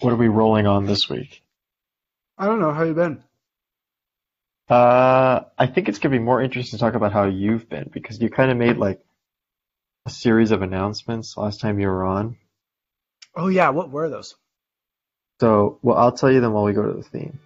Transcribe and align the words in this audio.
What 0.00 0.12
are 0.12 0.16
we 0.16 0.28
rolling 0.28 0.66
on 0.66 0.86
this 0.86 1.08
week? 1.08 1.42
I 2.36 2.46
don't 2.46 2.60
know 2.60 2.72
how 2.72 2.82
you 2.82 2.94
been. 2.94 3.22
Uh, 4.68 5.42
I 5.58 5.66
think 5.66 5.88
it's 5.88 5.98
gonna 5.98 6.16
be 6.16 6.18
more 6.18 6.42
interesting 6.42 6.78
to 6.78 6.84
talk 6.84 6.94
about 6.94 7.12
how 7.12 7.24
you've 7.24 7.68
been 7.68 7.88
because 7.92 8.20
you 8.20 8.30
kind 8.30 8.50
of 8.50 8.56
made 8.56 8.78
like 8.78 9.00
a 10.06 10.10
series 10.10 10.50
of 10.50 10.62
announcements 10.62 11.36
last 11.36 11.60
time 11.60 11.78
you 11.78 11.86
were 11.86 12.04
on. 12.04 12.36
Oh 13.36 13.48
yeah, 13.48 13.68
what 13.70 13.90
were 13.90 14.08
those? 14.08 14.34
So, 15.40 15.78
well, 15.82 15.96
I'll 15.96 16.12
tell 16.12 16.30
you 16.30 16.40
them 16.40 16.52
while 16.52 16.64
we 16.64 16.72
go 16.72 16.86
to 16.86 16.92
the 16.94 17.02
theme. 17.02 17.38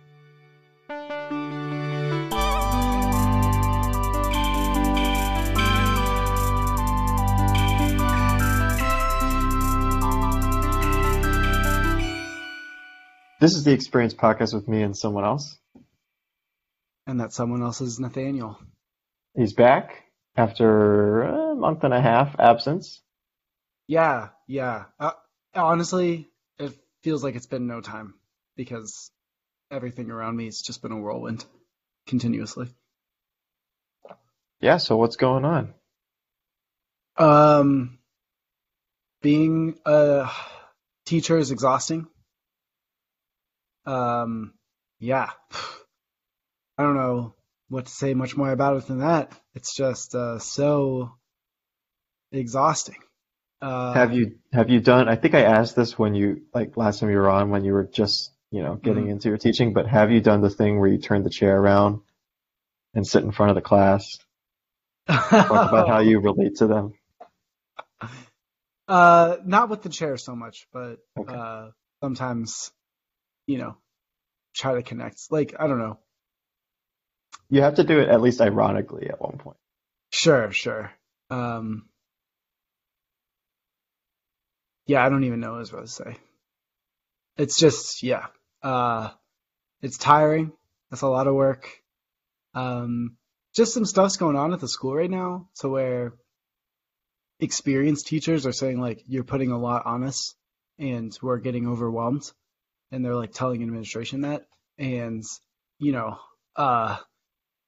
This 13.47 13.55
is 13.55 13.63
the 13.63 13.71
Experience 13.71 14.13
Podcast 14.13 14.53
with 14.55 14.67
me 14.67 14.83
and 14.83 14.97
someone 14.97 15.23
else. 15.23 15.57
And 17.07 17.21
that 17.21 17.33
someone 17.33 17.63
else 17.63 17.81
is 17.81 18.01
Nathaniel. 18.01 18.59
He's 19.37 19.53
back 19.53 20.03
after 20.37 21.23
a 21.23 21.55
month 21.55 21.85
and 21.85 21.95
a 21.95 22.01
half 22.01 22.35
absence. 22.41 23.01
Yeah, 23.87 24.31
yeah. 24.49 24.87
Uh, 24.99 25.13
honestly, 25.55 26.29
it 26.59 26.73
feels 27.05 27.23
like 27.23 27.37
it's 27.37 27.47
been 27.47 27.69
no 27.69 27.81
time 27.81 28.15
because 28.57 29.13
everything 29.71 30.11
around 30.11 30.37
me 30.37 30.47
has 30.47 30.61
just 30.61 30.83
been 30.83 30.91
a 30.91 30.99
whirlwind 30.99 31.45
continuously. 32.09 32.67
Yeah, 34.61 34.79
so 34.79 34.97
what's 34.97 35.15
going 35.15 35.45
on? 35.45 35.73
Um, 37.17 37.99
being 39.23 39.79
a 39.87 40.33
teacher 41.05 41.39
is 41.39 41.53
exhausting. 41.53 42.09
Um, 43.87 44.55
yeah. 44.99 45.31
I 46.79 46.83
don't 46.83 46.97
know 46.97 47.35
what 47.69 47.87
to 47.87 47.91
say 47.93 48.15
much 48.15 48.37
more 48.37 48.51
about 48.53 48.77
it 48.77 48.87
than 48.87 48.99
that. 49.01 49.33
It's 49.55 49.75
just 49.75 50.15
uh, 50.15 50.39
so 50.39 51.13
exhausting. 52.33 52.97
Uh, 53.61 53.95
Have 53.95 54.13
you 54.15 54.39
have 54.53 54.69
you 54.71 54.81
done? 54.81 55.09
I 55.09 55.17
think 55.17 55.35
I 55.35 55.43
asked 55.43 55.77
this 55.77 55.99
when 55.99 56.15
you 56.15 56.43
like 56.55 56.77
last 56.77 57.01
time 57.01 57.11
you 57.11 57.17
were 57.17 57.31
on 57.31 57.51
when 57.51 57.65
you 57.65 57.73
were 57.73 57.85
just 57.85 58.33
you 58.51 58.63
know 58.63 58.75
getting 58.77 59.07
Mhm. 59.07 59.13
into 59.13 59.29
your 59.29 59.39
teaching. 59.39 59.73
But 59.73 59.87
have 59.87 60.11
you 60.11 60.21
done 60.21 60.41
the 60.43 60.51
thing 60.51 60.79
where 60.79 60.89
you 60.91 60.99
turn 60.99 61.23
the 61.23 61.31
chair 61.31 61.59
around 61.59 62.01
and 62.95 63.07
sit 63.07 63.25
in 63.25 63.33
front 63.33 63.51
of 63.51 63.57
the 63.57 63.63
class, 63.63 64.19
talk 65.49 65.65
about 65.65 65.89
how 65.89 66.01
you 66.01 66.21
relate 66.21 66.57
to 66.57 66.67
them? 66.67 66.95
Uh, 68.89 69.37
not 69.45 69.69
with 69.69 69.83
the 69.83 69.89
chair 69.89 70.17
so 70.17 70.37
much, 70.37 70.69
but 70.73 70.99
Okay. 71.19 71.35
uh, 71.35 71.71
sometimes, 72.03 72.71
you 73.47 73.59
know, 73.59 73.77
try 74.57 74.75
to 74.75 74.83
connect. 74.83 75.31
Like 75.31 75.55
I 75.59 75.67
don't 75.67 75.79
know. 75.79 75.99
You 77.49 77.63
have 77.63 77.77
to 77.77 77.85
do 77.85 78.01
it 78.01 78.09
at 78.09 78.21
least 78.21 78.41
ironically 78.41 79.09
at 79.09 79.21
one 79.21 79.39
point. 79.39 79.57
Sure, 80.11 80.51
sure. 80.51 80.93
Um, 81.31 81.89
yeah, 84.87 85.05
I 85.05 85.09
don't 85.09 85.25
even 85.25 85.41
know 85.41 85.51
what 85.51 85.57
I 85.57 85.61
was 85.61 85.71
about 85.71 85.87
to 85.87 85.89
say. 85.89 86.17
It's 87.37 87.59
just, 87.59 88.03
yeah. 88.03 88.27
Uh, 88.63 89.11
it's 89.83 89.99
tiring. 89.99 90.53
That's 90.91 91.03
a 91.03 91.09
lot 91.09 91.27
of 91.27 91.35
work. 91.35 91.69
Um, 92.55 93.17
just 93.55 93.75
some 93.75 93.85
stuff's 93.85 94.17
going 94.17 94.37
on 94.37 94.53
at 94.53 94.61
the 94.61 94.69
school 94.69 94.95
right 94.95 95.11
now 95.11 95.49
to 95.61 95.69
where 95.69 96.15
experienced 97.39 98.07
teachers 98.07 98.47
are 98.47 98.53
saying 98.53 98.81
like 98.81 99.03
you're 99.07 99.25
putting 99.25 99.51
a 99.51 99.59
lot 99.59 99.87
on 99.87 100.05
us 100.05 100.35
and 100.79 101.17
we're 101.21 101.39
getting 101.39 101.69
overwhelmed 101.69 102.31
and 102.93 103.05
they're 103.05 103.15
like 103.15 103.33
telling 103.33 103.63
administration 103.63 104.23
that. 104.23 104.47
And 104.79 105.23
you 105.79 105.93
know 105.93 106.19
uh 106.57 106.99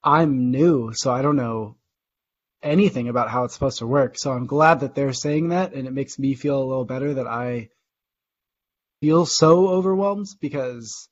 I'm 0.02 0.50
new 0.50 0.92
so 0.94 1.12
I 1.12 1.22
don't 1.22 1.36
know 1.36 1.76
anything 2.62 3.08
about 3.08 3.30
how 3.30 3.44
it's 3.44 3.54
supposed 3.54 3.78
to 3.78 3.86
work. 3.86 4.18
So 4.18 4.32
I'm 4.32 4.46
glad 4.46 4.80
that 4.80 4.94
they're 4.94 5.12
saying 5.12 5.50
that 5.50 5.74
and 5.74 5.86
it 5.86 5.92
makes 5.92 6.18
me 6.18 6.34
feel 6.34 6.60
a 6.60 6.64
little 6.64 6.84
better 6.84 7.14
that 7.14 7.26
I 7.26 7.68
feel 9.00 9.26
so 9.26 9.68
overwhelmed 9.68 10.26
because 10.40 11.08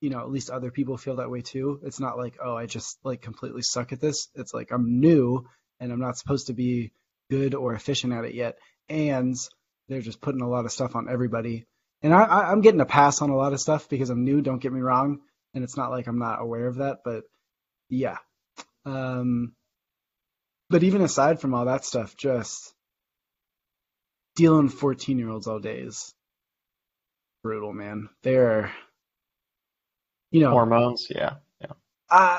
you 0.00 0.10
know 0.10 0.20
at 0.20 0.30
least 0.30 0.50
other 0.50 0.70
people 0.70 0.96
feel 0.96 1.16
that 1.16 1.30
way 1.30 1.40
too. 1.42 1.80
It's 1.84 2.00
not 2.00 2.18
like 2.18 2.38
oh 2.42 2.56
I 2.56 2.66
just 2.66 2.98
like 3.04 3.22
completely 3.22 3.62
suck 3.62 3.92
at 3.92 4.00
this. 4.00 4.28
It's 4.34 4.54
like 4.54 4.72
I'm 4.72 5.00
new 5.00 5.46
and 5.80 5.92
I'm 5.92 6.00
not 6.00 6.18
supposed 6.18 6.48
to 6.48 6.52
be 6.52 6.92
good 7.30 7.54
or 7.54 7.74
efficient 7.74 8.12
at 8.12 8.24
it 8.24 8.34
yet. 8.34 8.58
And 8.88 9.36
they're 9.88 10.00
just 10.00 10.20
putting 10.20 10.42
a 10.42 10.48
lot 10.48 10.64
of 10.64 10.72
stuff 10.72 10.96
on 10.96 11.08
everybody 11.08 11.66
and 12.02 12.14
I, 12.14 12.22
I 12.22 12.50
I'm 12.50 12.60
getting 12.60 12.80
a 12.80 12.86
pass 12.86 13.22
on 13.22 13.30
a 13.30 13.36
lot 13.36 13.52
of 13.52 13.60
stuff 13.60 13.88
because 13.88 14.10
I'm 14.10 14.24
new 14.24 14.40
don't 14.42 14.60
get 14.62 14.72
me 14.72 14.80
wrong 14.80 15.20
and 15.54 15.64
it's 15.64 15.76
not 15.76 15.90
like 15.90 16.06
I'm 16.06 16.18
not 16.18 16.40
aware 16.40 16.66
of 16.66 16.76
that 16.76 16.98
but 17.04 17.24
yeah 17.88 18.18
um 18.84 19.52
but 20.70 20.82
even 20.82 21.02
aside 21.02 21.40
from 21.40 21.54
all 21.54 21.66
that 21.66 21.84
stuff 21.84 22.16
just 22.16 22.72
dealing 24.36 24.64
with 24.66 24.74
14 24.74 25.18
year 25.18 25.28
olds 25.28 25.46
all 25.46 25.58
day 25.58 25.80
is 25.80 26.14
brutal 27.42 27.72
man 27.72 28.08
they're 28.22 28.72
you 30.30 30.40
know 30.40 30.50
Hormones, 30.50 31.08
yeah, 31.10 31.34
yeah. 31.60 31.72
uh, 32.10 32.38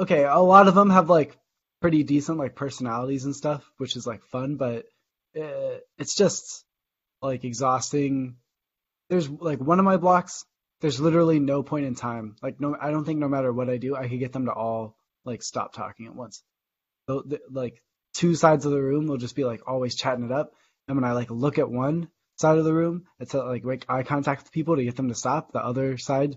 okay, 0.00 0.24
a 0.24 0.38
lot 0.38 0.68
of 0.68 0.74
them 0.74 0.90
have 0.90 1.10
like 1.10 1.36
pretty 1.80 2.02
decent 2.02 2.38
like 2.38 2.54
personalities 2.54 3.24
and 3.24 3.36
stuff, 3.36 3.70
which 3.78 3.96
is 3.96 4.06
like 4.06 4.22
fun, 4.24 4.56
but 4.56 4.86
uh, 5.38 5.78
it's 5.98 6.16
just 6.16 6.64
like 7.22 7.44
exhausting. 7.44 8.36
There's 9.08 9.28
like 9.28 9.60
one 9.60 9.78
of 9.78 9.84
my 9.84 9.96
blocks. 9.96 10.44
There's 10.80 11.00
literally 11.00 11.40
no 11.40 11.62
point 11.62 11.86
in 11.86 11.94
time. 11.94 12.36
Like 12.42 12.60
no, 12.60 12.76
I 12.80 12.90
don't 12.90 13.04
think 13.04 13.18
no 13.18 13.28
matter 13.28 13.52
what 13.52 13.70
I 13.70 13.78
do, 13.78 13.96
I 13.96 14.08
could 14.08 14.18
get 14.18 14.32
them 14.32 14.46
to 14.46 14.52
all 14.52 14.96
like 15.24 15.42
stop 15.42 15.72
talking 15.72 16.06
at 16.06 16.14
once. 16.14 16.42
So 17.08 17.22
the, 17.26 17.40
like 17.50 17.82
two 18.14 18.34
sides 18.34 18.64
of 18.64 18.72
the 18.72 18.82
room 18.82 19.06
will 19.06 19.16
just 19.16 19.36
be 19.36 19.44
like 19.44 19.62
always 19.66 19.94
chatting 19.94 20.24
it 20.24 20.32
up, 20.32 20.52
and 20.86 20.96
when 20.96 21.04
I 21.04 21.12
like 21.12 21.30
look 21.30 21.58
at 21.58 21.70
one 21.70 22.08
side 22.36 22.58
of 22.58 22.64
the 22.64 22.74
room, 22.74 23.04
it's 23.18 23.34
uh, 23.34 23.44
like 23.44 23.64
make 23.64 23.84
eye 23.88 24.02
contact 24.02 24.44
with 24.44 24.52
people 24.52 24.76
to 24.76 24.84
get 24.84 24.96
them 24.96 25.08
to 25.08 25.14
stop. 25.14 25.52
The 25.52 25.64
other 25.64 25.98
side 25.98 26.36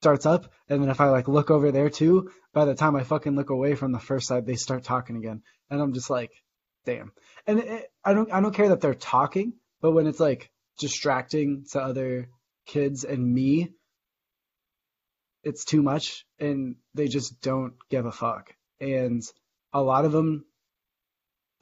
starts 0.00 0.26
up, 0.26 0.52
and 0.68 0.82
then 0.82 0.90
if 0.90 1.00
I 1.00 1.10
like 1.10 1.28
look 1.28 1.50
over 1.50 1.72
there 1.72 1.90
too, 1.90 2.30
by 2.52 2.64
the 2.64 2.74
time 2.74 2.96
I 2.96 3.04
fucking 3.04 3.34
look 3.34 3.50
away 3.50 3.74
from 3.74 3.92
the 3.92 3.98
first 3.98 4.26
side, 4.28 4.46
they 4.46 4.56
start 4.56 4.84
talking 4.84 5.16
again, 5.16 5.42
and 5.70 5.80
I'm 5.80 5.92
just 5.92 6.10
like, 6.10 6.32
damn. 6.84 7.12
And 7.46 7.60
it, 7.60 7.90
I 8.04 8.14
don't 8.14 8.32
I 8.32 8.40
don't 8.40 8.54
care 8.54 8.70
that 8.70 8.80
they're 8.80 8.94
talking, 8.94 9.54
but 9.80 9.92
when 9.92 10.06
it's 10.06 10.20
like 10.20 10.50
distracting 10.78 11.64
to 11.72 11.80
other 11.80 12.28
kids 12.66 13.04
and 13.04 13.34
me, 13.34 13.72
it's 15.42 15.64
too 15.64 15.82
much, 15.82 16.26
and 16.38 16.76
they 16.94 17.08
just 17.08 17.40
don't 17.40 17.74
give 17.88 18.06
a 18.06 18.12
fuck. 18.12 18.54
And 18.80 19.22
a 19.72 19.80
lot 19.80 20.04
of 20.04 20.12
them, 20.12 20.44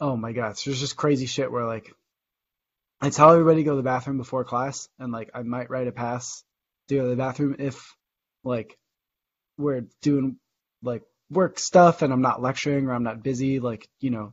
oh 0.01 0.17
my 0.17 0.33
god, 0.33 0.57
there's 0.65 0.81
just 0.81 0.97
crazy 0.97 1.27
shit 1.27 1.51
where 1.51 1.67
like. 1.67 1.93
I 3.01 3.11
tell 3.11 3.33
everybody 3.33 3.59
to 3.59 3.65
go 3.65 3.73
to 3.73 3.77
the 3.77 3.83
bathroom 3.83 4.17
before 4.17 4.45
class, 4.45 4.89
and 4.99 5.13
like 5.13 5.31
I 5.35 5.43
might 5.43 5.69
write 5.69 5.89
a 5.89 5.93
pass 5.93 6.43
to 6.89 6.95
go 6.95 7.03
to 7.03 7.09
the 7.11 7.17
bathroom 7.17 7.57
if 7.59 7.95
like 8.45 8.79
we're 9.59 9.83
doing 10.01 10.39
like 10.83 11.03
work 11.31 11.59
stuff 11.59 12.03
and 12.03 12.13
I'm 12.13 12.23
not 12.23 12.43
lecturing 12.43 12.87
or 12.87 12.93
I'm 12.93 13.03
not 13.03 13.23
busy, 13.23 13.61
like, 13.61 13.89
you 14.01 14.11
know, 14.11 14.33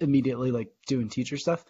immediately 0.00 0.50
like 0.50 0.68
doing 0.86 1.08
teacher 1.08 1.36
stuff. 1.36 1.64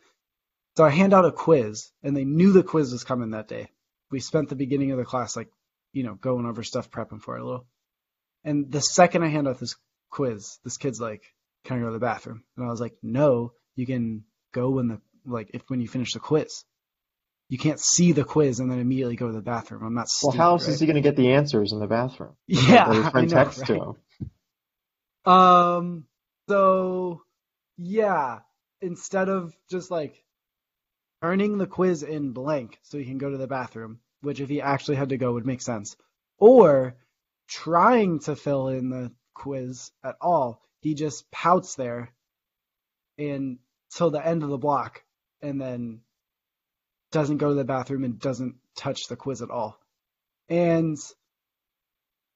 So 0.76 0.84
I 0.84 0.90
hand 0.90 1.12
out 1.12 1.24
a 1.24 1.32
quiz 1.32 1.90
and 2.02 2.16
they 2.16 2.24
knew 2.24 2.52
the 2.52 2.62
quiz 2.62 2.92
was 2.92 3.04
coming 3.04 3.30
that 3.30 3.48
day. 3.48 3.68
We 4.10 4.20
spent 4.20 4.48
the 4.48 4.56
beginning 4.56 4.90
of 4.90 4.98
the 4.98 5.04
class 5.04 5.36
like, 5.36 5.48
you 5.92 6.02
know, 6.02 6.14
going 6.14 6.46
over 6.46 6.62
stuff, 6.62 6.90
prepping 6.90 7.20
for 7.20 7.36
it 7.36 7.42
a 7.42 7.44
little. 7.44 7.66
And 8.44 8.70
the 8.70 8.80
second 8.80 9.22
I 9.22 9.28
hand 9.28 9.46
out 9.48 9.58
this 9.58 9.76
quiz, 10.10 10.58
this 10.64 10.76
kid's 10.78 11.00
like, 11.00 11.22
Can 11.64 11.76
I 11.76 11.80
go 11.80 11.86
to 11.86 11.92
the 11.92 11.98
bathroom? 11.98 12.42
And 12.56 12.66
I 12.66 12.70
was 12.70 12.80
like, 12.80 12.94
No, 13.02 13.52
you 13.76 13.86
can 13.86 14.24
go 14.52 14.70
when 14.70 14.88
the 14.88 15.00
like 15.24 15.50
if 15.54 15.62
when 15.68 15.80
you 15.80 15.88
finish 15.88 16.12
the 16.12 16.20
quiz. 16.20 16.64
You 17.48 17.58
can't 17.58 17.80
see 17.80 18.12
the 18.12 18.24
quiz 18.24 18.60
and 18.60 18.70
then 18.70 18.78
immediately 18.78 19.16
go 19.16 19.26
to 19.26 19.32
the 19.32 19.42
bathroom. 19.42 19.84
I'm 19.84 19.94
not 19.94 20.08
Well, 20.22 20.32
how 20.32 20.52
else 20.52 20.66
right? 20.66 20.72
is 20.72 20.80
he 20.80 20.86
going 20.86 20.96
to 20.96 21.02
get 21.02 21.16
the 21.16 21.32
answers 21.32 21.72
in 21.72 21.80
the 21.80 21.86
bathroom? 21.86 22.34
Yeah, 22.46 22.88
his 22.94 23.06
I 23.06 23.10
friend 23.10 23.30
know, 23.30 23.36
texts 23.36 23.62
to 23.66 23.74
him. 23.74 23.94
Um, 25.24 26.04
so 26.48 27.22
yeah, 27.76 28.40
instead 28.80 29.28
of 29.28 29.54
just 29.70 29.90
like 29.90 30.22
turning 31.22 31.56
the 31.56 31.66
quiz 31.66 32.02
in 32.02 32.32
blank 32.32 32.78
so 32.82 32.98
he 32.98 33.04
can 33.04 33.18
go 33.18 33.30
to 33.30 33.36
the 33.36 33.46
bathroom, 33.46 34.00
which 34.22 34.40
if 34.40 34.48
he 34.48 34.60
actually 34.60 34.96
had 34.96 35.10
to 35.10 35.16
go 35.16 35.32
would 35.32 35.46
make 35.46 35.62
sense, 35.62 35.96
or 36.38 36.96
trying 37.48 38.18
to 38.18 38.34
fill 38.34 38.68
in 38.68 38.90
the 38.90 39.12
quiz 39.34 39.92
at 40.02 40.16
all, 40.20 40.60
he 40.80 40.94
just 40.94 41.30
pouts 41.30 41.76
there 41.76 42.12
and 43.18 43.58
till 43.94 44.10
the 44.10 44.26
end 44.26 44.42
of 44.42 44.48
the 44.48 44.58
block 44.58 45.02
and 45.40 45.60
then 45.60 46.00
doesn't 47.12 47.38
go 47.38 47.50
to 47.50 47.54
the 47.54 47.64
bathroom 47.64 48.04
and 48.04 48.18
doesn't 48.18 48.56
touch 48.74 49.06
the 49.08 49.16
quiz 49.16 49.42
at 49.42 49.50
all. 49.50 49.78
And 50.48 50.96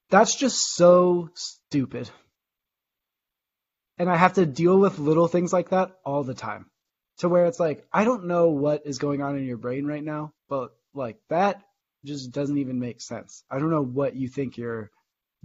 that's 0.09 0.35
just 0.35 0.75
so 0.75 1.29
stupid. 1.33 2.09
And 3.97 4.09
I 4.09 4.15
have 4.15 4.33
to 4.33 4.45
deal 4.45 4.79
with 4.79 4.99
little 4.99 5.27
things 5.27 5.51
like 5.51 5.69
that 5.69 5.97
all 6.05 6.23
the 6.23 6.35
time. 6.35 6.67
To 7.19 7.29
where 7.29 7.45
it's 7.45 7.59
like 7.59 7.85
I 7.91 8.05
don't 8.05 8.25
know 8.25 8.49
what 8.49 8.85
is 8.85 8.99
going 8.99 9.21
on 9.21 9.37
in 9.37 9.45
your 9.45 9.57
brain 9.57 9.85
right 9.85 10.03
now, 10.03 10.33
but 10.49 10.71
like 10.93 11.17
that 11.29 11.61
just 12.05 12.31
doesn't 12.31 12.57
even 12.57 12.79
make 12.79 13.01
sense. 13.01 13.43
I 13.49 13.59
don't 13.59 13.71
know 13.71 13.83
what 13.83 14.15
you 14.15 14.27
think 14.27 14.57
you're 14.57 14.91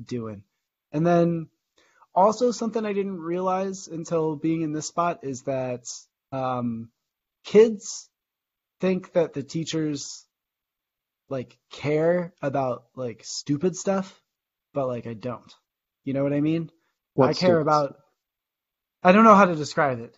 doing. 0.03 0.45
And 0.93 1.07
then 1.07 1.49
also 2.15 2.51
something 2.51 2.85
I 2.85 2.93
didn't 2.93 3.21
realize 3.21 3.89
until 3.89 4.37
being 4.37 4.63
in 4.63 4.73
this 4.73 4.87
spot 4.87 5.21
is 5.23 5.43
that 5.43 5.87
um, 6.31 6.91
kids 7.45 8.09
think 8.81 9.13
that 9.13 9.33
the 9.33 9.43
teachers 9.43 10.27
like 11.29 11.57
care 11.71 12.35
about 12.43 12.85
like 12.95 13.23
stupid 13.25 13.77
stuff, 13.77 14.21
but 14.75 14.87
like 14.87 15.07
I 15.07 15.15
don't. 15.15 15.53
You 16.05 16.15
know 16.15 16.23
what 16.23 16.33
I 16.33 16.41
mean? 16.41 16.71
What 17.15 17.31
I 17.31 17.33
care 17.33 17.61
students? 17.61 17.63
about. 17.63 17.97
I 19.03 19.13
don't 19.13 19.25
know 19.25 19.35
how 19.35 19.47
to 19.47 19.57
describe 19.57 20.01
it. 20.01 20.17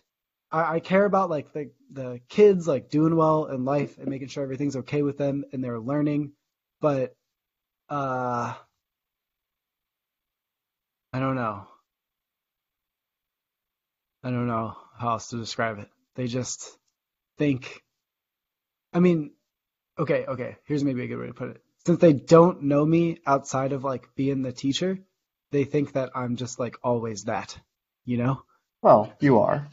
I, 0.55 0.75
I 0.75 0.79
care 0.79 1.03
about 1.03 1.29
like 1.29 1.51
the 1.51 1.71
the 1.91 2.21
kids 2.29 2.67
like 2.67 2.89
doing 2.89 3.15
well 3.15 3.45
in 3.45 3.65
life 3.65 3.97
and 3.97 4.07
making 4.07 4.29
sure 4.29 4.43
everything's 4.43 4.77
okay 4.77 5.01
with 5.01 5.17
them 5.17 5.43
and 5.51 5.63
they're 5.63 5.79
learning, 5.79 6.31
but 6.79 7.13
uh, 7.89 8.53
I 11.13 11.19
don't 11.19 11.35
know. 11.35 11.67
I 14.23 14.31
don't 14.31 14.47
know 14.47 14.75
how 14.97 15.11
else 15.11 15.29
to 15.29 15.37
describe 15.37 15.79
it. 15.79 15.89
They 16.15 16.27
just 16.27 16.77
think. 17.37 17.81
I 18.93 19.01
mean, 19.01 19.31
okay, 19.99 20.25
okay. 20.25 20.55
Here's 20.65 20.85
maybe 20.85 21.03
a 21.03 21.07
good 21.07 21.19
way 21.19 21.27
to 21.27 21.33
put 21.33 21.49
it. 21.49 21.61
Since 21.85 21.99
they 21.99 22.13
don't 22.13 22.63
know 22.63 22.83
me 22.85 23.19
outside 23.27 23.73
of 23.73 23.83
like 23.83 24.15
being 24.15 24.41
the 24.41 24.53
teacher, 24.53 24.99
they 25.51 25.65
think 25.65 25.93
that 25.93 26.11
I'm 26.15 26.37
just 26.37 26.59
like 26.59 26.77
always 26.81 27.25
that. 27.25 27.59
You 28.05 28.17
know? 28.17 28.41
Well, 28.81 29.13
you 29.19 29.39
are. 29.39 29.67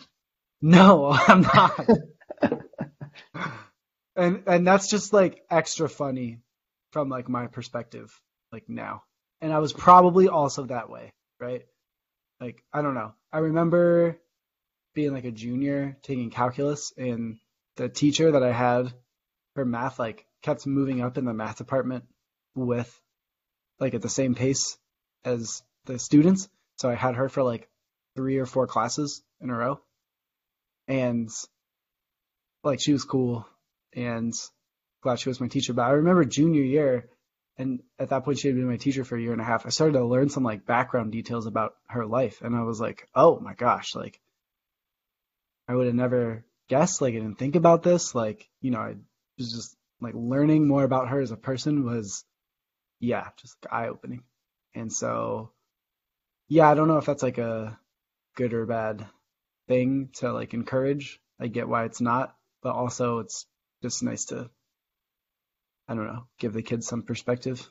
No, 0.63 1.07
I'm 1.29 1.43
not. 1.43 1.89
and 4.17 4.43
and 4.47 4.67
that's 4.67 4.89
just 4.89 5.13
like 5.13 5.43
extra 5.51 5.89
funny 5.89 6.39
from 6.93 7.09
like 7.09 7.29
my 7.29 7.49
perspective 7.49 8.19
like 8.53 8.69
now. 8.69 9.03
And 9.41 9.53
I 9.53 9.59
was 9.59 9.73
probably 9.73 10.29
also 10.29 10.67
that 10.67 10.89
way, 10.89 11.13
right? 11.41 11.63
Like 12.41 12.63
I 12.73 12.83
don't 12.83 12.95
know. 12.95 13.13
I 13.33 13.39
remember 13.39 14.19
being 14.95 15.13
like 15.13 15.25
a 15.25 15.33
junior 15.33 15.99
taking 16.03 16.31
calculus 16.31 16.93
and 16.97 17.39
the 17.77 17.89
teacher 17.89 18.33
that 18.33 18.43
I 18.43 18.53
had 18.53 18.93
for 19.55 19.65
math 19.65 19.99
like 19.99 20.27
kept 20.43 20.67
moving 20.67 21.01
up 21.03 21.19
in 21.19 21.25
the 21.25 21.35
math 21.35 21.59
department 21.59 22.05
with 22.55 23.01
like 23.81 23.95
at 23.95 24.03
the 24.03 24.09
same 24.09 24.35
pace 24.35 24.79
as 25.25 25.63
the 25.87 25.99
students. 25.99 26.49
So 26.79 26.89
I 26.89 26.95
had 26.95 27.17
her 27.17 27.29
for 27.29 27.43
like 27.43 27.69
three 28.15 28.39
or 28.39 28.47
four 28.47 28.67
classes 28.67 29.23
in 29.41 29.51
a 29.51 29.57
row. 29.57 29.81
And 30.93 31.31
like 32.63 32.81
she 32.81 32.93
was 32.93 33.05
cool 33.05 33.47
and 33.95 34.35
glad 35.03 35.19
she 35.19 35.31
was 35.31 35.41
my 35.41 35.49
teacher. 35.49 35.73
But 35.73 35.87
I 35.87 35.93
remember 35.93 36.27
junior 36.27 36.61
year 36.61 37.09
and 37.57 37.81
at 37.99 38.11
that 38.11 38.25
point 38.25 38.39
she 38.39 38.49
had 38.49 38.59
been 38.59 38.69
my 38.69 38.77
teacher 38.77 39.03
for 39.03 39.17
a 39.17 39.21
year 39.21 39.33
and 39.33 39.41
a 39.41 39.45
half. 39.45 39.65
I 39.65 39.71
started 39.71 39.95
to 39.95 40.05
learn 40.05 40.29
some 40.29 40.43
like 40.43 40.67
background 40.67 41.11
details 41.11 41.47
about 41.47 41.77
her 41.89 42.05
life 42.05 42.43
and 42.43 42.55
I 42.55 42.65
was 42.65 42.79
like, 42.79 43.09
oh 43.15 43.41
my 43.41 43.55
gosh, 43.55 43.95
like 43.95 44.21
I 45.67 45.75
would 45.75 45.87
have 45.87 45.95
never 45.95 46.45
guessed, 46.69 47.01
like 47.01 47.15
I 47.15 47.21
didn't 47.21 47.39
think 47.39 47.57
about 47.57 47.83
this. 47.83 48.15
Like, 48.15 48.47
you 48.61 48.71
know, 48.71 48.81
I 48.81 48.97
was 49.39 49.51
just 49.51 49.75
like 50.03 50.13
learning 50.15 50.69
more 50.69 50.85
about 50.85 51.09
her 51.09 51.23
as 51.23 51.31
a 51.31 51.39
person 51.39 51.87
was 51.87 52.23
yeah, 53.01 53.29
just 53.41 53.57
like 53.65 53.73
eye 53.73 53.89
opening. 53.89 54.25
And 54.75 54.93
so 54.93 55.53
yeah, 56.49 56.71
I 56.71 56.75
don't 56.75 56.89
know 56.89 56.99
if 56.99 57.07
that's 57.07 57.23
like 57.23 57.39
a 57.39 57.79
good 58.37 58.53
or 58.53 58.67
bad 58.67 59.07
thing 59.73 60.11
to 60.15 60.33
like 60.33 60.55
encourage. 60.55 61.21
I 61.41 61.47
get 61.47 61.69
why 61.69 61.85
it's 61.85 62.01
not, 62.01 62.35
but 62.63 62.75
also 62.75 63.21
it's 63.21 63.47
just 63.83 64.03
nice 64.03 64.27
to 64.27 64.51
I 65.89 65.95
don't 65.95 66.07
know, 66.07 66.27
give 66.39 66.53
the 66.53 66.63
kids 66.63 66.87
some 66.87 67.03
perspective. 67.03 67.69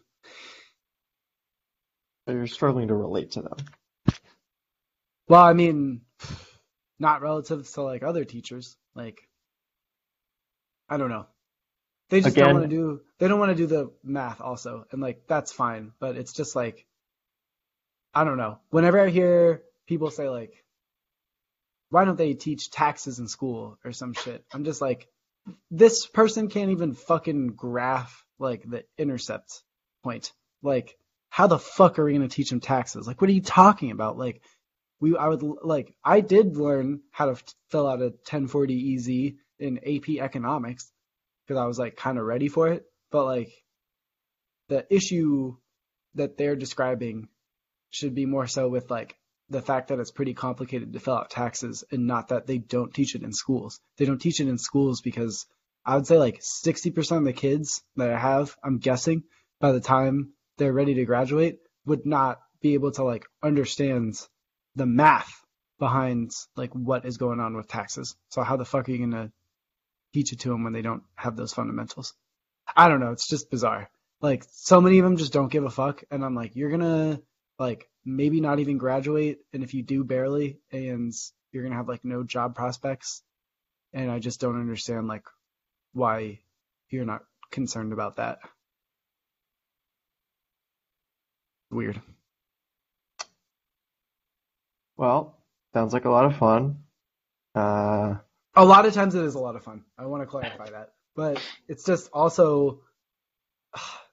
You're 2.28 2.48
struggling 2.48 2.90
to 2.90 2.94
relate 2.96 3.32
to 3.32 3.42
them. 3.42 3.58
Well, 5.28 5.42
I 5.42 5.54
mean, 5.54 6.02
not 7.00 7.22
relative 7.22 7.70
to 7.74 7.82
like 7.84 8.04
other 8.04 8.26
teachers. 8.26 8.78
Like, 8.96 9.20
I 10.90 10.98
don't 10.98 11.10
know. 11.10 11.26
They 12.10 12.20
just 12.22 12.36
Again- 12.36 12.48
don't 12.48 12.54
want 12.60 12.70
to 12.70 12.76
do. 12.76 13.02
They 13.18 13.28
don't 13.28 13.40
want 13.40 13.52
to 13.52 13.64
do 13.64 13.68
the 13.68 13.92
math 14.04 14.42
also, 14.42 14.86
and 14.92 15.02
like 15.02 15.28
that's 15.28 15.52
fine. 15.52 15.94
But 16.00 16.18
it's 16.18 16.34
just 16.34 16.56
like, 16.56 16.86
I 18.14 18.24
don't 18.24 18.38
know. 18.38 18.60
Whenever 18.70 19.00
I 19.00 19.10
hear 19.10 19.64
people 19.88 20.12
say 20.12 20.28
like, 20.30 20.54
"Why 21.92 22.06
don't 22.06 22.18
they 22.18 22.34
teach 22.34 22.72
taxes 22.72 23.20
in 23.20 23.28
school 23.28 23.78
or 23.86 23.92
some 23.92 24.14
shit?" 24.14 24.44
I'm 24.52 24.64
just 24.64 24.82
like, 24.82 25.08
this 25.70 26.08
person 26.08 26.50
can't 26.50 26.72
even 26.72 26.94
fucking 26.94 27.50
graph 27.50 28.26
like 28.40 28.64
the 28.68 28.84
intercept 28.98 29.62
point. 30.04 30.34
Like, 30.64 30.98
how 31.30 31.48
the 31.48 31.60
fuck 31.60 32.00
are 32.00 32.06
we 32.06 32.14
gonna 32.14 32.28
teach 32.28 32.50
them 32.50 32.60
taxes? 32.60 33.06
Like, 33.06 33.22
what 33.22 33.30
are 33.30 33.34
you 33.34 33.42
talking 33.42 33.92
about? 33.92 34.18
Like, 34.18 34.42
we 35.00 35.18
I 35.18 35.28
would 35.28 35.42
like 35.42 35.94
I 36.04 36.22
did 36.22 36.58
learn 36.58 37.02
how 37.12 37.26
to 37.26 37.32
f- 37.34 37.44
fill 37.70 37.88
out 37.88 38.02
a 38.02 38.06
1040 38.06 38.96
EZ 38.96 39.34
in 39.60 39.78
AP 39.80 40.22
economics 40.22 40.92
because 41.46 41.60
I 41.60 41.66
was 41.66 41.80
like 41.80 41.96
kind 41.96 42.18
of 42.18 42.26
ready 42.26 42.48
for 42.48 42.70
it. 42.70 42.86
But 43.12 43.26
like 43.26 43.52
the 44.70 44.86
issue 44.94 45.58
that 46.16 46.38
they're 46.38 46.56
describing 46.56 47.28
should 47.90 48.16
be 48.16 48.26
more 48.26 48.48
so 48.48 48.70
with 48.70 48.90
like 48.90 49.16
the 49.52 49.62
fact 49.62 49.90
that 49.90 50.00
it's 50.00 50.12
pretty 50.12 50.34
complicated 50.34 50.94
to 50.94 51.00
fill 51.00 51.16
out 51.16 51.30
taxes 51.30 51.84
and 51.92 52.08
not 52.08 52.30
that 52.30 52.48
they 52.48 52.58
don't 52.58 52.94
teach 52.94 53.16
it 53.16 53.24
in 53.24 53.34
schools. 53.34 53.80
They 53.98 54.06
don't 54.06 54.22
teach 54.22 54.40
it 54.40 54.48
in 54.48 54.58
schools 54.58 55.02
because 55.02 55.46
I 55.86 55.96
would 55.96 56.08
say 56.08 56.18
like 56.18 56.40
60% 56.40 57.18
of 57.18 57.24
the 57.26 57.34
kids 57.34 57.84
that 57.98 58.12
I 58.12 58.18
have, 58.18 58.56
I'm 58.64 58.80
guessing 58.80 59.24
by 59.60 59.74
the 59.74 59.82
time 59.82 60.34
they're 60.58 60.74
ready 60.74 60.94
to 60.96 61.06
graduate 61.06 61.60
would 61.86 62.06
not 62.06 62.40
be 62.62 62.76
able 62.76 62.92
to 62.92 63.04
like 63.04 63.26
understand 63.44 64.16
the 64.76 64.86
math 64.86 65.32
behind 65.80 66.32
like 66.56 66.72
what 66.72 67.06
is 67.06 67.18
going 67.18 67.42
on 67.42 67.56
with 67.58 67.68
taxes. 67.68 68.16
So 68.30 68.44
how 68.44 68.56
the 68.56 68.66
fuck 68.66 68.88
are 68.88 68.92
you 68.92 69.00
gonna 69.00 69.32
teach 70.14 70.32
it 70.32 70.40
to 70.42 70.50
them 70.50 70.64
when 70.64 70.74
they 70.74 70.82
don't 70.82 71.04
have 71.16 71.36
those 71.36 71.54
fundamentals? 71.54 72.14
I 72.74 72.88
don't 72.88 73.02
know. 73.02 73.12
It's 73.12 73.28
just 73.28 73.52
bizarre. 73.52 73.90
Like 74.22 74.46
so 74.52 74.80
many 74.80 75.00
of 75.00 75.04
them 75.04 75.18
just 75.18 75.34
don't 75.34 75.52
give 75.52 75.66
a 75.66 75.70
fuck, 75.70 76.04
and 76.10 76.24
I'm 76.24 76.36
like, 76.36 76.56
you're 76.56 76.70
gonna 76.70 77.20
like 77.60 77.90
maybe 78.06 78.42
not 78.42 78.60
even 78.60 78.78
graduate, 78.78 79.40
and 79.54 79.64
if 79.64 79.74
you 79.74 79.84
do 79.84 80.04
barely, 80.04 80.60
and 80.72 81.14
you're 81.52 81.64
gonna 81.64 81.76
have 81.76 81.88
like 81.88 82.06
no 82.06 82.24
job 82.24 82.56
prospects, 82.56 83.24
and 83.94 84.10
I 84.10 84.20
just 84.20 84.40
don't 84.42 84.60
understand 84.60 85.08
like 85.08 85.26
why 85.94 86.40
you're 86.90 87.06
not 87.06 87.24
concerned 87.52 87.94
about 87.94 88.18
that. 88.18 88.40
Weird. 91.70 92.02
Well, 94.98 95.38
sounds 95.74 95.94
like 95.94 96.06
a 96.06 96.10
lot 96.10 96.26
of 96.26 96.36
fun. 96.38 96.84
Uh, 97.56 98.16
A 98.56 98.66
lot 98.66 98.86
of 98.86 98.94
times 98.94 99.16
it 99.16 99.24
is 99.24 99.36
a 99.36 99.40
lot 99.40 99.56
of 99.56 99.64
fun. 99.64 99.84
I 99.98 100.06
want 100.06 100.24
to 100.24 100.28
clarify 100.28 100.70
that. 100.70 100.94
But 101.16 101.42
it's 101.68 101.84
just 101.86 102.10
also, 102.14 102.82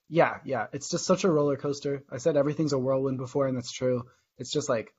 yeah, 0.09 0.39
yeah, 0.45 0.67
it's 0.73 0.89
just 0.89 1.05
such 1.05 1.25
a 1.25 1.31
roller 1.31 1.57
coaster. 1.57 2.03
I 2.11 2.19
said 2.19 2.37
everything's 2.37 2.73
a 2.73 2.79
whirlwind 2.79 3.19
before, 3.19 3.47
and 3.47 3.57
that's 3.57 3.73
true. 3.73 4.05
It's 4.39 4.53
just 4.53 4.69
like 4.69 4.95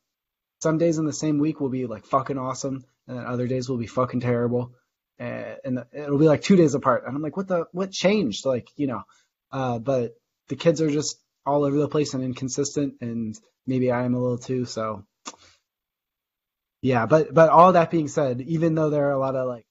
some 0.62 0.78
days 0.78 0.98
in 0.98 1.06
the 1.06 1.13
same 1.13 1.39
week 1.39 1.60
will 1.60 1.70
be 1.70 1.88
like 1.88 2.06
fucking 2.06 2.38
awesome, 2.38 2.86
and 3.08 3.18
then 3.18 3.25
other 3.25 3.48
days 3.48 3.70
will 3.70 3.78
be 3.78 3.88
fucking 3.88 4.20
terrible. 4.20 4.74
And, 5.18 5.58
and 5.66 5.86
it'll 5.92 6.18
be 6.18 6.28
like 6.28 6.44
two 6.44 6.56
days 6.56 6.75
apart. 6.75 7.04
And 7.06 7.16
I'm 7.16 7.22
like, 7.22 7.36
what 7.36 7.48
the, 7.48 7.66
what 7.72 7.92
changed? 7.92 8.46
Like, 8.46 8.70
you 8.78 8.88
know, 8.88 9.04
uh, 9.51 9.80
but 9.80 10.13
the 10.48 10.56
kids 10.56 10.82
are 10.82 10.89
just 10.89 11.20
all 11.46 11.63
over 11.63 11.78
the 11.78 11.89
place 11.89 12.13
and 12.13 12.24
inconsistent, 12.24 12.96
and 13.01 13.38
maybe 13.66 13.92
I 13.92 14.04
am 14.04 14.13
a 14.13 14.20
little 14.20 14.38
too, 14.38 14.66
so. 14.66 15.06
Yeah, 16.82 17.06
but 17.08 17.34
but 17.34 17.50
all 17.50 17.74
that 17.74 17.92
being 17.92 18.08
said, 18.08 18.42
even 18.42 18.75
though 18.75 18.89
there 18.89 19.08
are 19.08 19.13
a 19.13 19.20
lot 19.20 19.36
of 19.36 19.48
like 19.48 19.66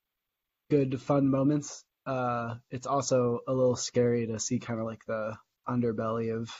good 0.70 1.00
fun 1.00 1.30
moments, 1.30 1.84
uh, 2.08 2.56
it's 2.72 2.88
also 2.88 3.40
a 3.48 3.54
little 3.54 3.76
scary 3.76 4.28
to 4.28 4.40
see 4.40 4.60
kind 4.60 4.80
of 4.80 4.86
like 4.86 5.04
the 5.06 5.36
underbelly 5.68 6.34
of 6.36 6.50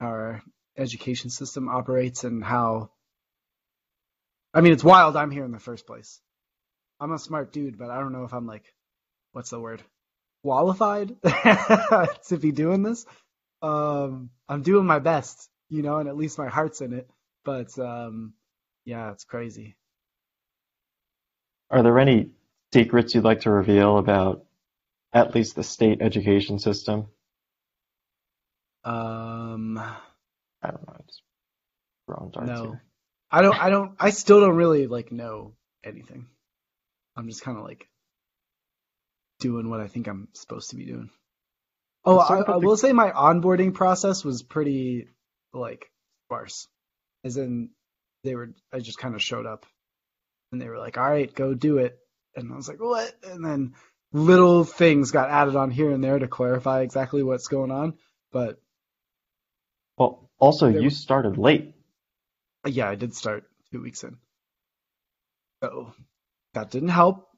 our 0.00 0.42
education 0.78 1.30
system 1.30 1.68
operates 1.70 2.24
and 2.24 2.44
how. 2.44 2.90
I 4.54 4.62
mean, 4.62 4.74
it's 4.74 4.84
wild. 4.84 5.16
I'm 5.16 5.32
here 5.32 5.46
in 5.46 5.52
the 5.52 5.60
first 5.60 5.86
place. 5.86 6.20
I'm 7.00 7.12
a 7.12 7.20
smart 7.20 7.52
dude, 7.52 7.78
but 7.78 7.90
I 7.90 8.00
don't 8.00 8.12
know 8.12 8.24
if 8.24 8.34
I'm 8.34 8.46
like, 8.46 8.64
what's 9.32 9.50
the 9.50 9.60
word, 9.60 9.82
qualified 10.44 11.16
to 12.28 12.38
be 12.40 12.52
doing 12.52 12.82
this. 12.82 13.06
Um, 13.62 14.30
I'm 14.48 14.62
doing 14.62 14.86
my 14.86 15.00
best, 15.00 15.50
you 15.70 15.82
know, 15.82 15.98
and 15.98 16.08
at 16.08 16.16
least 16.18 16.38
my 16.38 16.48
heart's 16.48 16.82
in 16.82 16.94
it. 16.94 17.10
But 17.44 17.78
um, 17.78 18.34
yeah, 18.86 19.12
it's 19.12 19.24
crazy. 19.24 19.76
are 21.70 21.84
there 21.84 22.00
any 22.00 22.30
secrets 22.74 23.14
you'd 23.14 23.24
like 23.24 23.42
to 23.42 23.50
reveal 23.50 23.98
about 23.98 24.45
at 25.16 25.34
least 25.34 25.56
the 25.56 25.62
state 25.62 26.02
education 26.02 26.58
system? 26.58 27.06
Um, 28.84 29.78
I 29.78 30.70
don't 30.70 30.86
know. 30.86 30.96
Just 31.06 31.22
throwing 32.06 32.30
darts 32.30 32.46
no, 32.48 32.62
here. 32.64 32.82
I 33.30 33.40
don't. 33.40 33.64
I 33.64 33.70
don't. 33.70 33.96
I 33.98 34.10
still 34.10 34.40
don't 34.40 34.54
really 34.54 34.86
like 34.86 35.10
know 35.10 35.54
anything. 35.82 36.26
I'm 37.16 37.28
just 37.28 37.40
kind 37.42 37.56
of 37.56 37.64
like 37.64 37.88
doing 39.40 39.70
what 39.70 39.80
I 39.80 39.88
think 39.88 40.06
I'm 40.06 40.28
supposed 40.34 40.70
to 40.70 40.76
be 40.76 40.84
doing. 40.84 41.08
Oh, 42.04 42.18
I, 42.18 42.40
I 42.40 42.42
the- 42.42 42.58
will 42.58 42.76
say 42.76 42.92
my 42.92 43.10
onboarding 43.10 43.72
process 43.72 44.22
was 44.22 44.42
pretty 44.42 45.08
like 45.54 45.90
sparse. 46.26 46.68
As 47.24 47.38
in, 47.38 47.70
they 48.22 48.34
were 48.34 48.50
I 48.70 48.80
just 48.80 48.98
kind 48.98 49.14
of 49.14 49.22
showed 49.22 49.46
up, 49.46 49.64
and 50.52 50.60
they 50.60 50.68
were 50.68 50.78
like, 50.78 50.98
"All 50.98 51.08
right, 51.08 51.34
go 51.34 51.54
do 51.54 51.78
it," 51.78 51.98
and 52.36 52.52
I 52.52 52.56
was 52.56 52.68
like, 52.68 52.80
"What?" 52.80 53.14
And 53.24 53.42
then 53.42 53.74
little 54.16 54.64
things 54.64 55.10
got 55.10 55.30
added 55.30 55.56
on 55.56 55.70
here 55.70 55.90
and 55.90 56.02
there 56.02 56.18
to 56.18 56.26
clarify 56.26 56.80
exactly 56.80 57.22
what's 57.22 57.48
going 57.48 57.70
on. 57.70 57.94
But 58.32 58.58
Well, 59.98 60.30
also 60.38 60.68
you 60.68 60.90
started 60.90 61.38
late. 61.38 61.74
yeah, 62.66 62.88
I 62.88 62.94
did 62.94 63.14
start 63.14 63.44
two 63.70 63.82
weeks 63.82 64.04
in, 64.04 64.16
so 65.62 65.92
that 66.54 66.70
didn't 66.70 66.88
help. 66.88 67.28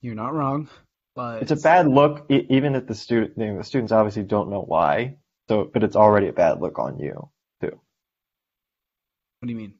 You're 0.00 0.14
not 0.14 0.34
wrong, 0.34 0.68
but 1.14 1.42
It's 1.42 1.52
a 1.52 1.56
bad 1.56 1.86
look, 1.88 2.26
even 2.30 2.74
if 2.74 2.86
the 2.86 2.94
student, 2.94 3.38
you 3.38 3.46
know, 3.46 3.58
the 3.58 3.64
students 3.64 3.92
obviously 3.92 4.24
don't 4.24 4.50
know 4.50 4.62
why. 4.62 5.16
So, 5.48 5.70
but 5.72 5.84
it's 5.84 5.96
already 5.96 6.28
a 6.28 6.32
bad 6.32 6.60
look 6.60 6.78
on 6.78 6.98
you 6.98 7.30
too. 7.60 7.80
What 9.40 9.46
do 9.46 9.52
you 9.52 9.58
mean? 9.58 9.74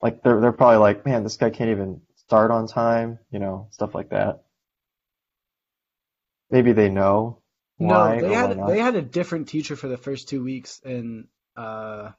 Like 0.00 0.22
they're 0.22 0.40
they're 0.40 0.52
probably 0.52 0.78
like, 0.78 1.04
man, 1.04 1.22
this 1.22 1.36
guy 1.36 1.50
can't 1.50 1.70
even 1.70 2.00
start 2.16 2.50
on 2.50 2.66
time, 2.66 3.18
you 3.30 3.38
know, 3.38 3.68
stuff 3.72 3.94
like 3.94 4.10
that. 4.10 4.45
Maybe 6.50 6.72
they 6.72 6.88
know 6.88 7.42
no, 7.78 8.18
they 8.20 8.32
had 8.32 8.66
they 8.66 8.78
had 8.78 8.94
a 8.96 9.02
different 9.02 9.48
teacher 9.48 9.76
for 9.76 9.88
the 9.88 9.98
first 9.98 10.28
two 10.28 10.42
weeks, 10.42 10.80
and 10.84 11.26
uh, 11.56 12.10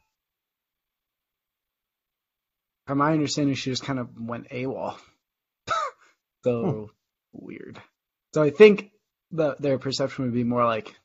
from 2.85 2.99
my 2.99 3.13
understanding, 3.13 3.55
she 3.55 3.71
just 3.71 3.83
kind 3.83 3.99
of 3.99 4.09
went 4.19 4.49
AWOL. 4.49 4.97
so 6.43 6.61
Hmm. 6.63 6.83
weird. 7.33 7.81
So 8.33 8.43
I 8.43 8.49
think 8.51 8.91
the 9.31 9.55
their 9.59 9.79
perception 9.79 10.25
would 10.25 10.33
be 10.33 10.43
more 10.43 10.65
like, 10.65 10.95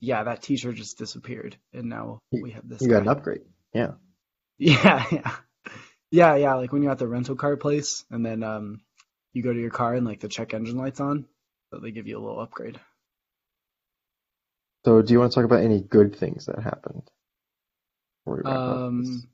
yeah, 0.00 0.24
that 0.24 0.42
teacher 0.42 0.72
just 0.72 0.98
disappeared, 0.98 1.56
and 1.72 1.88
now 1.88 2.18
we 2.32 2.52
have 2.52 2.68
this. 2.68 2.82
You 2.82 2.88
got 2.88 3.02
an 3.02 3.08
upgrade. 3.08 3.42
Yeah. 3.74 3.92
Yeah, 4.60 5.04
yeah, 5.12 5.36
yeah, 6.10 6.34
yeah. 6.34 6.54
Like 6.54 6.72
when 6.72 6.82
you're 6.82 6.90
at 6.90 6.98
the 6.98 7.06
rental 7.06 7.36
car 7.36 7.56
place, 7.56 8.04
and 8.10 8.26
then 8.26 8.42
um, 8.42 8.80
you 9.32 9.42
go 9.44 9.52
to 9.52 9.60
your 9.60 9.70
car 9.70 9.94
and 9.94 10.04
like 10.04 10.18
the 10.18 10.26
check 10.28 10.52
engine 10.52 10.76
light's 10.76 10.98
on, 10.98 11.26
so 11.70 11.80
they 11.80 11.90
give 11.90 12.06
you 12.06 12.18
a 12.18 12.24
little 12.24 12.40
upgrade. 12.40 12.78
So, 14.84 15.02
do 15.02 15.12
you 15.12 15.20
want 15.20 15.32
to 15.32 15.34
talk 15.34 15.44
about 15.44 15.62
any 15.62 15.80
good 15.80 16.16
things 16.16 16.46
that 16.46 16.58
happened? 16.60 17.02
Before 18.24 18.36
we 18.36 18.42
wrap 18.50 18.58
up 18.58 18.90
this 18.98 19.08
Um. 19.08 19.28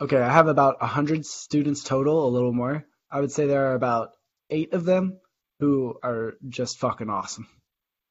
Okay, 0.00 0.18
I 0.18 0.30
have 0.30 0.48
about 0.48 0.80
100 0.80 1.24
students 1.24 1.84
total, 1.84 2.26
a 2.26 2.30
little 2.30 2.52
more. 2.52 2.84
I 3.10 3.20
would 3.20 3.32
say 3.32 3.46
there 3.46 3.70
are 3.70 3.74
about 3.74 4.10
eight 4.50 4.74
of 4.74 4.84
them 4.84 5.20
who 5.60 5.98
are 6.02 6.34
just 6.48 6.78
fucking 6.78 7.08
awesome. 7.08 7.46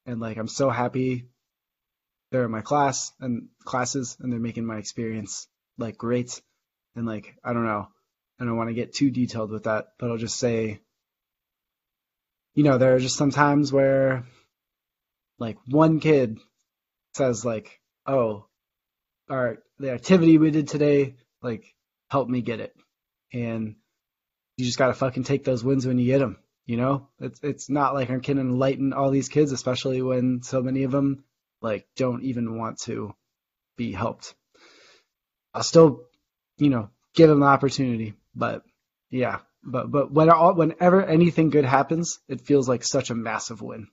And 0.06 0.20
like, 0.20 0.36
I'm 0.36 0.48
so 0.48 0.70
happy 0.70 1.28
they're 2.30 2.44
in 2.44 2.50
my 2.50 2.60
class 2.60 3.12
and 3.20 3.48
classes 3.64 4.16
and 4.20 4.32
they're 4.32 4.40
making 4.40 4.66
my 4.66 4.78
experience 4.78 5.46
like 5.78 5.96
great. 5.96 6.40
And 6.96 7.06
like, 7.06 7.36
I 7.44 7.52
don't 7.52 7.66
know. 7.66 7.88
I 8.40 8.44
don't 8.44 8.56
want 8.56 8.68
to 8.70 8.74
get 8.74 8.94
too 8.94 9.10
detailed 9.10 9.50
with 9.50 9.64
that, 9.64 9.86
but 9.98 10.10
I'll 10.10 10.16
just 10.16 10.38
say, 10.38 10.80
you 12.56 12.64
know, 12.64 12.78
there 12.78 12.96
are 12.96 12.98
just 12.98 13.16
some 13.16 13.30
times 13.30 13.72
where 13.72 14.24
like 15.38 15.58
one 15.68 16.00
kid 16.00 16.38
says 17.14 17.44
like, 17.44 17.80
oh, 18.06 18.46
our, 19.30 19.58
the 19.78 19.90
activity 19.90 20.38
we 20.38 20.50
did 20.50 20.66
today, 20.66 21.16
like, 21.42 21.74
help 22.08 22.28
me 22.28 22.40
get 22.40 22.60
it. 22.60 22.74
And 23.32 23.76
you 24.56 24.64
just 24.64 24.78
gotta 24.78 24.94
fucking 24.94 25.24
take 25.24 25.44
those 25.44 25.62
wins 25.62 25.86
when 25.86 25.98
you 25.98 26.06
get 26.06 26.18
them. 26.18 26.38
You 26.64 26.78
know, 26.78 27.08
it's 27.20 27.38
it's 27.44 27.70
not 27.70 27.94
like 27.94 28.10
I'm 28.10 28.20
kidding 28.20 28.40
enlighten 28.40 28.92
all 28.92 29.10
these 29.10 29.28
kids, 29.28 29.52
especially 29.52 30.02
when 30.02 30.42
so 30.42 30.62
many 30.62 30.82
of 30.82 30.90
them 30.90 31.24
like 31.60 31.86
don't 31.94 32.24
even 32.24 32.58
want 32.58 32.80
to 32.82 33.14
be 33.76 33.92
helped. 33.92 34.34
I'll 35.54 35.62
still, 35.62 36.04
you 36.56 36.70
know, 36.70 36.90
give 37.14 37.28
them 37.28 37.40
the 37.40 37.46
opportunity, 37.46 38.14
but 38.34 38.62
yeah, 39.10 39.40
but 39.66 39.90
but 39.90 40.12
when 40.12 40.30
all, 40.30 40.54
whenever 40.54 41.04
anything 41.04 41.50
good 41.50 41.64
happens, 41.64 42.20
it 42.28 42.40
feels 42.40 42.68
like 42.68 42.84
such 42.84 43.10
a 43.10 43.14
massive 43.14 43.60
win, 43.60 43.88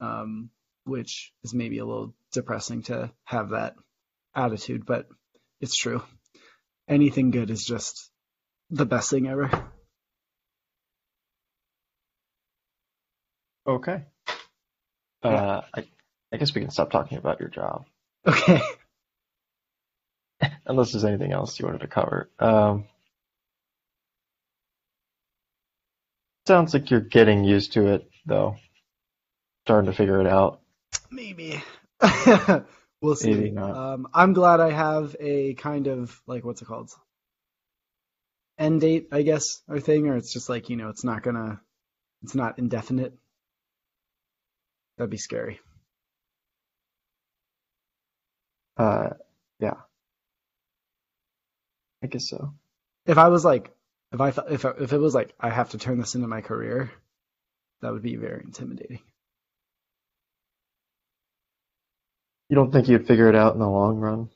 um, 0.00 0.50
which 0.84 1.32
is 1.42 1.52
maybe 1.52 1.78
a 1.78 1.84
little 1.84 2.14
depressing 2.32 2.82
to 2.84 3.10
have 3.24 3.50
that 3.50 3.74
attitude, 4.34 4.86
but 4.86 5.06
it's 5.60 5.76
true. 5.76 6.02
Anything 6.88 7.30
good 7.30 7.50
is 7.50 7.64
just 7.64 8.10
the 8.70 8.86
best 8.86 9.10
thing 9.10 9.26
ever. 9.28 9.50
Okay. 13.66 14.02
Uh, 15.22 15.60
I, 15.74 15.84
I 16.32 16.36
guess 16.36 16.54
we 16.54 16.60
can 16.62 16.70
stop 16.70 16.90
talking 16.90 17.18
about 17.18 17.38
your 17.38 17.48
job, 17.48 17.84
Okay. 18.26 18.60
unless 20.66 20.92
there's 20.92 21.04
anything 21.04 21.32
else 21.32 21.58
you 21.60 21.66
wanted 21.66 21.82
to 21.82 21.86
cover. 21.86 22.28
Um, 22.40 22.86
sounds 26.46 26.74
like 26.74 26.90
you're 26.90 27.00
getting 27.00 27.44
used 27.44 27.72
to 27.74 27.88
it, 27.88 28.08
though. 28.26 28.56
Starting 29.64 29.90
to 29.90 29.96
figure 29.96 30.20
it 30.20 30.26
out. 30.26 30.60
Maybe. 31.10 31.62
we'll 33.00 33.14
see. 33.14 33.34
Maybe 33.34 33.50
not. 33.50 33.76
Um, 33.76 34.08
I'm 34.12 34.32
glad 34.32 34.60
I 34.60 34.70
have 34.70 35.14
a 35.20 35.54
kind 35.54 35.86
of 35.86 36.20
like 36.26 36.44
what's 36.44 36.62
it 36.62 36.66
called? 36.66 36.90
End 38.58 38.80
date, 38.80 39.08
I 39.12 39.22
guess, 39.22 39.62
or 39.68 39.80
thing, 39.80 40.08
or 40.08 40.16
it's 40.16 40.32
just 40.32 40.48
like 40.48 40.68
you 40.68 40.76
know, 40.76 40.88
it's 40.88 41.04
not 41.04 41.22
gonna, 41.22 41.60
it's 42.22 42.34
not 42.34 42.58
indefinite. 42.58 43.14
That'd 44.96 45.10
be 45.10 45.16
scary. 45.16 45.60
Uh, 48.76 49.10
yeah. 49.58 49.74
I 52.02 52.06
guess 52.08 52.28
so. 52.28 52.54
If 53.06 53.18
I 53.18 53.28
was 53.28 53.44
like, 53.44 53.72
if 54.12 54.20
I 54.20 54.30
thought, 54.30 54.52
if 54.52 54.64
if 54.64 54.92
it 54.92 54.98
was 54.98 55.14
like 55.14 55.34
I 55.40 55.50
have 55.50 55.70
to 55.70 55.78
turn 55.78 55.98
this 55.98 56.14
into 56.14 56.28
my 56.28 56.40
career, 56.40 56.90
that 57.80 57.92
would 57.92 58.02
be 58.02 58.16
very 58.16 58.42
intimidating. 58.44 59.00
You 62.48 62.56
don't 62.56 62.70
think 62.70 62.88
you'd 62.88 63.06
figure 63.06 63.28
it 63.28 63.34
out 63.34 63.54
in 63.54 63.60
the 63.60 63.68
long 63.68 63.98
run? 63.98 64.28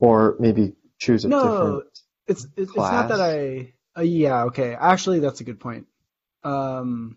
Or 0.00 0.36
maybe 0.40 0.74
choose 0.98 1.24
a 1.24 1.28
No, 1.28 1.42
different 1.48 1.84
It's 2.26 2.44
it, 2.44 2.50
it's 2.56 2.76
not 2.76 3.08
that? 3.08 3.20
I. 3.20 3.72
Uh, 3.96 4.02
yeah, 4.02 4.44
okay. 4.44 4.74
Actually, 4.74 5.20
that's 5.20 5.40
a 5.40 5.44
good 5.44 5.60
point. 5.60 5.86
Um. 6.44 7.16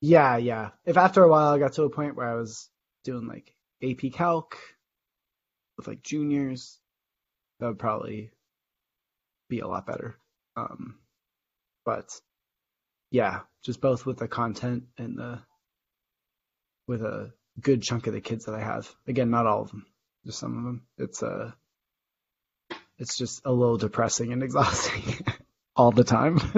Yeah, 0.00 0.36
yeah. 0.36 0.70
If 0.84 0.96
after 0.96 1.22
a 1.22 1.28
while 1.28 1.54
I 1.54 1.58
got 1.58 1.74
to 1.74 1.84
a 1.84 1.90
point 1.90 2.16
where 2.16 2.28
I 2.28 2.34
was 2.34 2.68
doing 3.04 3.28
like 3.28 3.54
AP 3.82 4.12
Calc 4.12 4.58
with 5.76 5.86
like 5.86 6.02
juniors, 6.02 6.78
that 7.60 7.68
would 7.68 7.78
probably 7.78 8.30
be 9.52 9.60
a 9.60 9.68
lot 9.68 9.86
better. 9.86 10.16
Um, 10.56 10.96
but 11.84 12.08
yeah, 13.10 13.40
just 13.62 13.82
both 13.82 14.06
with 14.06 14.16
the 14.16 14.26
content 14.26 14.84
and 14.96 15.18
the 15.18 15.40
with 16.88 17.02
a 17.02 17.32
good 17.60 17.82
chunk 17.82 18.06
of 18.06 18.14
the 18.14 18.22
kids 18.22 18.46
that 18.46 18.54
I 18.54 18.60
have. 18.60 18.90
Again, 19.06 19.30
not 19.30 19.46
all 19.46 19.60
of 19.62 19.68
them, 19.68 19.84
just 20.24 20.38
some 20.38 20.56
of 20.56 20.64
them. 20.64 20.86
It's 20.96 21.22
uh 21.22 21.52
it's 22.98 23.18
just 23.18 23.42
a 23.44 23.52
little 23.52 23.76
depressing 23.76 24.32
and 24.32 24.42
exhausting 24.48 25.26
all 25.76 25.92
the 25.92 26.04
time. 26.04 26.38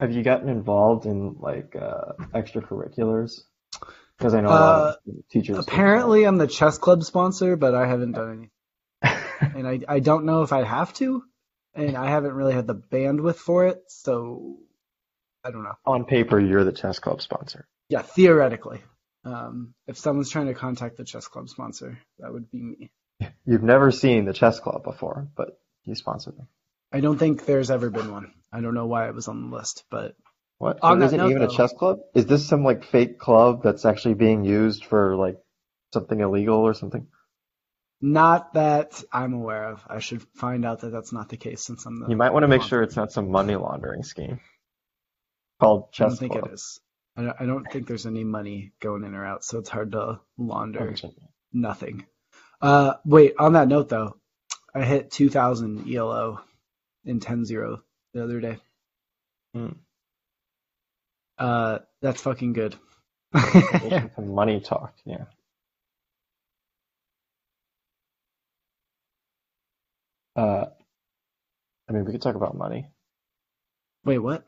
Have 0.00 0.12
you 0.12 0.22
gotten 0.22 0.48
involved 0.48 1.06
in 1.06 1.36
like 1.40 1.74
uh, 1.80 2.12
extracurriculars? 2.34 3.40
Because 4.18 4.34
I 4.34 4.40
know 4.40 4.48
a 4.48 4.50
lot 4.50 4.96
of 5.06 5.28
teachers. 5.30 5.58
Apparently, 5.58 6.24
I'm 6.24 6.36
the 6.36 6.46
chess 6.46 6.78
club 6.78 7.02
sponsor, 7.04 7.56
but 7.56 7.74
I 7.74 7.86
haven't 7.86 8.12
done 8.12 8.28
anything, 8.28 8.50
and 9.54 9.66
I 9.68 9.80
I 9.88 10.00
don't 10.00 10.24
know 10.26 10.42
if 10.42 10.52
I 10.52 10.64
have 10.64 10.92
to, 10.94 11.24
and 11.74 11.96
I 11.96 12.08
haven't 12.08 12.34
really 12.34 12.54
had 12.54 12.66
the 12.66 12.74
bandwidth 12.74 13.36
for 13.36 13.66
it, 13.66 13.82
so 13.88 14.58
I 15.44 15.50
don't 15.50 15.64
know. 15.64 15.74
on 15.86 16.04
paper, 16.06 16.40
you're 16.40 16.64
the 16.64 16.72
chess 16.72 16.98
club 16.98 17.22
sponsor. 17.22 17.66
Yeah, 17.88 18.02
theoretically, 18.02 18.82
um, 19.24 19.74
if 19.86 19.98
someone's 19.98 20.30
trying 20.30 20.46
to 20.46 20.54
contact 20.54 20.96
the 20.96 21.04
chess 21.04 21.28
club 21.28 21.48
sponsor, 21.48 21.98
that 22.18 22.32
would 22.32 22.50
be 22.50 22.62
me. 22.62 22.90
You've 23.46 23.62
never 23.62 23.90
seen 23.90 24.24
the 24.24 24.32
chess 24.32 24.60
club 24.60 24.84
before, 24.84 25.28
but 25.36 25.58
you 25.84 25.94
sponsored 25.94 26.36
them. 26.38 26.48
I 26.92 27.00
don't 27.00 27.18
think 27.18 27.44
there's 27.46 27.70
ever 27.70 27.90
been 27.90 28.12
one. 28.12 28.32
I 28.52 28.60
don't 28.60 28.74
know 28.74 28.86
why 28.86 29.08
it 29.08 29.14
was 29.14 29.28
on 29.28 29.50
the 29.50 29.56
list, 29.56 29.84
but 29.90 30.14
What? 30.58 30.78
On 30.82 30.98
There 30.98 31.06
isn't 31.08 31.18
note, 31.18 31.30
even 31.30 31.42
a 31.42 31.48
chess 31.48 31.72
club? 31.72 32.00
Is 32.14 32.26
this 32.26 32.46
some 32.46 32.64
like 32.64 32.84
fake 32.84 33.18
club 33.18 33.62
that's 33.62 33.84
actually 33.84 34.14
being 34.14 34.44
used 34.44 34.84
for 34.84 35.16
like 35.16 35.38
something 35.92 36.20
illegal 36.20 36.58
or 36.58 36.74
something? 36.74 37.06
Not 38.04 38.52
that 38.52 39.02
I'm 39.10 39.32
aware 39.32 39.70
of. 39.70 39.82
I 39.88 39.98
should 39.98 40.22
find 40.34 40.66
out 40.66 40.80
that 40.80 40.90
that's 40.90 41.12
not 41.12 41.30
the 41.30 41.38
case 41.38 41.64
since 41.64 41.86
I'm 41.86 41.98
the. 41.98 42.08
You 42.08 42.16
might 42.16 42.32
want 42.32 42.42
to 42.42 42.48
make 42.48 42.62
sure 42.62 42.82
it's 42.82 42.96
not 42.96 43.12
some 43.12 43.30
money 43.30 43.56
laundering 43.56 44.02
scheme 44.02 44.40
called 45.58 45.88
I 45.98 46.04
don't 46.04 46.16
think 46.16 46.32
club. 46.32 46.46
it 46.48 46.52
is. 46.52 46.80
I 47.16 47.22
don't, 47.22 47.36
I 47.40 47.46
don't 47.46 47.64
think 47.72 47.86
there's 47.86 48.06
any 48.06 48.24
money 48.24 48.72
going 48.80 49.04
in 49.04 49.14
or 49.14 49.24
out, 49.24 49.44
so 49.44 49.58
it's 49.58 49.70
hard 49.70 49.92
to 49.92 50.20
launder 50.36 50.94
nothing. 51.52 52.04
Uh, 52.60 52.94
wait. 53.06 53.34
On 53.38 53.54
that 53.54 53.68
note, 53.68 53.88
though, 53.88 54.16
I 54.74 54.82
hit 54.82 55.10
2,000 55.10 55.90
ELO 55.90 56.40
in 57.04 57.20
10-0 57.20 57.80
the 58.12 58.22
other 58.22 58.40
day. 58.40 58.58
Hmm. 59.54 59.68
Uh, 61.38 61.78
that's 62.02 62.20
fucking 62.20 62.52
good. 62.52 62.76
Money 64.18 64.60
talk, 64.60 64.94
yeah. 65.04 65.24
Uh, 70.36 70.66
I 71.88 71.92
mean, 71.92 72.04
we 72.04 72.12
could 72.12 72.22
talk 72.22 72.34
about 72.34 72.56
money. 72.56 72.88
Wait, 74.04 74.18
what? 74.18 74.44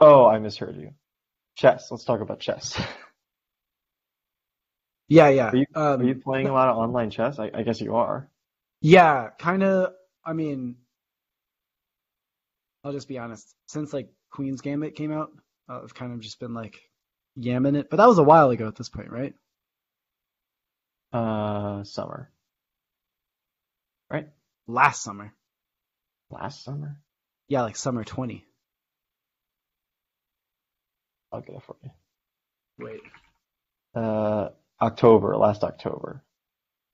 Oh, 0.00 0.26
I 0.26 0.38
misheard 0.38 0.76
you. 0.76 0.90
Chess. 1.56 1.90
Let's 1.90 2.04
talk 2.04 2.20
about 2.20 2.40
chess. 2.40 2.80
Yeah, 5.08 5.30
yeah. 5.30 5.48
Are 5.48 5.56
you, 5.56 5.66
um, 5.74 6.00
are 6.00 6.04
you 6.04 6.14
playing 6.16 6.48
a 6.48 6.52
lot 6.52 6.68
of 6.68 6.76
online 6.76 7.10
chess? 7.10 7.38
I, 7.38 7.50
I 7.54 7.62
guess 7.62 7.80
you 7.80 7.96
are. 7.96 8.28
Yeah, 8.82 9.30
kind 9.38 9.62
of. 9.62 9.94
I 10.24 10.34
mean, 10.34 10.76
I'll 12.84 12.92
just 12.92 13.08
be 13.08 13.18
honest. 13.18 13.54
Since 13.66 13.92
like 13.94 14.10
Queen's 14.30 14.60
Gambit 14.60 14.96
came 14.96 15.10
out, 15.12 15.30
uh, 15.68 15.80
I've 15.82 15.94
kind 15.94 16.12
of 16.12 16.20
just 16.20 16.40
been 16.40 16.52
like 16.52 16.78
yamming 17.38 17.76
it. 17.76 17.88
But 17.88 17.96
that 17.96 18.06
was 18.06 18.18
a 18.18 18.22
while 18.22 18.50
ago 18.50 18.68
at 18.68 18.76
this 18.76 18.90
point, 18.90 19.10
right? 19.10 19.34
Uh, 21.12 21.84
summer. 21.84 22.30
Right? 24.10 24.28
Last 24.68 25.02
summer. 25.02 25.32
Last 26.30 26.62
summer? 26.62 27.00
Yeah, 27.48 27.62
like 27.62 27.74
summer 27.76 28.04
20. 28.04 28.44
I'll 31.32 31.40
get 31.40 31.56
it 31.56 31.62
for 31.62 31.76
you. 31.82 31.90
Wait. 32.78 33.00
Uh, 33.94 34.50
October, 34.80 35.36
last 35.36 35.64
October. 35.64 36.22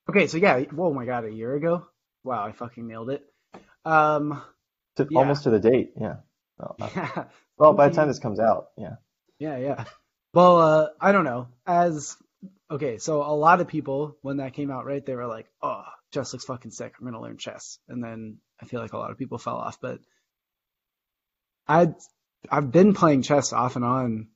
Okay, 0.08 0.28
so 0.28 0.36
yeah, 0.38 0.62
oh 0.78 0.94
my 0.94 1.04
god, 1.04 1.24
a 1.24 1.30
year 1.32 1.54
ago? 1.56 1.86
Wow, 2.22 2.46
I 2.46 2.52
fucking 2.52 2.86
nailed 2.86 3.10
it. 3.10 3.24
Um, 3.84 4.40
To, 4.96 5.06
Yeah. 5.10 5.18
Almost 5.18 5.44
to 5.44 5.50
the 5.50 5.58
date, 5.58 5.92
yeah. 6.00 6.16
Well, 6.58 6.76
yeah, 6.94 7.24
well, 7.58 7.72
by 7.72 7.88
the 7.88 7.94
time 7.96 8.06
this 8.06 8.20
comes 8.20 8.38
out, 8.38 8.68
yeah. 8.78 8.96
yeah, 9.40 9.58
yeah. 9.58 9.84
Well, 10.32 10.60
uh, 10.60 10.88
I 11.00 11.10
don't 11.10 11.24
know. 11.24 11.48
As 11.66 12.16
okay, 12.70 12.98
so 12.98 13.22
a 13.22 13.34
lot 13.34 13.60
of 13.60 13.66
people 13.66 14.16
when 14.22 14.36
that 14.36 14.52
came 14.52 14.70
out, 14.70 14.86
right? 14.86 15.04
They 15.04 15.16
were 15.16 15.26
like, 15.26 15.46
"Oh, 15.62 15.84
chess 16.14 16.32
looks 16.32 16.44
fucking 16.44 16.70
sick. 16.70 16.94
I'm 16.98 17.04
gonna 17.04 17.20
learn 17.20 17.36
chess." 17.36 17.78
And 17.88 18.02
then 18.02 18.38
I 18.60 18.66
feel 18.66 18.80
like 18.80 18.92
a 18.92 18.98
lot 18.98 19.10
of 19.10 19.18
people 19.18 19.38
fell 19.38 19.56
off. 19.56 19.80
But 19.80 20.00
I, 21.68 21.94
I've 22.50 22.70
been 22.70 22.94
playing 22.94 23.22
chess 23.22 23.52
off 23.52 23.76
and 23.76 23.84
on, 23.84 24.28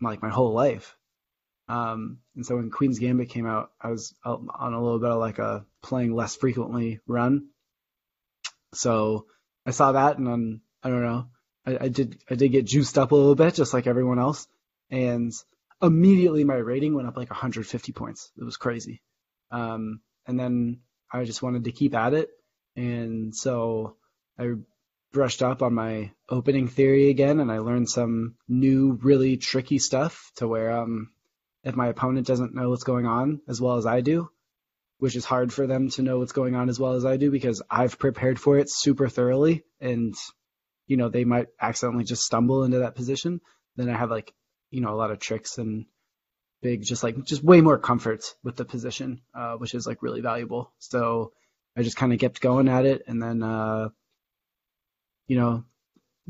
like 0.00 0.22
my 0.22 0.30
whole 0.30 0.52
life. 0.52 0.96
Um, 1.68 2.18
and 2.34 2.44
so 2.44 2.56
when 2.56 2.70
Queen's 2.70 2.98
Gambit 2.98 3.30
came 3.30 3.46
out, 3.46 3.70
I 3.80 3.90
was 3.90 4.14
on 4.24 4.48
a 4.74 4.82
little 4.82 4.98
bit 4.98 5.10
of 5.10 5.18
like 5.18 5.38
a 5.38 5.64
playing 5.82 6.14
less 6.14 6.36
frequently 6.36 7.00
run. 7.06 7.48
So 8.74 9.26
I 9.66 9.70
saw 9.70 9.92
that, 9.92 10.18
and 10.18 10.26
then 10.26 10.60
I 10.82 10.88
don't 10.88 11.02
know. 11.02 11.26
I, 11.66 11.84
I 11.84 11.88
did 11.88 12.22
I 12.28 12.34
did 12.34 12.50
get 12.50 12.66
juiced 12.66 12.98
up 12.98 13.12
a 13.12 13.14
little 13.14 13.34
bit, 13.34 13.54
just 13.54 13.72
like 13.72 13.86
everyone 13.86 14.18
else, 14.18 14.46
and 14.90 15.32
immediately 15.80 16.44
my 16.44 16.54
rating 16.54 16.94
went 16.94 17.08
up 17.08 17.16
like 17.16 17.30
150 17.30 17.92
points. 17.92 18.30
It 18.38 18.44
was 18.44 18.56
crazy. 18.56 19.02
Um, 19.50 20.00
and 20.26 20.38
then 20.38 20.80
I 21.12 21.24
just 21.24 21.42
wanted 21.42 21.64
to 21.64 21.72
keep 21.72 21.94
at 21.94 22.14
it, 22.14 22.30
and 22.76 23.34
so 23.34 23.96
I 24.38 24.54
brushed 25.12 25.42
up 25.42 25.62
on 25.62 25.74
my 25.74 26.12
opening 26.28 26.68
theory 26.68 27.10
again, 27.10 27.40
and 27.40 27.52
I 27.52 27.58
learned 27.58 27.90
some 27.90 28.36
new, 28.48 28.98
really 29.02 29.36
tricky 29.36 29.78
stuff 29.78 30.32
to 30.36 30.48
where 30.48 30.72
um, 30.72 31.10
if 31.64 31.76
my 31.76 31.88
opponent 31.88 32.26
doesn't 32.26 32.54
know 32.54 32.70
what's 32.70 32.84
going 32.84 33.06
on 33.06 33.40
as 33.48 33.60
well 33.60 33.76
as 33.76 33.86
I 33.86 34.00
do, 34.00 34.30
which 35.02 35.16
is 35.16 35.24
hard 35.24 35.52
for 35.52 35.66
them 35.66 35.90
to 35.90 36.02
know 36.02 36.20
what's 36.20 36.30
going 36.30 36.54
on 36.54 36.68
as 36.68 36.78
well 36.78 36.92
as 36.92 37.04
I 37.04 37.16
do 37.16 37.30
because 37.32 37.60
I've 37.68 37.98
prepared 37.98 38.38
for 38.38 38.58
it 38.58 38.70
super 38.70 39.08
thoroughly 39.08 39.64
and 39.80 40.14
you 40.86 40.96
know 40.96 41.08
they 41.08 41.24
might 41.24 41.48
accidentally 41.60 42.04
just 42.04 42.22
stumble 42.22 42.62
into 42.62 42.78
that 42.78 42.94
position 42.94 43.40
then 43.74 43.90
I 43.90 43.98
have 43.98 44.12
like 44.12 44.32
you 44.70 44.80
know 44.80 44.94
a 44.94 44.94
lot 44.94 45.10
of 45.10 45.18
tricks 45.18 45.58
and 45.58 45.86
big 46.62 46.82
just 46.82 47.02
like 47.02 47.22
just 47.24 47.44
way 47.44 47.60
more 47.60 47.78
comfort 47.78 48.34
with 48.42 48.56
the 48.56 48.64
position 48.64 49.20
uh, 49.34 49.54
which 49.54 49.74
is 49.74 49.86
like 49.86 50.02
really 50.02 50.20
valuable. 50.20 50.72
So 50.78 51.32
I 51.76 51.82
just 51.82 51.96
kind 51.96 52.12
of 52.12 52.18
kept 52.18 52.40
going 52.40 52.68
at 52.68 52.86
it 52.86 53.02
and 53.06 53.22
then 53.22 53.42
uh 53.42 53.88
you 55.26 55.36
know 55.36 55.64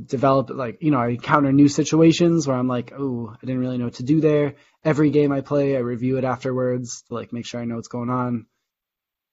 develop 0.03 0.51
like 0.51 0.79
you 0.83 0.91
know 0.91 0.99
I 0.99 1.09
encounter 1.09 1.53
new 1.53 1.69
situations 1.69 2.47
where 2.47 2.57
I'm 2.57 2.69
like 2.69 2.93
oh 2.97 3.31
I 3.35 3.47
didn't 3.47 3.61
really 3.61 3.79
know 3.79 3.85
what 3.85 3.95
to 3.95 4.03
do 4.03 4.21
there. 4.21 4.55
Every 4.85 5.11
game 5.11 5.33
I 5.33 5.43
play 5.43 5.77
I 5.77 5.81
review 5.81 6.19
it 6.19 6.25
afterwards 6.25 7.03
to 7.09 7.15
like 7.15 7.33
make 7.33 7.47
sure 7.47 7.61
I 7.61 7.65
know 7.65 7.77
what's 7.77 7.89
going 7.89 8.11
on. 8.11 8.47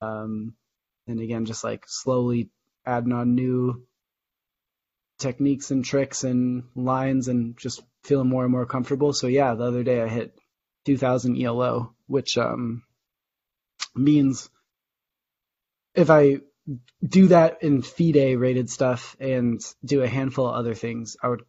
Um, 0.01 0.53
and 1.07 1.19
again, 1.19 1.45
just 1.45 1.63
like 1.63 1.85
slowly 1.87 2.49
adding 2.85 3.13
on 3.13 3.35
new 3.35 3.85
techniques 5.19 5.71
and 5.71 5.83
tricks 5.83 6.23
and 6.23 6.63
lines 6.75 7.27
and 7.27 7.57
just 7.57 7.81
feeling 8.03 8.29
more 8.29 8.43
and 8.43 8.51
more 8.51 8.65
comfortable. 8.65 9.13
So 9.13 9.27
yeah, 9.27 9.53
the 9.53 9.65
other 9.65 9.83
day 9.83 10.01
I 10.01 10.07
hit 10.07 10.33
2000 10.89 11.39
ELO, 11.39 11.93
which 12.07 12.35
um, 12.35 12.81
means 13.95 14.49
if 15.93 16.09
I 16.09 16.37
do 17.07 17.27
that 17.27 17.61
in 17.61 17.83
FIDE 17.83 18.39
rated 18.39 18.71
stuff 18.71 19.15
and 19.19 19.61
do 19.85 20.01
a 20.01 20.07
handful 20.07 20.47
of 20.47 20.55
other 20.55 20.73
things, 20.73 21.15
I 21.21 21.27
would 21.27 21.43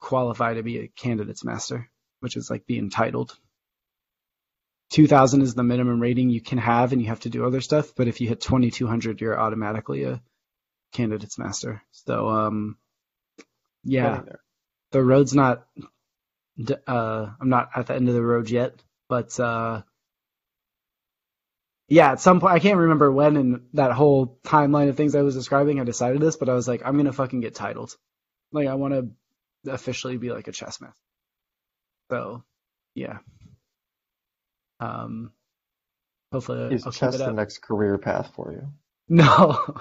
qualify 0.00 0.54
to 0.54 0.62
be 0.62 0.78
a 0.78 0.88
candidates 0.88 1.44
master, 1.44 1.90
which 2.20 2.38
is 2.38 2.48
like 2.48 2.66
be 2.66 2.78
entitled. 2.78 3.36
2000 4.92 5.42
is 5.42 5.54
the 5.54 5.62
minimum 5.62 6.00
rating 6.00 6.30
you 6.30 6.40
can 6.40 6.56
have 6.56 6.92
and 6.92 7.02
you 7.02 7.08
have 7.08 7.20
to 7.20 7.28
do 7.28 7.44
other 7.44 7.60
stuff 7.60 7.92
but 7.96 8.06
if 8.06 8.20
you 8.20 8.28
hit 8.28 8.40
2200 8.40 9.20
you're 9.20 9.38
automatically 9.38 10.04
a 10.04 10.22
candidates 10.92 11.38
master. 11.38 11.82
So 11.90 12.28
um 12.28 12.78
yeah. 13.82 14.22
The 14.92 15.02
road's 15.02 15.34
not 15.34 15.66
uh 16.86 17.26
i'm 17.40 17.48
not 17.48 17.70
at 17.74 17.88
the 17.88 17.94
end 17.94 18.08
of 18.08 18.14
the 18.14 18.22
road 18.22 18.48
yet 18.48 18.82
but 19.08 19.38
uh 19.40 19.82
yeah 21.88 22.12
at 22.12 22.20
some 22.20 22.40
point 22.40 22.54
i 22.54 22.58
can't 22.60 22.78
remember 22.78 23.12
when 23.12 23.36
in 23.36 23.66
that 23.74 23.92
whole 23.92 24.38
timeline 24.44 24.88
of 24.88 24.96
things 24.96 25.14
i 25.14 25.22
was 25.22 25.34
describing 25.34 25.80
i 25.80 25.84
decided 25.84 26.20
this 26.22 26.36
but 26.36 26.48
i 26.48 26.54
was 26.54 26.68
like 26.68 26.82
i'm 26.84 26.96
gonna 26.96 27.12
fucking 27.12 27.40
get 27.40 27.54
titled. 27.54 27.96
Like 28.52 28.68
i 28.68 28.74
want 28.74 28.94
to 28.94 29.72
officially 29.72 30.16
be 30.18 30.30
like 30.32 30.48
a 30.48 30.52
chess 30.52 30.80
master 30.80 30.94
so 32.10 32.44
yeah. 32.94 33.18
Um 34.80 35.32
hopefully 36.32 36.74
Is 36.74 36.86
i'll 36.86 36.92
chess 36.92 37.18
the 37.18 37.32
next 37.32 37.62
career 37.62 37.98
path 37.98 38.32
for 38.34 38.52
you? 38.52 38.68
no. 39.08 39.76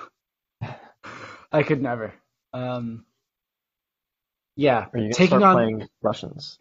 I 1.52 1.64
could 1.64 1.82
never. 1.82 2.14
Um 2.54 3.06
yeah 4.56 4.88
taking 5.12 5.44
on 5.44 5.56
playing 5.56 5.88
Russians? 6.02 6.60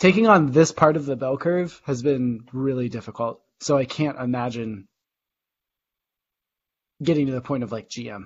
Taking 0.00 0.26
on 0.26 0.50
this 0.50 0.72
part 0.72 0.96
of 0.96 1.06
the 1.06 1.14
bell 1.14 1.36
curve 1.36 1.80
has 1.84 2.02
been 2.02 2.48
really 2.52 2.88
difficult. 2.88 3.40
So 3.60 3.76
I 3.76 3.84
can't 3.84 4.18
imagine 4.18 4.88
getting 7.02 7.26
to 7.26 7.32
the 7.32 7.42
point 7.42 7.62
of 7.62 7.70
like 7.70 7.88
GM. 7.88 8.24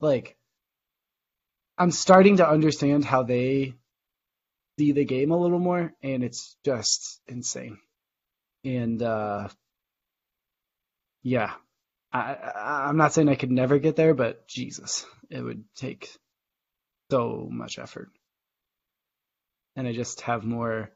Like, 0.00 0.36
I'm 1.76 1.90
starting 1.90 2.36
to 2.38 2.48
understand 2.48 3.04
how 3.04 3.24
they 3.24 3.74
see 4.78 4.92
the 4.92 5.04
game 5.04 5.32
a 5.32 5.36
little 5.36 5.58
more, 5.58 5.92
and 6.02 6.22
it's 6.22 6.56
just 6.64 7.20
insane. 7.26 7.78
And 8.64 9.02
uh, 9.02 9.48
yeah, 11.22 11.52
I, 12.12 12.36
I'm 12.88 12.96
not 12.96 13.12
saying 13.12 13.28
I 13.28 13.34
could 13.34 13.50
never 13.50 13.78
get 13.78 13.96
there, 13.96 14.14
but 14.14 14.46
Jesus, 14.46 15.06
it 15.28 15.42
would 15.42 15.64
take 15.74 16.08
so 17.10 17.48
much 17.50 17.78
effort. 17.78 18.10
And 19.74 19.88
I 19.88 19.92
just 19.92 20.20
have 20.22 20.44
more 20.44 20.90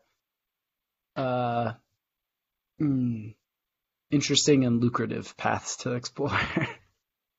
uh, 1.16 1.72
mm, 2.80 3.34
interesting 4.10 4.64
and 4.64 4.82
lucrative 4.82 5.36
paths 5.36 5.78
to 5.78 5.92
explore. 5.94 6.38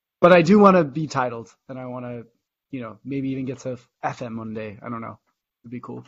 but 0.20 0.32
I 0.32 0.42
do 0.42 0.58
want 0.58 0.76
to 0.76 0.84
be 0.84 1.06
titled, 1.06 1.54
and 1.68 1.78
I 1.78 1.86
want 1.86 2.06
to, 2.06 2.26
you 2.70 2.80
know, 2.82 2.98
maybe 3.04 3.30
even 3.30 3.46
get 3.46 3.60
to 3.60 3.78
FM 4.04 4.38
one 4.38 4.54
day. 4.54 4.78
I 4.82 4.88
don't 4.88 5.00
know. 5.00 5.18
It'd 5.64 5.72
be 5.72 5.80
cool. 5.80 6.04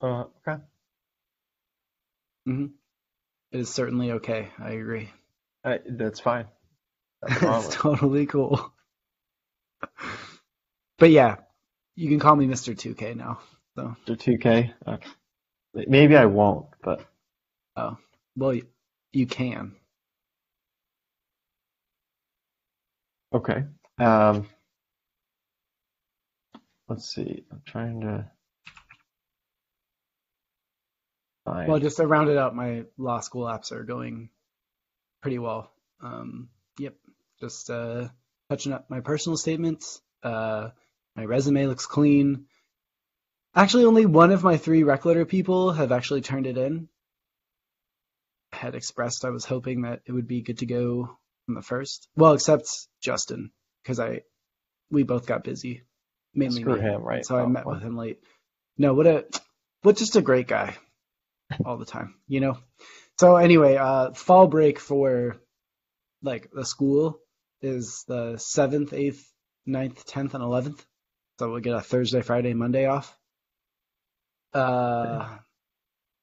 Uh, 0.00 0.24
okay. 0.46 0.62
hmm 2.46 2.66
It 3.52 3.60
is 3.60 3.70
certainly 3.70 4.12
okay. 4.12 4.50
I 4.58 4.72
agree. 4.72 5.10
Uh, 5.64 5.78
that's 5.88 6.20
fine. 6.20 6.46
That's 7.40 7.66
it's 7.66 7.74
totally 7.76 8.26
cool. 8.26 8.72
But 10.98 11.10
yeah, 11.10 11.36
you 11.96 12.08
can 12.08 12.18
call 12.18 12.36
me 12.36 12.46
Mr. 12.46 12.74
2K 12.74 13.16
now. 13.16 13.40
So, 13.76 13.94
After 14.00 14.16
2K? 14.16 14.72
Okay. 14.86 15.08
Maybe 15.74 16.16
I 16.16 16.26
won't, 16.26 16.66
but 16.82 17.04
oh, 17.76 17.96
well, 18.36 18.54
you, 18.54 18.66
you 19.12 19.26
can. 19.26 19.74
okay. 23.34 23.64
Um, 23.98 24.46
let's 26.88 27.12
see. 27.12 27.44
I'm 27.50 27.62
trying 27.66 28.00
to 28.02 28.30
find. 31.44 31.68
Well, 31.68 31.80
just 31.80 31.96
to 31.96 32.06
round 32.06 32.30
it 32.30 32.36
out, 32.38 32.54
my 32.54 32.84
law 32.96 33.20
school 33.20 33.46
apps 33.46 33.72
are 33.72 33.84
going 33.84 34.30
pretty 35.20 35.38
well. 35.38 35.72
Um, 36.00 36.48
yep. 36.78 36.94
Just 37.40 37.68
uh, 37.70 38.08
touching 38.48 38.72
up 38.72 38.88
my 38.88 39.00
personal 39.00 39.36
statements. 39.36 40.00
Uh, 40.22 40.70
my 41.16 41.24
resume 41.24 41.66
looks 41.66 41.86
clean. 41.86 42.46
Actually, 43.54 43.84
only 43.84 44.06
one 44.06 44.32
of 44.32 44.42
my 44.42 44.56
three 44.56 44.82
rec 44.82 45.04
letter 45.04 45.24
people 45.24 45.72
have 45.72 45.92
actually 45.92 46.20
turned 46.22 46.46
it 46.46 46.58
in. 46.58 46.88
I 48.52 48.56
had 48.56 48.74
expressed 48.74 49.24
I 49.24 49.30
was 49.30 49.44
hoping 49.44 49.82
that 49.82 50.00
it 50.06 50.12
would 50.12 50.26
be 50.28 50.42
good 50.42 50.58
to 50.58 50.66
go 50.66 51.16
on 51.48 51.54
the 51.54 51.62
first. 51.62 52.08
Well, 52.16 52.32
except 52.34 52.68
Justin, 53.00 53.50
because 53.82 54.00
I 54.00 54.22
we 54.90 55.02
both 55.02 55.26
got 55.26 55.44
busy. 55.44 55.82
Mainly 56.34 56.60
Screw 56.62 56.76
me. 56.76 56.80
him, 56.80 57.02
right? 57.02 57.24
So 57.24 57.36
I 57.36 57.42
Oh, 57.42 57.46
met 57.46 57.64
well. 57.66 57.76
with 57.76 57.84
him 57.84 57.96
late. 57.96 58.20
No, 58.76 58.94
what 58.94 59.06
a 59.06 59.24
what 59.82 59.96
just 59.96 60.16
a 60.16 60.22
great 60.22 60.48
guy 60.48 60.76
all 61.64 61.76
the 61.76 61.84
time, 61.84 62.14
you 62.26 62.40
know? 62.40 62.58
So 63.20 63.36
anyway, 63.36 63.76
uh 63.76 64.12
fall 64.12 64.48
break 64.48 64.80
for 64.80 65.36
like 66.22 66.50
the 66.52 66.64
school 66.64 67.20
is 67.62 68.04
the 68.08 68.36
seventh, 68.38 68.92
eighth, 68.92 69.30
9th, 69.68 70.04
tenth, 70.04 70.34
and 70.34 70.42
eleventh. 70.42 70.84
So 71.38 71.50
we'll 71.50 71.60
get 71.60 71.74
a 71.74 71.80
Thursday, 71.80 72.22
Friday, 72.22 72.54
Monday 72.54 72.86
off. 72.86 73.16
Uh 74.52 75.38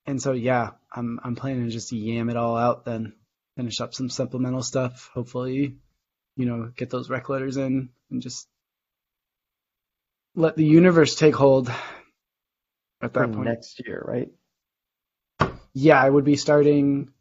and 0.06 0.21
so 0.21 0.32
yeah, 0.32 0.71
I'm 0.91 1.19
I'm 1.24 1.36
planning 1.36 1.65
to 1.65 1.71
just 1.71 1.91
yam 1.91 2.30
it 2.30 2.38
all 2.38 2.56
out 2.58 2.86
then. 2.86 3.13
Finish 3.58 3.82
up 3.82 3.93
some 3.93 4.10
supplemental 4.10 4.63
stuff, 4.63 5.10
hopefully, 5.13 5.76
you 6.38 6.45
know, 6.45 6.71
get 6.76 6.89
those 6.89 7.10
rec 7.10 7.28
letters 7.30 7.58
in 7.58 7.89
and 8.10 8.21
just 8.21 8.47
let 10.36 10.56
the 10.56 10.63
universe 10.65 11.15
take 11.15 11.36
hold 11.36 11.69
at 13.02 13.13
For 13.13 13.28
that 13.28 13.34
point. 13.34 13.45
next 13.45 13.82
year, 13.86 14.02
right? 14.08 14.30
Yeah, 15.74 16.02
I 16.02 16.10
would 16.10 16.26
be 16.26 16.38
starting 16.38 17.12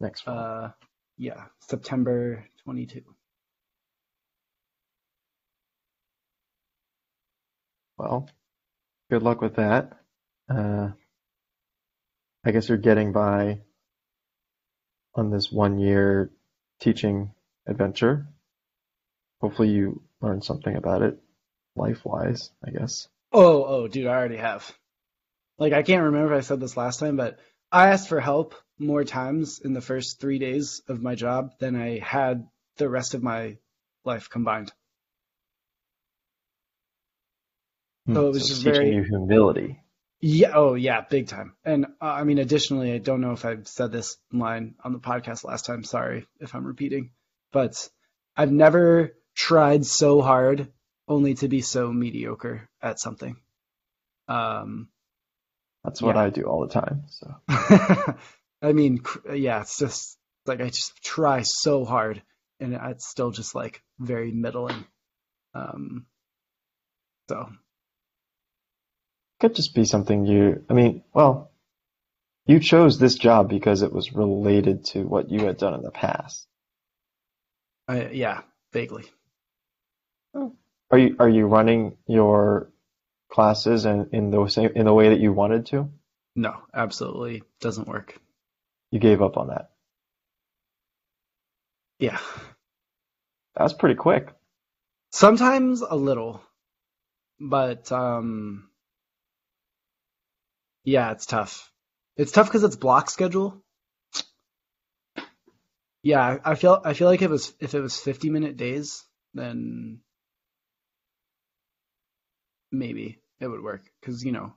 Next 0.00 0.22
fall. 0.22 0.38
uh 0.38 0.70
yeah, 1.18 1.44
September 1.60 2.44
22. 2.64 3.02
Well, 8.00 8.30
good 9.10 9.22
luck 9.22 9.42
with 9.42 9.56
that. 9.56 9.92
Uh, 10.48 10.88
I 12.42 12.50
guess 12.50 12.66
you're 12.66 12.78
getting 12.78 13.12
by 13.12 13.60
on 15.14 15.30
this 15.30 15.52
one 15.52 15.78
year 15.78 16.30
teaching 16.80 17.34
adventure. 17.66 18.26
Hopefully 19.42 19.68
you 19.68 20.02
learn 20.22 20.40
something 20.40 20.74
about 20.74 21.02
it 21.02 21.18
life 21.76 22.02
wise, 22.06 22.50
I 22.64 22.70
guess. 22.70 23.06
Oh, 23.34 23.64
oh, 23.66 23.86
dude, 23.86 24.06
I 24.06 24.14
already 24.14 24.38
have. 24.38 24.74
Like, 25.58 25.74
I 25.74 25.82
can't 25.82 26.04
remember 26.04 26.32
if 26.32 26.38
I 26.38 26.40
said 26.40 26.58
this 26.58 26.78
last 26.78 27.00
time, 27.00 27.18
but 27.18 27.38
I 27.70 27.88
asked 27.88 28.08
for 28.08 28.18
help 28.18 28.54
more 28.78 29.04
times 29.04 29.60
in 29.62 29.74
the 29.74 29.82
first 29.82 30.20
three 30.20 30.38
days 30.38 30.80
of 30.88 31.02
my 31.02 31.16
job 31.16 31.52
than 31.58 31.76
I 31.76 31.98
had 31.98 32.48
the 32.78 32.88
rest 32.88 33.12
of 33.12 33.22
my 33.22 33.58
life 34.06 34.30
combined. 34.30 34.72
So 38.14 38.26
it 38.26 38.32
was 38.32 38.42
Hmm. 38.42 38.48
just 38.48 38.62
teaching 38.62 38.72
very- 38.72 38.94
you 38.96 39.02
humility. 39.02 39.80
Yeah, 40.22 40.52
oh, 40.54 40.74
yeah, 40.74 41.00
big 41.00 41.28
time. 41.28 41.56
And 41.64 41.86
uh, 42.00 42.04
I 42.04 42.24
mean, 42.24 42.38
additionally, 42.38 42.92
I 42.92 42.98
don't 42.98 43.22
know 43.22 43.32
if 43.32 43.44
I've 43.46 43.66
said 43.66 43.90
this 43.90 44.18
line 44.32 44.74
on 44.84 44.92
the 44.92 44.98
podcast 44.98 45.44
last 45.44 45.64
time. 45.64 45.82
Sorry 45.82 46.26
if 46.40 46.54
I'm 46.54 46.66
repeating, 46.66 47.12
but 47.52 47.88
I've 48.36 48.52
never 48.52 49.16
tried 49.34 49.86
so 49.86 50.20
hard 50.20 50.70
only 51.08 51.34
to 51.34 51.48
be 51.48 51.62
so 51.62 51.90
mediocre 51.90 52.68
at 52.82 53.00
something. 53.00 53.36
Um, 54.28 54.90
That's 55.84 56.02
what 56.02 56.16
Yeah. 56.16 56.22
I 56.22 56.30
do 56.30 56.42
all 56.42 56.60
the 56.66 56.72
time. 56.72 57.04
So 57.08 57.34
I 58.62 58.72
mean, 58.72 59.02
yeah, 59.32 59.62
it's 59.62 59.78
just 59.78 60.18
like 60.44 60.60
I 60.60 60.66
just 60.68 61.02
try 61.02 61.40
so 61.42 61.86
hard, 61.86 62.22
and 62.60 62.74
it's 62.74 63.08
still 63.08 63.30
just 63.30 63.54
like 63.54 63.82
very 63.98 64.32
middling. 64.32 64.84
Um, 65.54 66.04
so 67.30 67.48
could 69.40 69.54
just 69.56 69.74
be 69.74 69.84
something 69.86 70.26
you, 70.26 70.64
I 70.70 70.74
mean, 70.74 71.02
well, 71.14 71.50
you 72.46 72.60
chose 72.60 72.98
this 72.98 73.16
job 73.16 73.48
because 73.48 73.82
it 73.82 73.92
was 73.92 74.12
related 74.12 74.84
to 74.86 75.04
what 75.04 75.30
you 75.30 75.46
had 75.46 75.58
done 75.58 75.74
in 75.74 75.82
the 75.82 75.90
past. 75.90 76.46
I, 77.88 78.08
yeah, 78.10 78.42
vaguely. 78.72 79.04
Are 80.90 80.98
you 80.98 81.16
are 81.18 81.28
you 81.28 81.46
running 81.46 81.96
your 82.06 82.70
classes 83.30 83.84
in, 83.86 84.10
in 84.12 84.30
the 84.30 84.48
same 84.48 84.70
in 84.74 84.86
the 84.86 84.94
way 84.94 85.10
that 85.10 85.20
you 85.20 85.32
wanted 85.32 85.66
to? 85.66 85.90
No, 86.36 86.56
absolutely 86.74 87.42
doesn't 87.60 87.88
work. 87.88 88.18
You 88.90 88.98
gave 89.00 89.22
up 89.22 89.36
on 89.36 89.48
that. 89.48 89.70
Yeah, 91.98 92.18
That 93.56 93.64
was 93.64 93.74
pretty 93.74 93.96
quick. 93.96 94.32
sometimes 95.12 95.82
a 95.82 95.94
little, 95.96 96.42
but 97.38 97.92
um, 97.92 98.69
yeah, 100.84 101.12
it's 101.12 101.26
tough. 101.26 101.70
It's 102.16 102.32
tough 102.32 102.46
because 102.46 102.64
it's 102.64 102.76
block 102.76 103.10
schedule. 103.10 103.62
Yeah, 106.02 106.38
I 106.44 106.54
feel 106.54 106.80
I 106.84 106.94
feel 106.94 107.08
like 107.08 107.22
it 107.22 107.30
was 107.30 107.52
if 107.60 107.74
it 107.74 107.80
was 107.80 107.96
50 107.98 108.30
minute 108.30 108.56
days, 108.56 109.04
then 109.34 110.00
maybe 112.72 113.18
it 113.40 113.48
would 113.48 113.62
work 113.62 113.82
because 114.00 114.24
you 114.24 114.32
know 114.32 114.52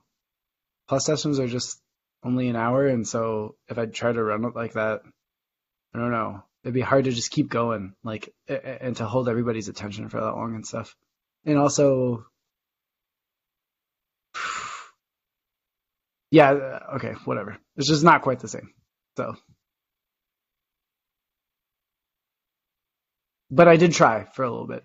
plus 0.88 1.06
sessions 1.06 1.38
are 1.38 1.48
just 1.48 1.80
only 2.22 2.48
an 2.48 2.56
hour 2.56 2.86
and 2.86 3.06
so 3.06 3.56
if 3.68 3.78
i 3.78 3.86
try 3.86 4.12
to 4.12 4.22
run 4.22 4.44
it 4.44 4.54
like 4.54 4.74
that 4.74 5.02
i 5.94 5.98
don't 5.98 6.12
know 6.12 6.42
it'd 6.62 6.74
be 6.74 6.80
hard 6.80 7.04
to 7.04 7.12
just 7.12 7.30
keep 7.30 7.48
going 7.48 7.94
like 8.04 8.32
and 8.48 8.96
to 8.96 9.04
hold 9.04 9.28
everybody's 9.28 9.68
attention 9.68 10.08
for 10.08 10.20
that 10.20 10.32
long 10.32 10.54
and 10.54 10.66
stuff 10.66 10.94
and 11.44 11.58
also 11.58 12.24
yeah 16.34 16.52
uh, 16.52 16.96
okay 16.96 17.14
whatever. 17.26 17.58
It's 17.76 17.88
just 17.88 18.04
not 18.04 18.22
quite 18.22 18.40
the 18.40 18.48
same 18.48 18.72
so. 19.18 19.36
But 23.50 23.68
i 23.68 23.76
did 23.76 23.92
try 23.92 24.24
for 24.34 24.44
a 24.44 24.50
little 24.50 24.66
bit 24.68 24.84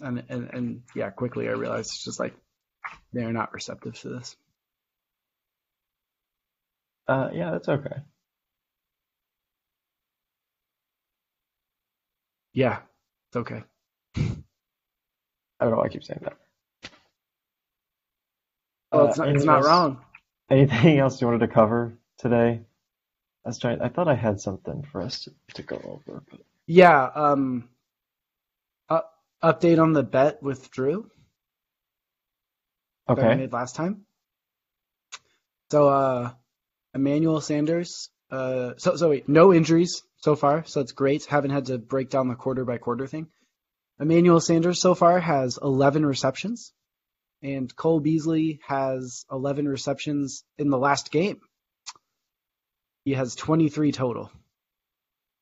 and 0.00 0.24
and, 0.30 0.50
and 0.52 0.82
yeah 0.94 1.10
quickly 1.10 1.48
i 1.48 1.52
realized 1.52 1.90
it's 1.92 2.04
just 2.04 2.20
like 2.20 2.34
they're 3.12 3.32
not 3.32 3.54
receptive 3.54 3.98
to 4.00 4.10
this. 4.10 4.36
Uh, 7.08 7.30
yeah, 7.34 7.52
that's 7.52 7.68
okay. 7.68 7.96
yeah 12.54 12.78
it's 13.28 13.36
okay. 13.36 13.62
I 15.60 15.64
don't 15.64 15.72
know 15.72 15.78
why 15.78 15.86
I 15.86 15.90
keep 15.90 16.04
saying 16.04 16.20
that. 16.24 16.34
well 18.92 19.06
Uh, 19.06 19.08
it's 19.08 19.18
not, 19.18 19.28
it's 19.30 19.44
not 19.44 19.64
wrong 19.64 19.98
Anything 20.50 20.98
else 21.00 21.20
you 21.20 21.26
wanted 21.26 21.46
to 21.46 21.48
cover 21.48 21.98
today? 22.18 22.60
I 23.44 23.48
was 23.48 23.58
trying. 23.58 23.80
I 23.82 23.88
thought 23.88 24.08
I 24.08 24.14
had 24.14 24.40
something 24.40 24.84
for 24.90 25.02
us 25.02 25.24
to, 25.24 25.32
to 25.54 25.62
go 25.62 25.76
over, 25.76 26.22
but 26.30 26.40
yeah 26.66 27.04
um 27.14 27.68
uh, 28.88 29.02
update 29.42 29.82
on 29.82 29.92
the 29.92 30.02
bet 30.02 30.42
with 30.42 30.70
drew 30.70 31.10
that 33.14 33.18
I 33.18 33.28
okay. 33.28 33.34
made 33.34 33.52
last 33.52 33.76
time. 33.76 34.06
So 35.70 35.88
uh 35.88 36.30
Emmanuel 36.94 37.40
Sanders, 37.40 38.08
uh 38.30 38.72
so 38.78 38.96
so 38.96 39.10
wait, 39.10 39.28
no 39.28 39.52
injuries 39.52 40.02
so 40.16 40.36
far, 40.36 40.64
so 40.64 40.80
that's 40.80 40.92
great. 40.92 41.26
Haven't 41.26 41.50
had 41.50 41.66
to 41.66 41.78
break 41.78 42.08
down 42.08 42.28
the 42.28 42.34
quarter 42.34 42.64
by 42.64 42.78
quarter 42.78 43.06
thing. 43.06 43.28
Emmanuel 44.00 44.40
Sanders 44.40 44.80
so 44.80 44.94
far 44.94 45.20
has 45.20 45.58
11 45.62 46.04
receptions, 46.04 46.72
and 47.44 47.74
Cole 47.76 48.00
Beasley 48.00 48.60
has 48.66 49.26
11 49.32 49.68
receptions 49.68 50.44
in 50.58 50.70
the 50.70 50.78
last 50.78 51.12
game. 51.12 51.40
He 53.06 53.14
has 53.14 53.36
23 53.36 53.92
total. 53.92 54.32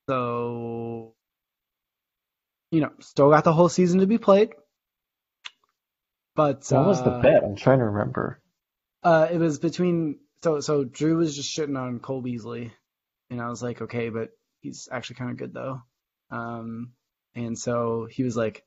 So, 0.09 1.15
you 2.73 2.81
know, 2.83 2.93
still 3.01 3.31
got 3.31 3.45
the 3.45 3.55
whole 3.55 3.69
season 3.71 4.01
to 4.01 4.07
be 4.09 4.19
played. 4.19 4.51
But 6.37 6.67
What 6.69 6.87
was 6.87 7.03
the 7.03 7.13
uh, 7.13 7.23
bet? 7.23 7.45
I'm 7.45 7.57
trying 7.57 7.81
to 7.81 7.87
remember. 7.87 8.41
uh, 9.05 9.29
it 9.33 9.39
was 9.39 9.59
between 9.61 10.21
so 10.43 10.61
so 10.61 10.85
Drew 10.85 11.19
was 11.19 11.37
just 11.37 11.57
shitting 11.57 11.79
on 11.79 12.01
Cole 12.01 12.23
Beasley, 12.23 12.73
and 13.31 13.41
I 13.43 13.49
was 13.51 13.63
like, 13.63 13.83
okay, 13.83 14.11
but 14.11 14.31
he's 14.61 14.89
actually 14.93 15.17
kind 15.17 15.33
of 15.33 15.39
good 15.39 15.55
though. 15.55 15.83
Um, 16.31 16.93
and 17.35 17.59
so 17.59 18.09
he 18.11 18.25
was 18.25 18.37
like, 18.37 18.65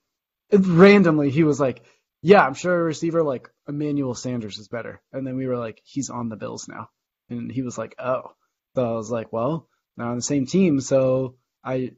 randomly 0.54 1.32
he 1.32 1.43
was 1.43 1.60
like, 1.60 1.84
yeah, 2.26 2.44
I'm 2.44 2.56
sure 2.56 2.74
a 2.74 2.84
receiver 2.84 3.22
like 3.22 3.52
Emmanuel 3.68 4.16
Sanders 4.16 4.58
is 4.58 4.68
better. 4.68 5.00
And 5.14 5.28
then 5.28 5.38
we 5.38 5.46
were 5.46 5.60
like, 5.60 5.80
he's 5.84 6.10
on 6.10 6.28
the 6.28 6.36
Bills 6.36 6.68
now, 6.68 6.90
and 7.30 7.52
he 7.52 7.62
was 7.62 7.78
like, 7.78 7.94
oh. 8.00 8.32
So 8.74 8.84
I 8.84 8.94
was 8.94 9.12
like, 9.12 9.32
well, 9.32 9.70
not 9.96 10.08
on 10.08 10.16
the 10.16 10.24
same 10.24 10.48
team, 10.48 10.82
so 10.82 11.36
I, 11.64 11.92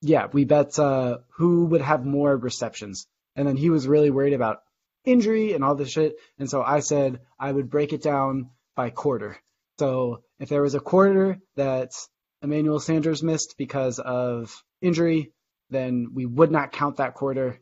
yeah, 0.00 0.28
we 0.32 0.44
bet 0.44 0.78
uh, 0.78 1.18
who 1.36 1.66
would 1.66 1.80
have 1.80 2.06
more 2.06 2.36
receptions, 2.36 3.08
and 3.34 3.48
then 3.48 3.56
he 3.56 3.70
was 3.70 3.88
really 3.88 4.10
worried 4.10 4.34
about 4.34 4.62
injury 5.04 5.52
and 5.52 5.64
all 5.64 5.74
this 5.74 5.90
shit. 5.90 6.14
And 6.38 6.48
so 6.48 6.62
I 6.62 6.78
said 6.78 7.18
I 7.36 7.50
would 7.50 7.68
break 7.68 7.92
it 7.92 8.02
down 8.02 8.50
by 8.76 8.90
quarter. 8.90 9.36
So 9.80 10.22
if 10.38 10.48
there 10.48 10.62
was 10.62 10.76
a 10.76 10.80
quarter 10.80 11.40
that 11.56 11.90
Emmanuel 12.40 12.78
Sanders 12.78 13.24
missed 13.24 13.56
because 13.58 13.98
of 13.98 14.62
injury, 14.80 15.32
then 15.70 16.12
we 16.14 16.24
would 16.24 16.52
not 16.52 16.70
count 16.70 16.98
that 16.98 17.14
quarter 17.14 17.58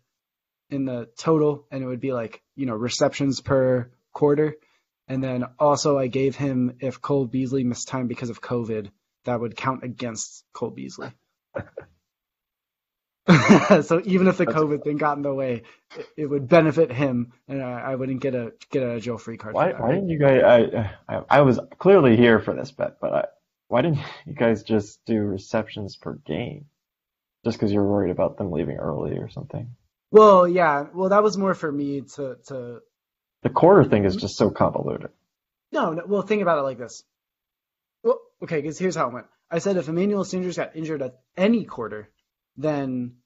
in 0.73 0.85
the 0.87 1.09
total, 1.17 1.67
and 1.71 1.83
it 1.83 1.87
would 1.87 2.01
be 2.01 2.13
like 2.13 2.43
you 2.57 2.67
know 2.67 2.75
receptions 2.75 3.41
per 3.41 3.91
quarter. 4.13 4.57
And 5.09 5.23
then 5.23 5.45
also 5.59 5.99
I 5.99 6.07
gave 6.07 6.37
him 6.37 6.77
if 6.81 7.01
Cole 7.01 7.27
Beasley 7.27 7.65
missed 7.65 7.89
time 7.89 8.07
because 8.07 8.31
of 8.31 8.41
COVID, 8.41 8.91
that 9.25 9.41
would 9.41 9.57
count 9.57 9.85
against 9.85 10.45
Cole 10.53 10.71
Beasley. 10.71 11.11
so 13.83 14.01
even 14.05 14.27
if 14.27 14.37
the 14.37 14.47
COVID 14.47 14.83
thing 14.83 14.97
got 14.97 15.17
in 15.17 15.23
the 15.23 15.33
way, 15.33 15.63
it, 15.97 16.07
it 16.17 16.27
would 16.27 16.49
benefit 16.49 16.91
him, 16.91 17.33
and 17.47 17.63
I, 17.63 17.93
I, 17.93 17.95
wouldn't 17.95 18.21
get 18.21 18.35
a 18.35 18.53
get 18.71 18.83
a 18.83 19.01
Joe 19.01 19.17
free 19.17 19.37
card. 19.37 19.55
Why, 19.55 19.73
why 19.73 19.93
didn't 19.93 20.09
you 20.09 20.19
guys? 20.19 20.43
I, 20.43 20.91
I, 21.09 21.23
I 21.31 21.41
was 21.43 21.61
clearly 21.79 22.17
here 22.17 22.41
for 22.41 22.55
this 22.55 22.73
bet, 22.73 22.97
but 23.01 23.13
I, 23.13 23.25
why 23.69 23.83
didn't 23.83 24.01
you 24.27 24.35
guys 24.35 24.63
just 24.63 25.05
do 25.05 25.21
receptions 25.21 25.97
per 25.97 26.15
game? 26.15 26.67
Just 27.45 27.59
because 27.59 27.73
you're 27.73 27.85
worried 27.85 28.11
about 28.11 28.39
them 28.39 28.51
leaving 28.51 28.77
early 28.77 29.19
or 29.19 29.29
something? 29.29 29.75
Well, 30.12 30.46
yeah. 30.46 30.85
Well, 30.94 31.09
that 31.09 31.22
was 31.22 31.38
more 31.38 31.55
for 31.55 31.72
me 31.72 32.03
to 32.16 32.37
to. 32.48 32.81
The 33.42 33.51
quarter 33.51 33.83
thing 33.83 34.05
is 34.05 34.14
just 34.14 34.37
so 34.37 34.51
convoluted. 34.51 35.11
No, 35.72 35.94
no 35.94 36.05
well, 36.07 36.22
think 36.22 36.42
about 36.42 36.59
it 36.59 36.62
like 36.62 36.79
this. 36.79 37.03
Well, 38.05 38.20
okay, 38.42 38.61
because 38.61 38.79
here's 38.79 38.94
how 38.94 39.09
it 39.09 39.14
went. 39.14 39.27
I 39.51 39.59
said 39.59 39.77
if 39.79 39.88
Emmanuel 39.88 40.25
Sanders 40.25 40.57
got 40.57 40.77
injured 40.77 41.03
at 41.03 41.18
any 41.37 41.64
quarter, 41.64 42.11
then 42.57 43.16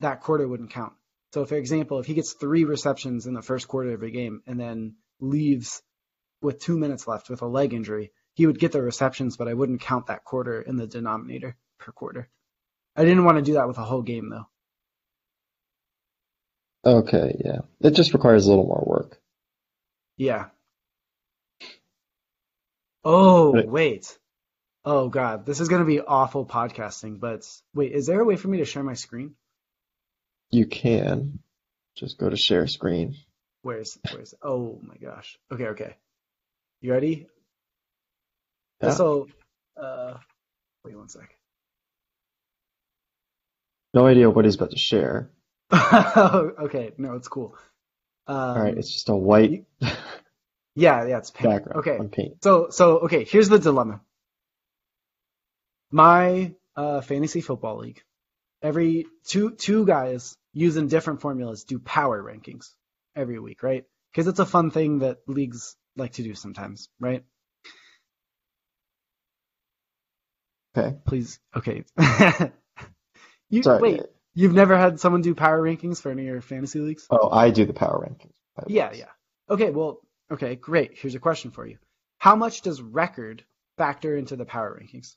that 0.00 0.22
quarter 0.22 0.48
wouldn't 0.48 0.70
count. 0.70 0.94
So, 1.34 1.44
for 1.44 1.56
example, 1.56 2.00
if 2.00 2.06
he 2.06 2.14
gets 2.14 2.32
three 2.32 2.64
receptions 2.64 3.26
in 3.26 3.34
the 3.34 3.42
first 3.42 3.68
quarter 3.68 3.92
of 3.92 4.02
a 4.02 4.10
game 4.10 4.42
and 4.46 4.58
then 4.58 4.96
leaves 5.20 5.82
with 6.40 6.60
two 6.60 6.78
minutes 6.78 7.06
left 7.06 7.28
with 7.28 7.42
a 7.42 7.46
leg 7.46 7.74
injury, 7.74 8.12
he 8.32 8.46
would 8.46 8.58
get 8.58 8.72
the 8.72 8.82
receptions, 8.82 9.36
but 9.36 9.46
I 9.46 9.54
wouldn't 9.54 9.82
count 9.82 10.06
that 10.06 10.24
quarter 10.24 10.60
in 10.62 10.76
the 10.76 10.86
denominator 10.86 11.56
per 11.78 11.92
quarter. 11.92 12.30
I 12.96 13.04
didn't 13.04 13.24
want 13.24 13.36
to 13.36 13.44
do 13.44 13.54
that 13.54 13.68
with 13.68 13.78
a 13.78 13.84
whole 13.84 14.02
game, 14.02 14.30
though. 14.30 14.46
Okay, 16.84 17.40
yeah. 17.44 17.60
It 17.80 17.90
just 17.94 18.14
requires 18.14 18.46
a 18.46 18.50
little 18.50 18.66
more 18.66 18.84
work. 18.86 19.20
Yeah. 20.16 20.46
Oh, 23.04 23.62
wait. 23.66 24.18
Oh 24.84 25.08
god, 25.08 25.44
this 25.44 25.60
is 25.60 25.68
gonna 25.68 25.84
be 25.84 26.00
awful 26.00 26.46
podcasting. 26.46 27.20
But 27.20 27.46
wait, 27.74 27.92
is 27.92 28.06
there 28.06 28.20
a 28.20 28.24
way 28.24 28.36
for 28.36 28.48
me 28.48 28.58
to 28.58 28.64
share 28.64 28.82
my 28.82 28.94
screen? 28.94 29.34
You 30.50 30.66
can. 30.66 31.40
Just 31.96 32.18
go 32.18 32.30
to 32.30 32.36
share 32.36 32.66
screen. 32.66 33.16
Where's 33.62 33.98
where's? 34.10 34.34
Oh 34.42 34.80
my 34.82 34.96
gosh. 34.96 35.38
Okay, 35.52 35.66
okay. 35.68 35.96
You 36.80 36.92
ready? 36.92 37.26
Yeah. 38.82 38.92
So, 38.92 39.28
uh, 39.76 40.14
wait 40.82 40.96
one 40.96 41.10
sec. 41.10 41.28
No 43.92 44.06
idea 44.06 44.30
what 44.30 44.46
he's 44.46 44.54
about 44.54 44.70
to 44.70 44.78
share. 44.78 45.30
okay, 45.72 46.92
no, 46.98 47.14
it's 47.14 47.28
cool. 47.28 47.56
Um, 48.26 48.36
All 48.36 48.62
right, 48.62 48.76
it's 48.76 48.92
just 48.92 49.08
a 49.08 49.16
white. 49.16 49.66
yeah, 50.74 51.06
yeah, 51.06 51.18
it's 51.18 51.30
pink. 51.30 51.50
background 51.50 51.80
Okay, 51.80 51.98
paint. 52.12 52.42
so 52.42 52.68
so 52.70 52.98
okay, 53.00 53.24
here's 53.24 53.48
the 53.48 53.58
dilemma. 53.58 54.00
My 55.90 56.54
uh, 56.76 57.00
fantasy 57.00 57.40
football 57.40 57.78
league, 57.78 58.02
every 58.62 59.06
two 59.24 59.52
two 59.52 59.86
guys 59.86 60.36
using 60.52 60.88
different 60.88 61.20
formulas 61.20 61.64
do 61.64 61.78
power 61.78 62.22
rankings 62.22 62.70
every 63.14 63.38
week, 63.38 63.62
right? 63.62 63.84
Because 64.12 64.26
it's 64.26 64.40
a 64.40 64.46
fun 64.46 64.70
thing 64.70 65.00
that 65.00 65.18
leagues 65.26 65.76
like 65.96 66.12
to 66.12 66.22
do 66.22 66.34
sometimes, 66.34 66.88
right? 66.98 67.24
Okay. 70.76 70.96
Please, 71.06 71.38
okay. 71.56 71.84
you 73.50 73.62
Sorry. 73.62 73.80
wait. 73.80 74.02
You've 74.34 74.54
never 74.54 74.76
had 74.76 75.00
someone 75.00 75.22
do 75.22 75.34
power 75.34 75.60
rankings 75.60 76.00
for 76.00 76.10
any 76.10 76.22
of 76.22 76.28
your 76.32 76.40
fantasy 76.40 76.78
leagues? 76.80 77.06
Oh, 77.10 77.30
I 77.30 77.50
do 77.50 77.66
the 77.66 77.72
power 77.72 78.06
rankings. 78.08 78.32
Yeah, 78.68 78.92
yeah. 78.92 79.08
Okay, 79.48 79.70
well, 79.70 80.00
okay, 80.30 80.54
great. 80.54 80.92
Here's 80.96 81.14
a 81.14 81.18
question 81.20 81.50
for 81.50 81.66
you. 81.66 81.78
How 82.18 82.36
much 82.36 82.62
does 82.62 82.80
record 82.80 83.44
factor 83.76 84.16
into 84.16 84.36
the 84.36 84.44
power 84.44 84.78
rankings? 84.80 85.14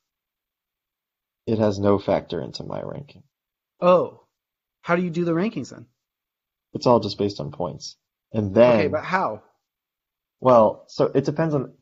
It 1.46 1.60
has 1.60 1.78
no 1.78 2.00
factor 2.00 2.42
into 2.42 2.64
my 2.64 2.82
ranking. 2.82 3.24
Oh, 3.82 4.22
how 4.82 4.96
do 4.96 5.02
you 5.04 5.10
do 5.10 5.26
the 5.26 5.34
rankings 5.34 5.70
then? 5.72 5.86
It's 6.74 6.88
all 6.88 7.00
just 7.00 7.18
based 7.18 7.40
on 7.40 7.52
points. 7.52 7.98
And 8.32 8.56
then, 8.56 8.76
Okay, 8.80 8.88
but 8.88 9.04
how? 9.04 9.44
well, 10.40 10.86
so 10.88 11.06
it 11.14 11.26
depends 11.26 11.54
on. 11.54 11.74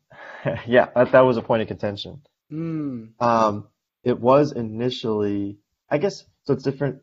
yeah, 0.66 0.88
that, 0.94 1.12
that 1.12 1.20
was 1.20 1.36
a 1.36 1.42
point 1.42 1.62
of 1.62 1.68
contention. 1.68 2.22
Hmm. 2.50 3.04
Um, 3.20 3.68
it 4.04 4.18
was 4.20 4.52
initially, 4.52 5.58
I 5.88 5.98
guess, 5.98 6.24
so 6.44 6.52
it's 6.52 6.64
different. 6.64 6.98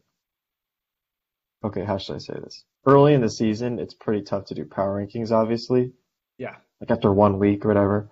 Okay, 1.63 1.83
how 1.83 1.97
should 1.97 2.15
I 2.15 2.19
say 2.19 2.33
this? 2.33 2.63
Early 2.85 3.13
in 3.13 3.21
the 3.21 3.29
season, 3.29 3.79
it's 3.79 3.93
pretty 3.93 4.21
tough 4.23 4.45
to 4.45 4.55
do 4.55 4.65
power 4.65 5.03
rankings, 5.05 5.31
obviously, 5.31 5.91
Yeah. 6.37 6.55
like 6.79 6.89
after 6.91 7.11
one 7.11 7.37
week 7.39 7.65
or 7.65 7.67
whatever. 7.67 8.09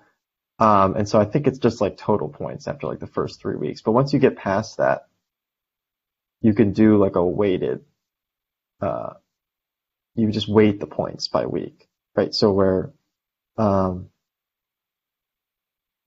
Um, 0.59 0.95
and 0.95 1.07
so 1.07 1.19
I 1.19 1.25
think 1.25 1.47
it's 1.47 1.59
just 1.59 1.79
like 1.79 1.97
total 1.97 2.29
points 2.29 2.67
after 2.67 2.87
like 2.87 2.99
the 2.99 3.07
first 3.07 3.39
three 3.39 3.55
weeks. 3.55 3.81
But 3.81 3.91
once 3.93 4.11
you 4.11 4.19
get 4.19 4.35
past 4.37 4.77
that, 4.77 5.07
you 6.41 6.53
can 6.53 6.73
do 6.73 6.97
like 6.97 7.15
a 7.15 7.25
weighted, 7.25 7.85
uh, 8.81 9.13
you 10.15 10.29
just 10.31 10.47
weight 10.49 10.79
the 10.79 10.87
points 10.87 11.27
by 11.27 11.45
week, 11.45 11.87
right? 12.15 12.33
So 12.33 12.51
where, 12.51 12.91
um, 13.57 14.09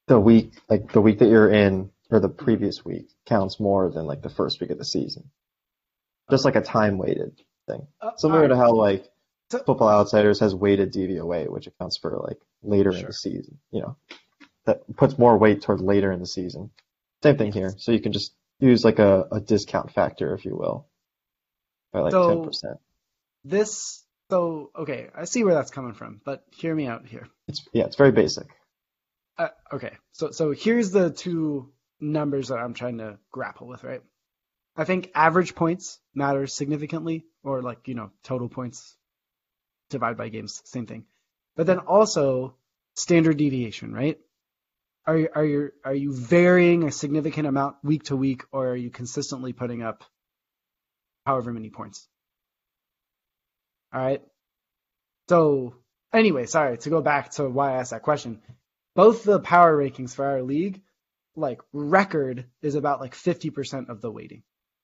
the 0.09 0.21
week, 0.21 0.53
like 0.69 0.93
the 0.93 1.01
week 1.01 1.21
that 1.21 1.29
you're 1.29 1.49
in 1.51 1.91
or 2.11 2.21
the 2.21 2.29
previous 2.29 2.85
week 2.85 3.09
counts 3.27 3.61
more 3.61 3.89
than 3.91 4.05
like 4.05 4.21
the 4.23 4.29
first 4.29 4.61
week 4.61 4.71
of 4.71 4.79
the 4.79 4.85
season. 4.85 5.31
Just 6.31 6.45
like 6.45 6.57
a 6.57 6.61
time 6.63 6.99
weighted 6.99 7.41
thing. 7.67 7.87
Uh, 8.01 8.11
Similar 8.17 8.49
to 8.49 8.57
how 8.57 8.73
like 8.73 9.09
So- 9.51 9.59
Football 9.59 9.89
Outsiders 9.89 10.41
has 10.41 10.55
weighted 10.55 10.93
DVOA, 10.93 11.49
which 11.51 11.67
accounts 11.67 11.97
for 11.97 12.17
like 12.27 12.39
later 12.63 12.91
in 12.91 13.05
the 13.05 13.13
season, 13.13 13.59
you 13.71 13.81
know, 13.83 13.97
that 14.67 14.83
puts 14.97 15.19
more 15.19 15.37
weight 15.39 15.63
toward 15.63 15.81
later 15.81 16.13
in 16.13 16.21
the 16.21 16.27
season. 16.27 16.71
Same 17.23 17.37
thing 17.37 17.53
here. 17.53 17.75
So 17.77 17.93
you 17.93 18.01
can 18.01 18.13
just 18.13 18.33
use 18.61 18.85
like 18.85 18.99
a, 18.99 19.27
a 19.33 19.41
discount 19.41 19.93
factor, 19.93 20.35
if 20.35 20.45
you 20.45 20.55
will, 20.57 20.87
by 21.93 22.01
like 22.01 22.13
So- 22.13 22.45
10%. 22.45 22.79
This, 23.43 24.05
so, 24.29 24.71
okay, 24.77 25.09
I 25.15 25.25
see 25.25 25.45
where 25.45 25.55
that's 25.55 25.71
coming 25.71 25.95
from, 25.95 26.21
but 26.25 26.45
hear 26.53 26.75
me 26.75 26.87
out 26.87 27.07
here. 27.07 27.27
It's, 27.49 27.67
yeah, 27.73 27.85
it's 27.85 27.97
very 27.97 28.13
basic. 28.13 28.47
Uh, 29.39 29.49
okay, 29.73 29.97
so 30.13 30.31
so 30.31 30.51
here's 30.51 30.91
the 30.91 31.09
two 31.11 31.73
numbers 31.99 32.49
that 32.49 32.59
I'm 32.59 32.75
trying 32.75 32.99
to 32.99 33.19
grapple 33.33 33.67
with, 33.67 33.83
right? 33.83 34.03
I 34.77 34.85
think 34.85 35.11
average 35.15 35.55
points 35.55 35.99
matters 36.15 36.55
significantly, 36.55 37.25
or 37.43 37.63
like 37.63 37.89
you 37.89 37.95
know 37.95 38.11
total 38.23 38.49
points 38.49 38.97
divided 39.91 40.17
by 40.17 40.29
games, 40.29 40.63
same 40.65 40.87
thing. 40.87 41.05
But 41.57 41.67
then 41.67 41.79
also 41.81 42.55
standard 42.95 43.37
deviation, 43.37 43.93
right? 43.93 44.19
Are 45.07 45.19
you 45.19 45.29
are 45.35 45.45
you 45.45 45.71
are 45.85 45.95
you 45.95 46.13
varying 46.15 46.85
a 46.85 46.93
significant 46.93 47.47
amount 47.47 47.77
week 47.83 48.05
to 48.05 48.17
week, 48.17 48.45
or 48.53 48.69
are 48.69 48.77
you 48.77 48.91
consistently 48.91 49.53
putting 49.53 49.83
up 49.83 50.05
however 51.27 51.53
many 51.53 51.71
points? 51.71 52.07
All 53.93 54.01
right. 54.01 54.23
So 55.29 55.75
anyway, 56.13 56.47
sorry 56.47 56.79
to 56.79 56.91
go 56.91 57.01
back 57.03 57.33
to 57.33 57.49
why 57.49 57.73
I 57.73 57.77
asked 57.79 57.91
that 57.91 58.03
question 58.03 58.41
both 58.95 59.25
the 59.25 59.41
power 59.41 59.77
rankings 59.77 60.15
for 60.15 60.27
our 60.27 60.43
league, 60.43 60.83
like 61.37 61.61
record 61.73 62.47
is 62.63 62.75
about 62.75 63.01
like 63.01 63.15
50% 63.15 63.89
of 63.89 64.01
the 64.01 64.11
weighting. 64.11 64.43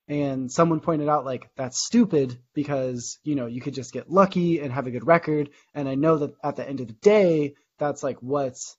And 0.08 0.50
someone 0.52 0.80
pointed 0.80 1.08
out 1.08 1.24
like 1.24 1.50
that's 1.56 1.84
stupid 1.84 2.38
because, 2.54 3.18
you 3.24 3.34
know, 3.34 3.46
you 3.46 3.60
could 3.60 3.74
just 3.74 3.92
get 3.92 4.10
lucky 4.10 4.60
and 4.60 4.72
have 4.72 4.86
a 4.86 4.92
good 4.92 5.06
record. 5.06 5.50
And 5.74 5.88
I 5.88 5.96
know 5.96 6.18
that 6.18 6.34
at 6.44 6.56
the 6.56 6.68
end 6.68 6.80
of 6.80 6.86
the 6.86 6.92
day, 6.92 7.54
that's 7.78 8.02
like 8.02 8.18
what's 8.20 8.76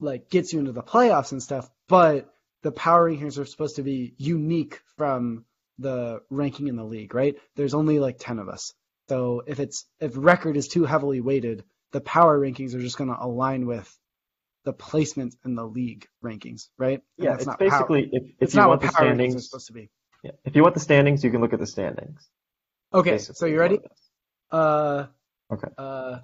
like 0.00 0.28
gets 0.28 0.52
you 0.52 0.58
into 0.58 0.72
the 0.72 0.82
playoffs 0.82 1.32
and 1.32 1.42
stuff. 1.42 1.70
But 1.88 2.32
the 2.62 2.72
power 2.72 3.10
rankings 3.10 3.38
are 3.38 3.44
supposed 3.44 3.76
to 3.76 3.82
be 3.82 4.14
unique 4.18 4.80
from 4.96 5.44
the 5.78 6.20
ranking 6.30 6.68
in 6.68 6.76
the 6.76 6.84
league, 6.84 7.14
right? 7.14 7.36
There's 7.56 7.74
only 7.74 8.00
like 8.00 8.18
10 8.18 8.38
of 8.38 8.48
us. 8.48 8.72
So 9.08 9.42
if 9.46 9.60
it's 9.60 9.86
if 10.00 10.12
record 10.14 10.56
is 10.56 10.68
too 10.68 10.84
heavily 10.84 11.20
weighted, 11.20 11.64
the 11.92 12.00
power 12.00 12.38
rankings 12.38 12.74
are 12.74 12.80
just 12.80 12.98
going 12.98 13.10
to 13.10 13.20
align 13.20 13.66
with 13.66 13.98
the 14.64 14.72
placement 14.72 15.34
in 15.44 15.54
the 15.54 15.64
league 15.64 16.06
rankings, 16.24 16.68
right? 16.78 17.00
And 17.18 17.24
Yeah, 17.24 17.34
it's 17.34 17.46
not 17.46 17.58
power- 17.58 17.70
basically, 17.70 18.10
if, 18.12 18.22
if 18.24 18.34
it's 18.40 18.54
you 18.54 18.60
not 18.60 18.68
want 18.68 18.82
what 18.82 18.90
the 18.90 18.96
power 18.98 19.06
rankings 19.06 19.12
are 19.12 19.16
standings, 19.16 19.44
supposed 19.46 19.66
to 19.68 19.72
be. 19.72 19.90
yeah, 20.22 20.32
if 20.44 20.54
you 20.56 20.62
want 20.62 20.74
the 20.74 20.80
standings, 20.80 21.24
you 21.24 21.30
can 21.30 21.40
look 21.40 21.52
at 21.52 21.58
the 21.60 21.66
standings. 21.66 22.28
Okay, 22.92 23.12
basically, 23.12 23.34
so 23.36 23.46
you 23.46 23.58
ready? 23.58 23.76
what 23.76 23.84
it 23.84 23.92
is. 23.92 24.00
Uh, 24.50 25.06
Okay. 25.52 25.68
uh, 25.78 26.18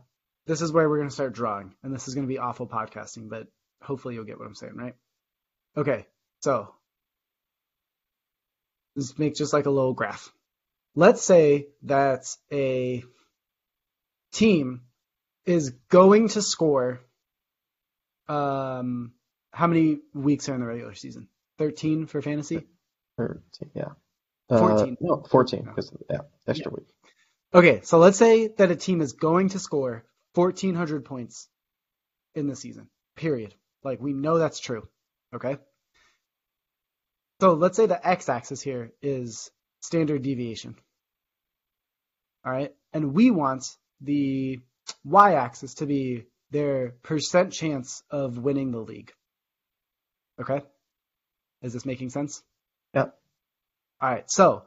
this 0.46 0.60
is 0.62 0.70
where 0.72 0.88
we're 0.88 0.98
going 0.98 1.08
to 1.08 1.14
start 1.14 1.32
drawing, 1.32 1.74
and 1.82 1.92
this 1.94 2.06
is 2.08 2.14
going 2.14 2.26
to 2.26 2.32
be 2.32 2.38
awful 2.38 2.68
podcasting, 2.68 3.28
but 3.28 3.48
hopefully 3.82 4.14
you'll 4.14 4.24
get 4.24 4.38
what 4.38 4.46
I'm 4.46 4.54
saying, 4.54 4.74
right? 4.76 4.94
Okay, 5.76 6.06
so 6.42 6.74
let's 8.94 9.18
make 9.18 9.34
just 9.34 9.52
like 9.52 9.66
a 9.66 9.70
little 9.70 9.94
graph. 9.94 10.32
Let's 10.94 11.22
say 11.22 11.68
that 11.82 12.24
a 12.52 13.02
team 14.32 14.82
is 15.44 15.70
going 15.90 16.28
to 16.30 16.42
score. 16.42 17.00
Um, 18.28 19.12
how 19.52 19.66
many 19.66 19.98
weeks 20.14 20.48
are 20.48 20.54
in 20.54 20.60
the 20.60 20.66
regular 20.66 20.94
season? 20.94 21.28
Thirteen 21.58 22.06
for 22.06 22.20
fantasy. 22.20 22.66
Or, 23.18 23.42
yeah. 23.74 23.90
Uh, 24.48 24.58
14. 24.58 24.96
no, 25.00 25.24
14, 25.28 25.64
because, 25.64 25.92
yeah, 26.08 26.18
extra 26.46 26.70
week. 26.70 26.86
Okay, 27.52 27.80
so 27.82 27.98
let's 27.98 28.18
say 28.18 28.48
that 28.58 28.70
a 28.70 28.76
team 28.76 29.00
is 29.00 29.12
going 29.12 29.48
to 29.50 29.58
score 29.58 30.04
1,400 30.34 31.04
points 31.04 31.48
in 32.34 32.46
the 32.46 32.54
season, 32.54 32.88
period. 33.16 33.54
Like, 33.82 34.00
we 34.00 34.12
know 34.12 34.38
that's 34.38 34.60
true. 34.60 34.88
Okay? 35.34 35.56
So 37.40 37.54
let's 37.54 37.76
say 37.76 37.86
the 37.86 38.06
x 38.06 38.28
axis 38.28 38.60
here 38.60 38.92
is 39.02 39.50
standard 39.80 40.22
deviation. 40.22 40.76
All 42.44 42.52
right? 42.52 42.74
And 42.92 43.14
we 43.14 43.30
want 43.30 43.66
the 44.00 44.60
y 45.04 45.34
axis 45.34 45.74
to 45.74 45.86
be 45.86 46.24
their 46.50 46.94
percent 47.02 47.52
chance 47.52 48.02
of 48.10 48.38
winning 48.38 48.70
the 48.70 48.80
league. 48.80 49.12
Okay? 50.40 50.62
Is 51.62 51.72
this 51.72 51.86
making 51.86 52.10
sense? 52.10 52.42
Yep. 52.94 53.14
All 54.00 54.10
right. 54.10 54.30
So 54.30 54.64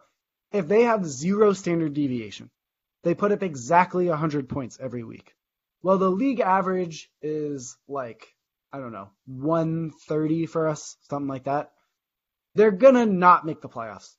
if 0.52 0.68
they 0.68 0.84
have 0.84 1.06
zero 1.06 1.54
standard 1.54 1.94
deviation, 1.94 2.50
they 3.04 3.14
put 3.16 3.32
up 3.32 3.44
exactly 3.44 4.08
100 4.08 4.50
points 4.50 4.78
every 4.82 5.04
week. 5.04 5.34
Well, 5.82 5.98
the 5.98 6.10
league 6.10 6.42
average 6.42 7.10
is 7.22 7.78
like, 7.88 8.28
I 8.74 8.80
don't 8.80 8.92
know, 8.92 9.10
130 9.28 10.46
for 10.48 10.68
us, 10.68 10.98
something 11.10 11.30
like 11.30 11.46
that. 11.46 11.72
They're 12.56 12.72
going 12.72 12.96
to 12.96 13.06
not 13.06 13.46
make 13.46 13.62
the 13.62 13.70
playoffs. 13.70 14.16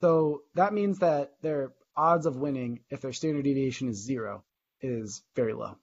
So 0.00 0.42
that 0.54 0.72
means 0.72 1.00
that 1.00 1.32
their 1.42 1.72
odds 1.96 2.26
of 2.26 2.36
winning, 2.36 2.80
if 2.90 3.00
their 3.00 3.12
standard 3.12 3.44
deviation 3.44 3.88
is 3.88 4.02
zero, 4.02 4.42
is 4.80 5.22
very 5.36 5.52
low. 5.52 5.76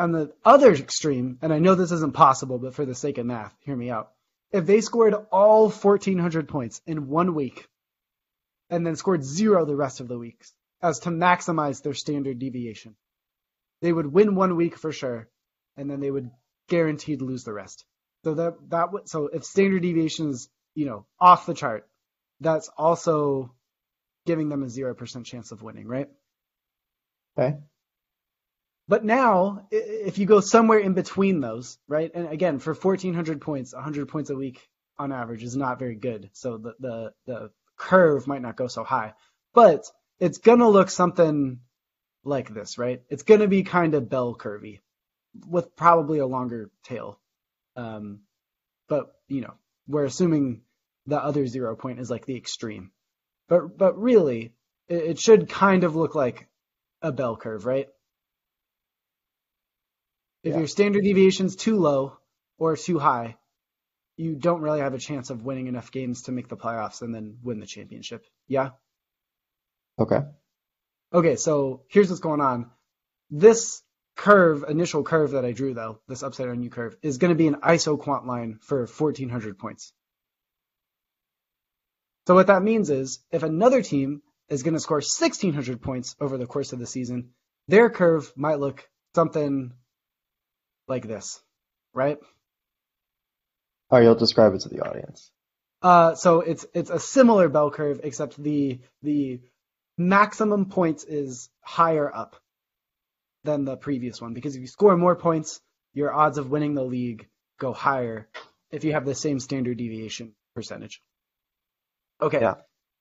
On 0.00 0.12
the 0.12 0.32
other 0.46 0.72
extreme, 0.72 1.38
and 1.42 1.52
I 1.52 1.58
know 1.58 1.74
this 1.74 1.92
isn't 1.92 2.14
possible, 2.14 2.58
but 2.58 2.74
for 2.74 2.86
the 2.86 2.94
sake 2.94 3.18
of 3.18 3.26
math, 3.26 3.54
hear 3.60 3.76
me 3.76 3.90
out. 3.90 4.12
If 4.50 4.64
they 4.64 4.80
scored 4.80 5.14
all 5.30 5.68
1,400 5.68 6.48
points 6.48 6.80
in 6.86 7.08
one 7.08 7.34
week 7.34 7.68
and 8.70 8.86
then 8.86 8.96
scored 8.96 9.22
zero 9.22 9.66
the 9.66 9.76
rest 9.76 10.00
of 10.00 10.08
the 10.08 10.18
weeks 10.18 10.54
as 10.80 11.00
to 11.00 11.10
maximize 11.10 11.82
their 11.82 11.92
standard 11.92 12.38
deviation, 12.38 12.96
they 13.82 13.92
would 13.92 14.06
win 14.06 14.36
one 14.36 14.56
week 14.56 14.78
for 14.78 14.90
sure, 14.90 15.28
and 15.76 15.90
then 15.90 16.00
they 16.00 16.10
would 16.10 16.30
guaranteed 16.68 17.20
lose 17.20 17.44
the 17.44 17.52
rest. 17.52 17.84
So 18.24 18.32
that 18.34 18.54
that 18.70 18.88
so 19.04 19.26
if 19.26 19.44
standard 19.44 19.82
deviation 19.82 20.30
is 20.30 20.48
you 20.74 20.86
know 20.86 21.04
off 21.20 21.44
the 21.44 21.52
chart, 21.52 21.86
that's 22.40 22.70
also 22.78 23.52
giving 24.24 24.48
them 24.48 24.62
a 24.62 24.70
zero 24.70 24.94
percent 24.94 25.26
chance 25.26 25.52
of 25.52 25.62
winning, 25.62 25.86
right? 25.86 26.08
Okay. 27.36 27.58
But 28.90 29.04
now, 29.04 29.68
if 29.70 30.18
you 30.18 30.26
go 30.26 30.40
somewhere 30.40 30.80
in 30.80 30.94
between 30.94 31.38
those, 31.38 31.78
right? 31.86 32.10
And 32.12 32.26
again, 32.26 32.58
for 32.58 32.74
1,400 32.74 33.40
points, 33.40 33.72
100 33.72 34.08
points 34.08 34.30
a 34.30 34.34
week 34.34 34.68
on 34.98 35.12
average 35.12 35.44
is 35.44 35.56
not 35.56 35.78
very 35.78 35.94
good. 35.94 36.28
So 36.32 36.58
the 36.58 36.74
the 36.80 37.12
the 37.24 37.50
curve 37.76 38.26
might 38.26 38.42
not 38.42 38.56
go 38.56 38.66
so 38.66 38.82
high, 38.82 39.14
but 39.54 39.84
it's 40.18 40.38
gonna 40.38 40.68
look 40.68 40.90
something 40.90 41.60
like 42.24 42.52
this, 42.52 42.78
right? 42.78 43.00
It's 43.08 43.22
gonna 43.22 43.46
be 43.46 43.62
kind 43.62 43.94
of 43.94 44.08
bell 44.08 44.34
curvy, 44.34 44.80
with 45.46 45.76
probably 45.76 46.18
a 46.18 46.26
longer 46.26 46.72
tail. 46.82 47.20
Um, 47.76 48.22
but 48.88 49.14
you 49.28 49.42
know, 49.42 49.54
we're 49.86 50.06
assuming 50.06 50.62
the 51.06 51.22
other 51.22 51.46
zero 51.46 51.76
point 51.76 52.00
is 52.00 52.10
like 52.10 52.26
the 52.26 52.36
extreme. 52.36 52.90
But 53.48 53.78
but 53.78 53.96
really, 54.00 54.52
it, 54.88 55.10
it 55.10 55.18
should 55.20 55.48
kind 55.48 55.84
of 55.84 55.94
look 55.94 56.16
like 56.16 56.48
a 57.02 57.12
bell 57.12 57.36
curve, 57.36 57.64
right? 57.66 57.86
If 60.42 60.52
Yeah. 60.52 60.58
your 60.58 60.68
standard 60.68 61.04
deviation's 61.04 61.56
too 61.56 61.76
low 61.76 62.18
or 62.58 62.76
too 62.76 62.98
high, 62.98 63.36
you 64.16 64.36
don't 64.36 64.62
really 64.62 64.80
have 64.80 64.94
a 64.94 64.98
chance 64.98 65.30
of 65.30 65.44
winning 65.44 65.66
enough 65.66 65.90
games 65.92 66.22
to 66.22 66.32
make 66.32 66.48
the 66.48 66.56
playoffs 66.56 67.02
and 67.02 67.14
then 67.14 67.38
win 67.42 67.60
the 67.60 67.66
championship. 67.66 68.26
Yeah? 68.46 68.70
Okay. 69.98 70.20
Okay, 71.12 71.36
so 71.36 71.84
here's 71.88 72.08
what's 72.08 72.20
going 72.20 72.40
on. 72.40 72.70
This 73.30 73.82
curve, 74.16 74.64
initial 74.68 75.02
curve 75.02 75.32
that 75.32 75.44
I 75.44 75.52
drew 75.52 75.74
though, 75.74 76.00
this 76.08 76.22
upside 76.22 76.46
down 76.46 76.62
U 76.62 76.70
curve, 76.70 76.96
is 77.02 77.18
going 77.18 77.30
to 77.30 77.34
be 77.34 77.46
an 77.46 77.56
isoquant 77.62 78.26
line 78.26 78.58
for 78.60 78.86
1400 78.86 79.58
points. 79.58 79.92
So 82.26 82.34
what 82.34 82.48
that 82.48 82.62
means 82.62 82.90
is 82.90 83.20
if 83.30 83.42
another 83.42 83.82
team 83.82 84.22
is 84.48 84.62
going 84.62 84.74
to 84.74 84.80
score 84.80 84.98
1600 84.98 85.80
points 85.80 86.14
over 86.20 86.36
the 86.36 86.46
course 86.46 86.72
of 86.72 86.78
the 86.78 86.86
season, 86.86 87.30
their 87.68 87.88
curve 87.90 88.32
might 88.36 88.60
look 88.60 88.88
something 89.14 89.72
like 90.90 91.06
this, 91.08 91.40
right? 91.94 92.18
Oh, 93.90 93.98
you'll 93.98 94.14
describe 94.14 94.54
it 94.54 94.60
to 94.62 94.68
the 94.68 94.80
audience. 94.80 95.30
Uh, 95.82 96.14
so 96.14 96.40
it's 96.40 96.66
it's 96.74 96.90
a 96.90 96.98
similar 96.98 97.48
bell 97.48 97.70
curve, 97.70 98.00
except 98.04 98.40
the 98.42 98.80
the 99.02 99.40
maximum 99.96 100.66
points 100.66 101.04
is 101.04 101.48
higher 101.62 102.14
up 102.14 102.36
than 103.44 103.64
the 103.64 103.76
previous 103.76 104.20
one 104.20 104.34
because 104.34 104.54
if 104.54 104.60
you 104.60 104.66
score 104.66 104.96
more 104.96 105.16
points, 105.16 105.60
your 105.94 106.12
odds 106.12 106.38
of 106.38 106.50
winning 106.50 106.74
the 106.74 106.84
league 106.84 107.26
go 107.58 107.72
higher 107.72 108.28
if 108.70 108.84
you 108.84 108.92
have 108.92 109.06
the 109.06 109.14
same 109.14 109.40
standard 109.40 109.78
deviation 109.78 110.34
percentage. 110.54 111.02
Okay. 112.20 112.40
Yeah. 112.40 112.54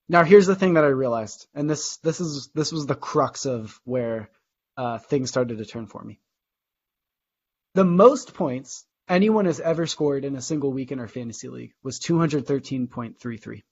Now 0.08 0.24
here's 0.24 0.48
the 0.48 0.56
thing 0.56 0.76
that 0.76 0.86
I 0.86 0.88
realized, 0.88 1.48
and 1.54 1.70
this 1.70 1.98
this 1.98 2.22
is 2.22 2.50
this 2.56 2.72
was 2.72 2.86
the 2.86 2.96
crux 2.96 3.46
of 3.46 3.80
where 3.84 4.30
uh, 4.78 4.98
things 4.98 5.30
started 5.30 5.58
to 5.58 5.66
turn 5.66 5.86
for 5.88 6.04
me. 6.04 6.20
The 7.80 7.86
most 7.86 8.34
points 8.34 8.84
anyone 9.08 9.46
has 9.46 9.62
ever 9.62 9.88
scored 9.88 10.26
in 10.26 10.36
a 10.36 10.42
single 10.42 10.74
week 10.74 10.92
in 10.92 11.00
our 11.00 11.08
fantasy 11.08 11.48
league 11.48 11.72
was 11.82 11.98
213.33. 12.02 13.64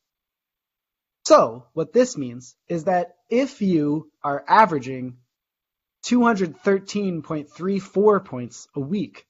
So, 1.25 1.65
what 1.73 1.91
this 1.91 2.15
means 2.15 2.55
is 2.69 2.85
that 2.85 3.17
if 3.29 3.61
you 3.61 4.09
are 4.23 4.45
averaging 4.47 5.17
213.34 6.05 8.23
points 8.23 8.69
a 8.73 8.79
week, 8.79 9.27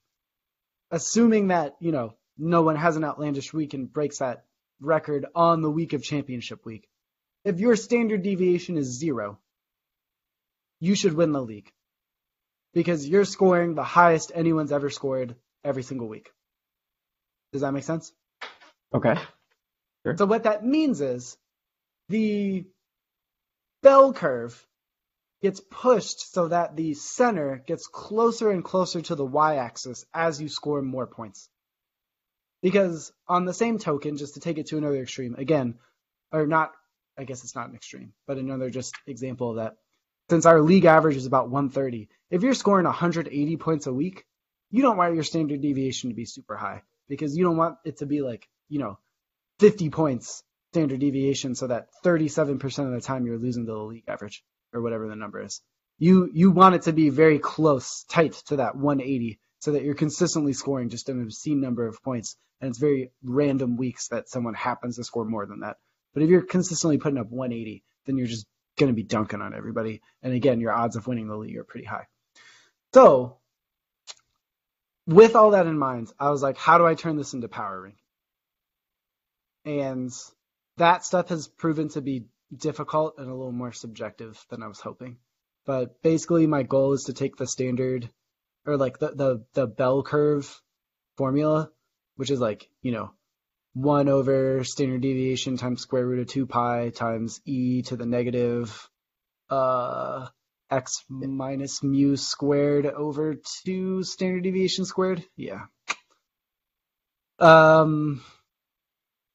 assuming 0.91 1.47
that, 1.47 1.75
you 1.79 1.91
know, 1.91 2.13
no 2.37 2.61
one 2.61 2.75
has 2.75 2.97
an 2.97 3.03
outlandish 3.03 3.51
week 3.51 3.73
and 3.73 3.91
breaks 3.91 4.19
that 4.19 4.45
record 4.79 5.25
on 5.33 5.63
the 5.63 5.71
week 5.71 5.93
of 5.93 6.03
championship 6.03 6.63
week, 6.67 6.87
if 7.43 7.59
your 7.59 7.75
standard 7.75 8.21
deviation 8.21 8.77
is 8.77 8.99
zero, 8.99 9.39
you 10.79 10.93
should 10.93 11.13
win 11.13 11.31
the 11.31 11.41
league 11.41 11.71
because 12.77 13.09
you're 13.09 13.25
scoring 13.25 13.73
the 13.73 13.83
highest 13.83 14.31
anyone's 14.35 14.71
ever 14.71 14.91
scored 14.91 15.35
every 15.63 15.81
single 15.81 16.07
week. 16.07 16.29
Does 17.51 17.61
that 17.61 17.71
make 17.71 17.83
sense? 17.83 18.13
Okay. 18.93 19.15
So 20.15 20.27
what 20.27 20.43
that 20.43 20.63
means 20.63 21.01
is 21.01 21.37
the 22.09 22.67
bell 23.81 24.13
curve 24.13 24.63
gets 25.41 25.59
pushed 25.59 26.31
so 26.31 26.49
that 26.49 26.75
the 26.75 26.93
center 26.93 27.63
gets 27.65 27.87
closer 27.87 28.51
and 28.51 28.63
closer 28.63 29.01
to 29.01 29.15
the 29.15 29.25
y-axis 29.25 30.05
as 30.13 30.39
you 30.39 30.47
score 30.47 30.83
more 30.83 31.07
points. 31.07 31.49
Because 32.61 33.11
on 33.27 33.45
the 33.45 33.55
same 33.55 33.79
token, 33.79 34.17
just 34.17 34.35
to 34.35 34.39
take 34.39 34.59
it 34.59 34.67
to 34.67 34.77
another 34.77 35.01
extreme, 35.01 35.33
again, 35.33 35.79
or 36.31 36.45
not, 36.45 36.73
I 37.17 37.23
guess 37.23 37.43
it's 37.43 37.55
not 37.55 37.69
an 37.69 37.75
extreme, 37.75 38.13
but 38.27 38.37
another 38.37 38.69
just 38.69 38.93
example 39.07 39.49
of 39.49 39.55
that. 39.55 39.77
Since 40.29 40.45
our 40.45 40.61
league 40.61 40.85
average 40.85 41.15
is 41.15 41.25
about 41.25 41.49
130, 41.49 42.09
if 42.29 42.43
you're 42.43 42.53
scoring 42.53 42.85
180 42.85 43.57
points 43.57 43.87
a 43.87 43.93
week, 43.93 44.25
you 44.69 44.81
don't 44.81 44.97
want 44.97 45.15
your 45.15 45.23
standard 45.23 45.61
deviation 45.61 46.09
to 46.09 46.15
be 46.15 46.25
super 46.25 46.57
high 46.57 46.83
because 47.07 47.37
you 47.37 47.45
don't 47.45 47.57
want 47.57 47.77
it 47.85 47.97
to 47.97 48.05
be 48.05 48.21
like, 48.21 48.47
you 48.67 48.79
know, 48.79 48.99
50 49.59 49.89
points 49.89 50.43
standard 50.73 50.99
deviation 50.99 51.55
so 51.55 51.67
that 51.67 51.87
37% 52.03 52.61
of 52.85 52.91
the 52.91 53.01
time 53.01 53.25
you're 53.25 53.37
losing 53.37 53.65
to 53.65 53.71
the 53.71 53.77
league 53.77 54.03
average 54.07 54.43
or 54.73 54.81
whatever 54.81 55.07
the 55.07 55.15
number 55.15 55.41
is. 55.41 55.61
You 55.97 56.29
you 56.31 56.51
want 56.51 56.75
it 56.75 56.83
to 56.83 56.93
be 56.93 57.09
very 57.09 57.39
close, 57.39 58.03
tight 58.09 58.33
to 58.47 58.57
that 58.57 58.75
180 58.75 59.39
so 59.59 59.71
that 59.71 59.83
you're 59.83 59.95
consistently 59.95 60.53
scoring 60.53 60.89
just 60.89 61.09
an 61.09 61.21
obscene 61.21 61.61
number 61.61 61.87
of 61.87 62.03
points 62.03 62.35
and 62.59 62.69
it's 62.69 62.79
very 62.79 63.11
random 63.23 63.77
weeks 63.77 64.09
that 64.09 64.29
someone 64.29 64.53
happens 64.53 64.97
to 64.97 65.03
score 65.03 65.25
more 65.25 65.45
than 65.45 65.61
that. 65.61 65.77
But 66.13 66.23
if 66.23 66.29
you're 66.29 66.41
consistently 66.41 66.97
putting 66.97 67.17
up 67.17 67.29
180, 67.29 67.83
then 68.05 68.17
you're 68.17 68.27
just 68.27 68.45
going 68.77 68.91
to 68.91 68.95
be 68.95 69.03
dunking 69.03 69.41
on 69.41 69.53
everybody. 69.53 70.01
And 70.21 70.33
again, 70.33 70.61
your 70.61 70.71
odds 70.71 70.95
of 70.95 71.07
winning 71.07 71.27
the 71.27 71.35
league 71.35 71.57
are 71.57 71.63
pretty 71.63 71.85
high. 71.85 72.07
So, 72.93 73.37
with 75.05 75.35
all 75.35 75.51
that 75.51 75.67
in 75.67 75.77
mind, 75.77 76.11
I 76.19 76.29
was 76.29 76.41
like, 76.41 76.57
how 76.57 76.77
do 76.77 76.85
I 76.85 76.95
turn 76.95 77.17
this 77.17 77.33
into 77.33 77.47
power 77.47 77.81
rank? 77.81 77.97
And 79.65 80.11
that 80.77 81.03
stuff 81.03 81.29
has 81.29 81.47
proven 81.47 81.89
to 81.89 82.01
be 82.01 82.25
difficult 82.55 83.15
and 83.17 83.27
a 83.29 83.33
little 83.33 83.51
more 83.51 83.73
subjective 83.73 84.43
than 84.49 84.63
I 84.63 84.67
was 84.67 84.79
hoping. 84.79 85.17
But 85.65 86.01
basically, 86.01 86.47
my 86.47 86.63
goal 86.63 86.93
is 86.93 87.05
to 87.05 87.13
take 87.13 87.35
the 87.35 87.47
standard 87.47 88.09
or 88.65 88.77
like 88.77 88.99
the, 88.99 89.09
the, 89.09 89.45
the 89.53 89.67
bell 89.67 90.03
curve 90.03 90.61
formula, 91.17 91.71
which 92.15 92.31
is 92.31 92.39
like, 92.39 92.69
you 92.81 92.91
know, 92.91 93.11
1 93.73 94.09
over 94.09 94.63
standard 94.63 95.01
deviation 95.01 95.57
times 95.57 95.81
square 95.81 96.05
root 96.05 96.19
of 96.19 96.27
2 96.27 96.47
pi 96.47 96.89
times 96.89 97.39
e 97.45 97.83
to 97.83 97.95
the 97.95 98.05
negative 98.05 98.89
uh, 99.49 100.27
x 100.69 101.03
minus 101.09 101.83
mu 101.83 102.15
squared 102.15 102.85
over 102.85 103.35
2 103.65 104.03
standard 104.03 104.43
deviation 104.43 104.85
squared. 104.85 105.23
Yeah. 105.35 105.65
Um, 107.39 108.21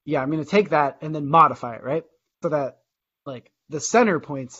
yeah, 0.04 0.20
I'm 0.22 0.30
gonna 0.30 0.44
take 0.44 0.70
that 0.70 0.98
and 1.02 1.14
then 1.14 1.28
modify 1.28 1.76
it, 1.76 1.82
right? 1.82 2.04
So 2.42 2.48
that 2.48 2.78
like 3.24 3.50
the 3.68 3.80
center 3.80 4.18
point 4.18 4.52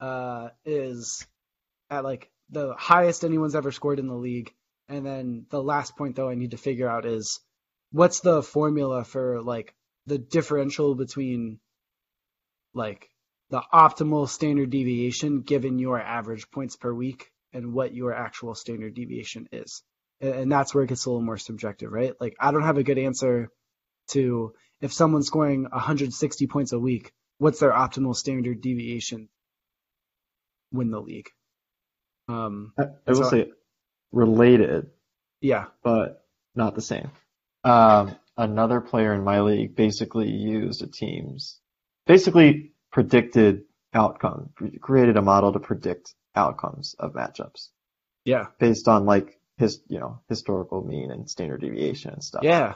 uh, 0.00 0.48
is 0.64 1.26
at 1.88 2.04
like 2.04 2.30
the 2.50 2.74
highest 2.74 3.24
anyone's 3.24 3.54
ever 3.54 3.70
scored 3.70 4.00
in 4.00 4.08
the 4.08 4.14
league, 4.14 4.52
and 4.88 5.06
then 5.06 5.46
the 5.50 5.62
last 5.62 5.96
point 5.96 6.16
though 6.16 6.28
I 6.28 6.34
need 6.34 6.50
to 6.50 6.56
figure 6.56 6.88
out 6.88 7.06
is 7.06 7.40
what's 7.92 8.20
the 8.20 8.42
formula 8.42 9.04
for 9.04 9.42
like 9.42 9.74
the 10.06 10.18
differential 10.18 10.94
between 10.94 11.58
like 12.74 13.08
the 13.50 13.62
optimal 13.72 14.28
standard 14.28 14.70
deviation 14.70 15.40
given 15.42 15.78
your 15.78 16.00
average 16.00 16.50
points 16.50 16.76
per 16.76 16.92
week 16.92 17.30
and 17.52 17.72
what 17.72 17.94
your 17.94 18.14
actual 18.14 18.54
standard 18.54 18.94
deviation 18.94 19.48
is. 19.52 19.82
And 20.20 20.52
that's 20.52 20.74
where 20.74 20.84
it 20.84 20.88
gets 20.88 21.06
a 21.06 21.10
little 21.10 21.24
more 21.24 21.38
subjective, 21.38 21.90
right? 21.90 22.14
Like 22.20 22.36
I 22.38 22.52
don't 22.52 22.62
have 22.62 22.78
a 22.78 22.84
good 22.84 22.98
answer 22.98 23.50
to 24.10 24.54
if 24.80 24.92
someone's 24.92 25.26
scoring 25.26 25.64
160 25.64 26.46
points 26.46 26.72
a 26.72 26.78
week, 26.78 27.12
what's 27.38 27.58
their 27.58 27.72
optimal 27.72 28.14
standard 28.14 28.60
deviation 28.60 29.28
win 30.72 30.90
the 30.90 31.00
league? 31.00 31.28
Um, 32.28 32.72
I, 32.78 32.84
I 33.06 33.12
will 33.12 33.24
so- 33.24 33.30
say 33.30 33.50
related, 34.12 34.90
yeah, 35.40 35.66
but 35.82 36.24
not 36.54 36.74
the 36.74 36.82
same. 36.82 37.10
Um, 37.64 38.16
another 38.36 38.80
player 38.80 39.12
in 39.14 39.24
my 39.24 39.40
league 39.40 39.76
basically 39.76 40.30
used 40.30 40.82
a 40.82 40.86
team's, 40.86 41.60
basically 42.06 42.72
predicted 42.90 43.62
outcome, 43.92 44.50
created 44.80 45.16
a 45.16 45.22
model 45.22 45.52
to 45.52 45.60
predict 45.60 46.14
outcomes 46.34 46.94
of 46.98 47.12
matchups 47.12 47.68
yeah, 48.24 48.46
based 48.58 48.88
on 48.88 49.04
like 49.04 49.38
his, 49.58 49.80
you 49.88 49.98
know, 49.98 50.20
historical 50.28 50.82
mean 50.82 51.10
and 51.10 51.28
standard 51.28 51.60
deviation 51.60 52.12
and 52.12 52.24
stuff. 52.24 52.42
yeah, 52.44 52.74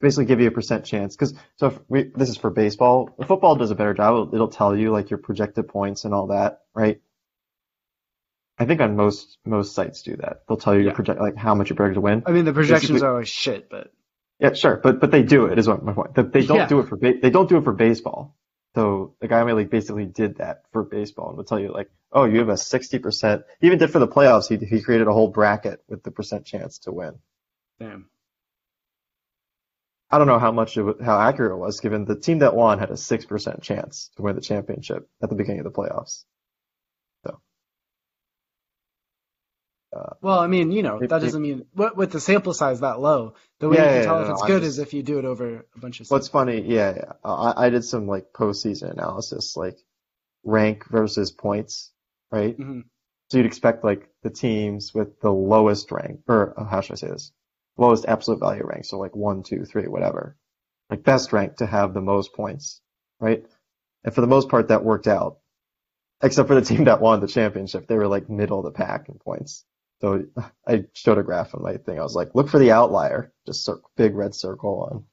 Basically 0.00 0.24
give 0.24 0.40
you 0.40 0.48
a 0.48 0.52
percent 0.52 0.84
chance. 0.84 1.14
Cause, 1.14 1.34
so 1.56 1.66
if 1.68 1.78
we, 1.88 2.10
this 2.14 2.28
is 2.28 2.36
for 2.36 2.50
baseball. 2.50 3.10
Football 3.26 3.56
does 3.56 3.70
a 3.70 3.74
better 3.74 3.94
job. 3.94 4.14
It'll, 4.14 4.34
it'll 4.34 4.48
tell 4.48 4.76
you 4.76 4.90
like 4.90 5.10
your 5.10 5.18
projected 5.18 5.68
points 5.68 6.04
and 6.04 6.12
all 6.14 6.28
that, 6.28 6.62
right? 6.74 7.00
I 8.58 8.64
think 8.66 8.80
on 8.80 8.96
most, 8.96 9.38
most 9.44 9.74
sites 9.74 10.02
do 10.02 10.16
that. 10.16 10.42
They'll 10.48 10.56
tell 10.56 10.74
you 10.74 10.80
your 10.82 10.94
project, 10.94 11.20
like 11.20 11.36
how 11.36 11.54
much 11.54 11.70
you're 11.70 11.76
projected 11.76 11.94
to 11.96 12.00
win. 12.00 12.22
I 12.26 12.32
mean 12.32 12.44
the 12.44 12.52
projections 12.52 12.90
Basically- 12.92 13.06
are 13.06 13.12
always 13.12 13.28
shit, 13.28 13.68
but 13.70 13.92
Yeah, 14.42 14.52
sure, 14.54 14.76
but 14.82 15.00
but 15.00 15.10
they 15.12 15.22
do 15.22 15.46
it 15.46 15.58
is 15.58 15.68
what 15.68 15.82
my 15.84 15.92
point. 15.92 16.14
They- 16.14 16.22
They 16.22 16.44
don't 16.46 16.56
Yeah. 16.58 16.66
do 16.66 16.80
it 16.80 16.88
for 16.88 16.96
ba- 16.96 17.18
they 17.22 17.30
don't 17.30 17.48
do 17.48 17.56
it 17.58 17.64
for 17.64 17.72
baseball. 17.72 18.36
So 18.74 19.14
the 19.20 19.28
guy 19.28 19.40
in 19.40 19.46
my 19.46 19.52
league 19.52 19.70
basically 19.70 20.06
did 20.06 20.38
that 20.38 20.62
for 20.72 20.82
baseball 20.82 21.28
and 21.28 21.36
would 21.38 21.46
tell 21.46 21.60
you 21.60 21.72
like, 21.72 21.90
oh, 22.10 22.24
you 22.24 22.38
have 22.40 22.48
a 22.48 22.56
sixty 22.56 22.98
percent. 22.98 23.42
He 23.60 23.66
even 23.68 23.78
did 23.78 23.90
for 23.90 23.98
the 24.00 24.08
playoffs. 24.08 24.48
He 24.48 24.56
he 24.66 24.82
created 24.82 25.06
a 25.08 25.12
whole 25.12 25.28
bracket 25.28 25.82
with 25.88 26.02
the 26.02 26.10
percent 26.10 26.44
chance 26.44 26.78
to 26.80 26.92
win. 26.92 27.18
damn. 27.78 28.08
I 30.10 30.18
don't 30.18 30.26
know 30.26 30.38
how 30.38 30.52
much 30.52 30.76
it, 30.76 31.00
how 31.02 31.18
accurate 31.20 31.52
it 31.52 31.56
was, 31.56 31.80
given 31.80 32.04
the 32.04 32.16
team 32.16 32.40
that 32.40 32.54
won 32.54 32.78
had 32.78 32.90
a 32.90 32.96
six 32.98 33.24
percent 33.24 33.62
chance 33.62 34.10
to 34.16 34.22
win 34.22 34.34
the 34.34 34.42
championship 34.42 35.08
at 35.22 35.30
the 35.30 35.36
beginning 35.36 35.60
of 35.60 35.64
the 35.64 35.70
playoffs. 35.70 36.24
Well, 40.20 40.38
I 40.38 40.46
mean, 40.46 40.72
you 40.72 40.82
know, 40.82 40.98
that 41.00 41.08
doesn't 41.08 41.42
mean 41.42 41.66
with 41.74 41.96
with 41.96 42.12
the 42.12 42.20
sample 42.20 42.54
size 42.54 42.80
that 42.80 43.00
low, 43.00 43.34
the 43.60 43.68
way 43.68 43.76
Yeah, 43.76 43.82
you 43.82 43.88
can 43.88 43.96
yeah, 43.96 44.02
tell 44.04 44.16
no, 44.20 44.24
if 44.26 44.30
it's 44.30 44.42
good 44.42 44.62
just- 44.62 44.68
is 44.74 44.78
if 44.78 44.94
you 44.94 45.02
do 45.02 45.18
it 45.18 45.24
over 45.24 45.66
a 45.74 45.78
bunch 45.78 46.00
of. 46.00 46.10
What's 46.10 46.28
funny, 46.28 46.60
yeah, 46.62 46.94
yeah. 46.96 47.12
I, 47.24 47.66
I 47.66 47.70
did 47.70 47.84
some 47.84 48.06
like 48.06 48.32
postseason 48.32 48.90
analysis, 48.92 49.56
like 49.56 49.76
rank 50.44 50.84
versus 50.90 51.30
points, 51.32 51.92
right? 52.30 52.56
Mhm. 52.58 52.84
So 53.30 53.38
you'd 53.38 53.46
expect 53.46 53.84
like 53.84 54.08
the 54.22 54.30
teams 54.30 54.92
with 54.94 55.20
the 55.20 55.30
lowest 55.32 55.90
rank, 55.92 56.20
or 56.28 56.58
uh, 56.58 56.64
how 56.64 56.80
should 56.80 56.94
I 56.94 56.96
say 56.96 57.08
this? 57.08 57.32
Lowest 57.76 58.04
absolute 58.06 58.40
value 58.40 58.64
rank, 58.64 58.84
so 58.84 58.98
like 58.98 59.16
one, 59.16 59.42
two, 59.42 59.64
three, 59.64 59.86
whatever. 59.88 60.36
Like 60.90 61.02
best 61.04 61.32
rank 61.32 61.56
to 61.56 61.66
have 61.66 61.94
the 61.94 62.02
most 62.02 62.34
points, 62.34 62.80
right? 63.20 63.44
And 64.04 64.14
for 64.14 64.20
the 64.20 64.26
most 64.26 64.48
part, 64.48 64.68
that 64.68 64.84
worked 64.84 65.06
out. 65.06 65.38
Except 66.22 66.46
for 66.48 66.54
the 66.54 66.60
team 66.66 66.84
that 66.84 67.00
won 67.00 67.20
the 67.20 67.26
championship, 67.26 67.86
they 67.88 67.96
were 67.96 68.06
like 68.08 68.28
middle 68.30 68.58
of 68.58 68.64
the 68.64 68.70
pack 68.72 69.08
in 69.08 69.18
points. 69.18 69.64
So 70.02 70.26
I 70.68 70.86
showed 70.94 71.18
a 71.18 71.24
graph 71.24 71.54
on 71.54 71.62
my 71.62 71.78
thing. 71.78 71.98
I 71.98 72.04
was 72.04 72.16
like, 72.16 72.34
look 72.34 72.50
for 72.50 72.58
the 72.60 72.72
outlier, 72.72 73.32
just 73.46 73.70
big 73.96 74.14
red 74.16 74.34
circle 74.34 74.88
on 74.92 75.04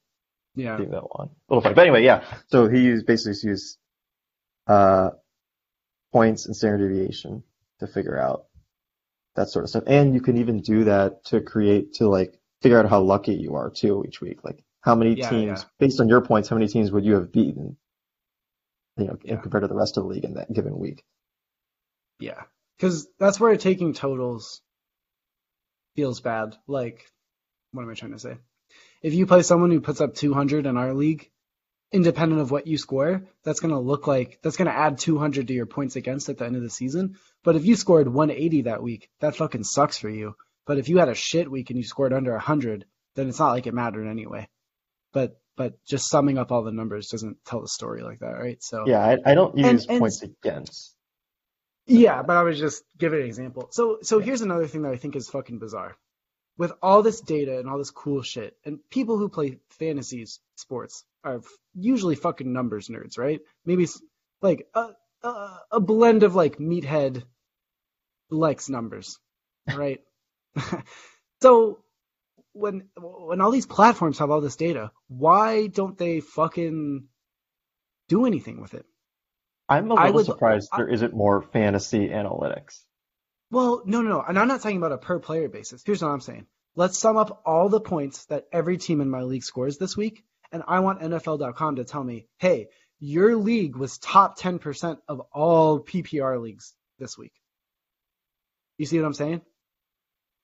Yeah, 0.56 0.78
team 0.78 0.92
that 0.92 1.04
won. 1.04 1.30
A 1.50 1.54
little 1.54 1.62
funny, 1.62 1.76
but 1.76 1.82
anyway, 1.84 2.04
yeah. 2.04 2.24
So 2.48 2.68
he 2.68 2.82
used 2.82 3.06
basically 3.06 3.50
used 3.50 3.78
uh, 4.68 5.12
points 6.14 6.46
and 6.48 6.56
standard 6.56 6.88
deviation 6.90 7.44
to 7.80 7.88
figure 7.88 8.18
out 8.20 8.46
that 9.36 9.50
sort 9.50 9.66
of 9.66 9.70
stuff, 9.70 9.84
and 9.88 10.14
you 10.14 10.22
can 10.22 10.38
even 10.38 10.62
do 10.62 10.86
that 10.86 11.24
to 11.26 11.42
create 11.42 11.94
to 11.96 12.08
like 12.10 12.40
figure 12.62 12.80
out 12.80 12.90
how 12.90 13.02
lucky 13.02 13.36
you 13.36 13.56
are 13.56 13.70
too 13.72 14.06
each 14.08 14.22
week. 14.22 14.44
Like 14.44 14.64
how 14.82 14.96
many 14.96 15.16
Yeah, 15.16 15.30
teams, 15.30 15.64
yeah. 15.64 15.70
based 15.80 16.02
on 16.02 16.10
your 16.10 16.22
points, 16.22 16.50
how 16.50 16.56
many 16.58 16.68
teams 16.68 16.92
would 16.92 17.06
you 17.06 17.16
have 17.16 17.32
beaten? 17.32 17.78
You 18.98 19.06
know, 19.08 19.18
Yeah. 19.24 19.42
compared 19.42 19.64
to 19.64 19.68
the 19.68 19.76
rest 19.76 19.98
of 19.98 20.04
the 20.04 20.10
league 20.10 20.26
in 20.26 20.36
that 20.36 20.54
given 20.54 20.78
week. 20.78 21.04
yeah, 22.20 22.44
because 22.78 23.08
that's 23.20 23.40
where 23.40 23.56
taking 23.58 23.94
totals 23.94 24.62
feels 26.00 26.22
bad. 26.22 26.56
Like, 26.68 27.06
what 27.72 27.84
am 27.84 27.90
I 27.90 27.94
trying 27.94 28.14
to 28.14 28.20
say? 28.20 28.38
If 29.02 29.14
you 29.14 29.26
play 29.26 29.42
someone 29.42 29.72
who 29.72 29.82
puts 29.82 30.00
up 30.02 30.16
200 30.16 30.66
in 30.66 30.78
our 30.78 30.94
league, 30.94 31.30
independent 31.92 32.40
of 32.42 32.52
what 32.52 32.68
you 32.68 32.78
score, 32.78 33.24
that's 33.44 33.60
going 33.60 33.74
to 33.74 33.80
look 33.80 34.08
like 34.08 34.40
that's 34.42 34.56
going 34.58 34.68
to 34.70 34.78
add 34.78 34.98
200 34.98 35.48
to 35.48 35.54
your 35.54 35.66
points 35.66 35.96
against 35.98 36.30
at 36.30 36.38
the 36.38 36.46
end 36.46 36.56
of 36.56 36.62
the 36.62 36.70
season. 36.70 37.16
But 37.44 37.56
if 37.58 37.66
you 37.66 37.76
scored 37.76 38.08
180 38.08 38.62
that 38.64 38.82
week, 38.84 39.10
that 39.20 39.36
fucking 39.36 39.64
sucks 39.64 39.98
for 39.98 40.10
you. 40.10 40.36
But 40.66 40.78
if 40.78 40.88
you 40.88 41.00
had 41.00 41.10
a 41.10 41.16
shit 41.16 41.50
week 41.52 41.70
and 41.70 41.78
you 41.78 41.84
scored 41.84 42.14
under 42.14 42.32
100, 42.32 42.86
then 43.16 43.28
it's 43.28 43.40
not 43.40 43.52
like 43.52 43.68
it 43.68 43.74
mattered 43.74 44.08
anyway. 44.08 44.48
But 45.12 45.38
but 45.58 45.74
just 45.86 46.10
summing 46.10 46.38
up 46.38 46.52
all 46.54 46.64
the 46.64 46.72
numbers 46.72 47.10
doesn't 47.10 47.44
tell 47.46 47.62
the 47.62 47.68
story 47.68 48.02
like 48.04 48.20
that, 48.20 48.38
right? 48.40 48.64
So 48.64 48.86
Yeah, 48.88 49.00
I, 49.06 49.18
I 49.32 49.36
don't 49.36 49.56
And- 49.60 49.74
use 49.74 49.86
and- 49.88 50.00
points 50.00 50.22
against. 50.22 50.96
Yeah, 51.90 52.22
but 52.22 52.38
I 52.38 52.44
was 52.44 52.60
just 52.60 52.84
giving 52.98 53.22
an 53.22 53.26
example. 53.26 53.70
So 53.72 54.00
so 54.04 54.20
here's 54.20 54.42
another 54.42 54.68
thing 54.68 54.84
that 54.84 54.94
I 54.94 54.98
think 54.98 55.16
is 55.16 55.30
fucking 55.30 55.60
bizarre. 55.60 55.98
With 56.58 56.74
all 56.84 57.04
this 57.04 57.22
data 57.22 57.60
and 57.60 57.70
all 57.70 57.80
this 57.80 57.92
cool 57.92 58.22
shit, 58.22 58.56
and 58.66 58.80
people 58.92 59.18
who 59.18 59.30
play 59.30 59.60
fantasy 59.72 60.28
sports 60.56 61.04
are 61.24 61.38
f- 61.38 61.46
usually 61.74 62.16
fucking 62.16 62.52
numbers 62.54 62.90
nerds, 62.90 63.18
right? 63.18 63.42
Maybe 63.66 63.88
like 64.42 64.68
a 64.76 64.90
a, 65.24 65.60
a 65.72 65.80
blend 65.80 66.24
of 66.24 66.36
like 66.36 66.60
meathead 66.60 67.24
likes 68.30 68.70
numbers, 68.70 69.20
right? 69.74 70.02
so 71.42 71.80
when 72.54 72.90
when 72.98 73.42
all 73.42 73.52
these 73.52 73.66
platforms 73.66 74.20
have 74.20 74.32
all 74.32 74.42
this 74.42 74.58
data, 74.58 74.92
why 75.08 75.68
don't 75.68 75.98
they 75.98 76.20
fucking 76.22 77.08
do 78.10 78.26
anything 78.28 78.62
with 78.62 78.76
it? 78.76 78.86
I'm 79.70 79.92
a 79.92 79.96
little 79.96 80.14
would- 80.14 80.26
surprised 80.26 80.70
I- 80.72 80.78
there 80.78 80.90
isn't 80.90 81.14
more 81.14 81.42
fantasy 81.42 82.10
analytics. 82.10 82.84
Well, 83.52 83.82
no, 83.86 84.02
no, 84.02 84.10
no. 84.10 84.22
And 84.22 84.38
I'm 84.38 84.48
not 84.48 84.62
talking 84.62 84.78
about 84.78 84.92
a 84.92 84.98
per 84.98 85.20
player 85.20 85.50
basis. 85.50 85.82
Here's 85.86 86.02
what 86.04 86.10
I'm 86.12 86.22
saying. 86.22 86.46
Let's 86.76 86.98
sum 87.00 87.18
up 87.18 87.42
all 87.46 87.70
the 87.70 87.82
points 87.82 88.26
that 88.26 88.46
every 88.52 88.78
team 88.78 89.02
in 89.02 89.10
my 89.10 89.24
league 89.24 89.44
scores 89.44 89.78
this 89.78 89.98
week. 89.98 90.24
And 90.52 90.64
I 90.68 90.80
want 90.80 91.02
NFL.com 91.02 91.78
to 91.78 91.84
tell 91.84 92.04
me, 92.04 92.28
hey, 92.38 92.68
your 93.00 93.36
league 93.36 93.76
was 93.76 93.98
top 93.98 94.38
10% 94.38 95.00
of 95.08 95.22
all 95.32 95.80
PPR 95.80 96.42
leagues 96.42 96.74
this 97.00 97.18
week. 97.18 97.34
You 98.78 98.86
see 98.86 99.00
what 99.00 99.06
I'm 99.06 99.14
saying? 99.14 99.42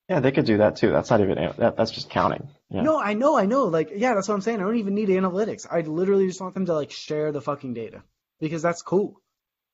Yeah, 0.09 0.19
they 0.19 0.31
could 0.31 0.45
do 0.45 0.57
that 0.57 0.75
too. 0.75 0.91
That's 0.91 1.09
not 1.09 1.21
even 1.21 1.35
that. 1.57 1.77
That's 1.77 1.91
just 1.91 2.09
counting. 2.09 2.47
Yeah. 2.69 2.83
No, 2.83 2.99
I 2.99 3.13
know, 3.13 3.37
I 3.37 3.45
know. 3.45 3.65
Like, 3.65 3.91
yeah, 3.95 4.13
that's 4.13 4.27
what 4.27 4.35
I'm 4.35 4.41
saying. 4.41 4.59
I 4.59 4.63
don't 4.63 4.77
even 4.77 4.93
need 4.93 5.09
analytics. 5.09 5.65
I 5.69 5.81
literally 5.81 6.27
just 6.27 6.41
want 6.41 6.53
them 6.53 6.65
to 6.67 6.73
like 6.75 6.91
share 6.91 7.31
the 7.31 7.41
fucking 7.41 7.73
data 7.73 8.03
because 8.39 8.61
that's 8.61 8.81
cool. 8.81 9.21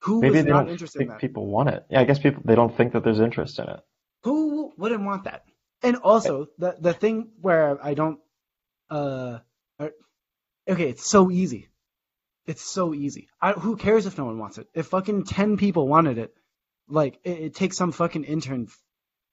Who 0.02 0.22
Maybe 0.22 0.42
they 0.42 0.50
not 0.50 0.64
don't 0.64 0.70
interested 0.70 1.02
in 1.02 1.08
think 1.08 1.20
that? 1.20 1.22
people 1.22 1.46
want 1.48 1.70
it. 1.70 1.86
Yeah, 1.90 2.02
I 2.02 2.06
guess 2.06 2.20
people 2.20 2.42
they 2.46 2.56
don't 2.56 2.76
think 2.76 2.94
that 2.94 3.04
there's 3.04 3.20
interest 3.20 3.60
in 3.60 3.70
it. 3.70 3.80
Who 4.24 4.74
wouldn't 4.78 5.04
want 5.04 5.26
that? 5.26 5.44
And 5.84 5.98
also 5.98 6.48
the 6.58 6.76
the 6.80 6.94
thing 6.94 7.32
where 7.40 7.84
I 7.84 7.94
don't 7.94 8.20
uh 8.90 9.40
okay, 9.80 10.90
it's 10.90 11.08
so 11.08 11.30
easy. 11.32 11.70
It's 12.48 12.62
so 12.62 12.94
easy. 12.94 13.30
I, 13.40 13.54
who 13.54 13.78
cares 13.78 14.06
if 14.06 14.18
no 14.18 14.26
one 14.26 14.40
wants 14.40 14.58
it? 14.58 14.68
If 14.74 14.88
fucking 14.88 15.26
ten 15.26 15.58
people 15.58 15.88
wanted 15.88 16.18
it, 16.18 16.34
like 16.90 17.20
it, 17.24 17.40
it 17.40 17.56
takes 17.56 17.78
some 17.78 17.92
fucking 17.92 18.24
intern 18.24 18.68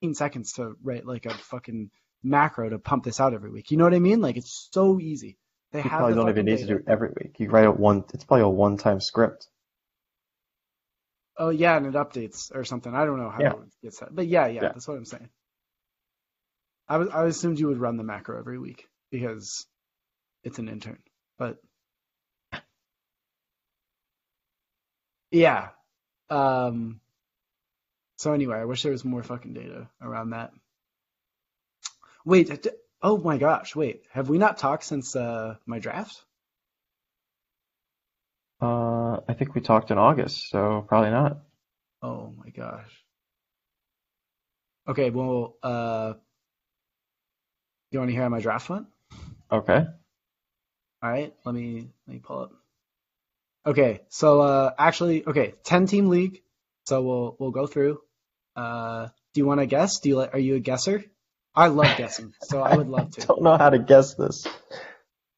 15 0.00 0.14
seconds 0.14 0.52
to 0.54 0.74
write 0.82 1.06
like 1.06 1.26
a 1.26 1.30
fucking 1.30 1.90
macro 2.22 2.68
to 2.68 2.78
pump 2.78 3.04
this 3.04 3.20
out 3.20 3.34
every 3.34 3.50
week. 3.50 3.70
You 3.70 3.76
know 3.76 3.84
what 3.84 3.94
I 3.94 3.98
mean? 3.98 4.20
Like 4.20 4.36
it's 4.36 4.68
so 4.72 5.00
easy. 5.00 5.38
They 5.72 5.82
You 5.82 5.90
probably 5.90 6.14
the 6.14 6.16
don't 6.16 6.28
even 6.30 6.46
need 6.46 6.58
to 6.58 6.66
do 6.66 6.76
it 6.78 6.84
every 6.88 7.10
week. 7.10 7.40
You 7.40 7.50
write 7.50 7.64
it 7.64 7.78
one. 7.78 8.04
It's 8.14 8.24
probably 8.24 8.44
a 8.44 8.48
one-time 8.48 9.00
script. 9.00 9.48
Oh 11.38 11.50
yeah, 11.50 11.76
and 11.76 11.86
it 11.86 11.94
updates 11.94 12.54
or 12.54 12.64
something. 12.64 12.94
I 12.94 13.04
don't 13.06 13.18
know 13.20 13.30
how 13.30 13.40
Yeah. 13.42 13.52
it 13.52 13.58
gets 13.82 14.00
that, 14.00 14.14
but 14.14 14.26
yeah, 14.28 14.46
yeah, 14.48 14.62
Yeah. 14.62 14.72
that's 14.72 14.88
what 14.88 14.96
I'm 14.98 15.04
saying. 15.04 15.30
I 16.88 16.98
was 16.98 17.08
I 17.10 17.26
assumed 17.26 17.58
you 17.60 17.68
would 17.68 17.78
run 17.80 17.96
the 17.96 18.04
macro 18.04 18.38
every 18.38 18.58
week 18.58 18.86
because 19.10 19.66
it's 20.44 20.58
an 20.58 20.68
intern, 20.68 21.00
but 21.38 21.58
yeah. 25.30 25.70
Um. 26.30 27.00
So 28.18 28.32
anyway, 28.32 28.58
I 28.58 28.64
wish 28.66 28.82
there 28.82 28.92
was 28.92 29.04
more 29.04 29.22
fucking 29.22 29.54
data 29.54 29.88
around 30.02 30.30
that. 30.30 30.52
Wait, 32.24 32.50
oh 33.02 33.18
my 33.18 33.38
gosh, 33.38 33.74
wait, 33.76 34.02
have 34.12 34.28
we 34.28 34.38
not 34.38 34.58
talked 34.58 34.84
since 34.84 35.14
uh 35.16 35.56
my 35.66 35.78
draft? 35.78 36.22
Uh, 38.60 39.20
I 39.28 39.34
think 39.34 39.54
we 39.54 39.60
talked 39.60 39.90
in 39.90 39.98
August, 39.98 40.50
so 40.50 40.84
probably 40.88 41.10
not. 41.10 41.38
Oh 42.02 42.32
my 42.36 42.50
gosh. 42.50 42.90
Okay, 44.88 45.10
well, 45.10 45.56
uh, 45.62 46.14
you 47.90 47.98
want 47.98 48.08
to 48.08 48.14
hear 48.14 48.22
how 48.22 48.28
my 48.28 48.40
draft 48.40 48.68
went? 48.68 48.86
Okay. 49.52 49.86
All 51.02 51.10
right, 51.10 51.32
let 51.44 51.54
me 51.54 51.88
let 52.06 52.14
me 52.14 52.20
pull 52.20 52.40
up. 52.40 52.52
Okay, 53.64 54.00
so 54.08 54.40
uh, 54.40 54.72
actually, 54.76 55.26
okay, 55.26 55.54
ten 55.62 55.86
team 55.86 56.08
league. 56.08 56.42
So 56.86 57.02
we'll 57.02 57.36
we'll 57.38 57.50
go 57.50 57.66
through. 57.66 58.00
Uh, 58.56 59.08
do 59.34 59.40
you 59.40 59.46
want 59.46 59.60
to 59.60 59.66
guess? 59.66 60.00
Do 60.00 60.08
you 60.08 60.16
like? 60.16 60.34
Are 60.34 60.38
you 60.38 60.56
a 60.56 60.60
guesser? 60.60 61.04
I 61.58 61.66
love 61.68 61.96
guessing, 61.96 62.32
so 62.42 62.62
I 62.62 62.76
would 62.76 62.88
love 62.88 63.10
to. 63.12 63.20
I 63.22 63.24
don't 63.26 63.42
know 63.42 63.56
how 63.58 63.70
to 63.70 63.78
guess 63.78 64.14
this. 64.14 64.46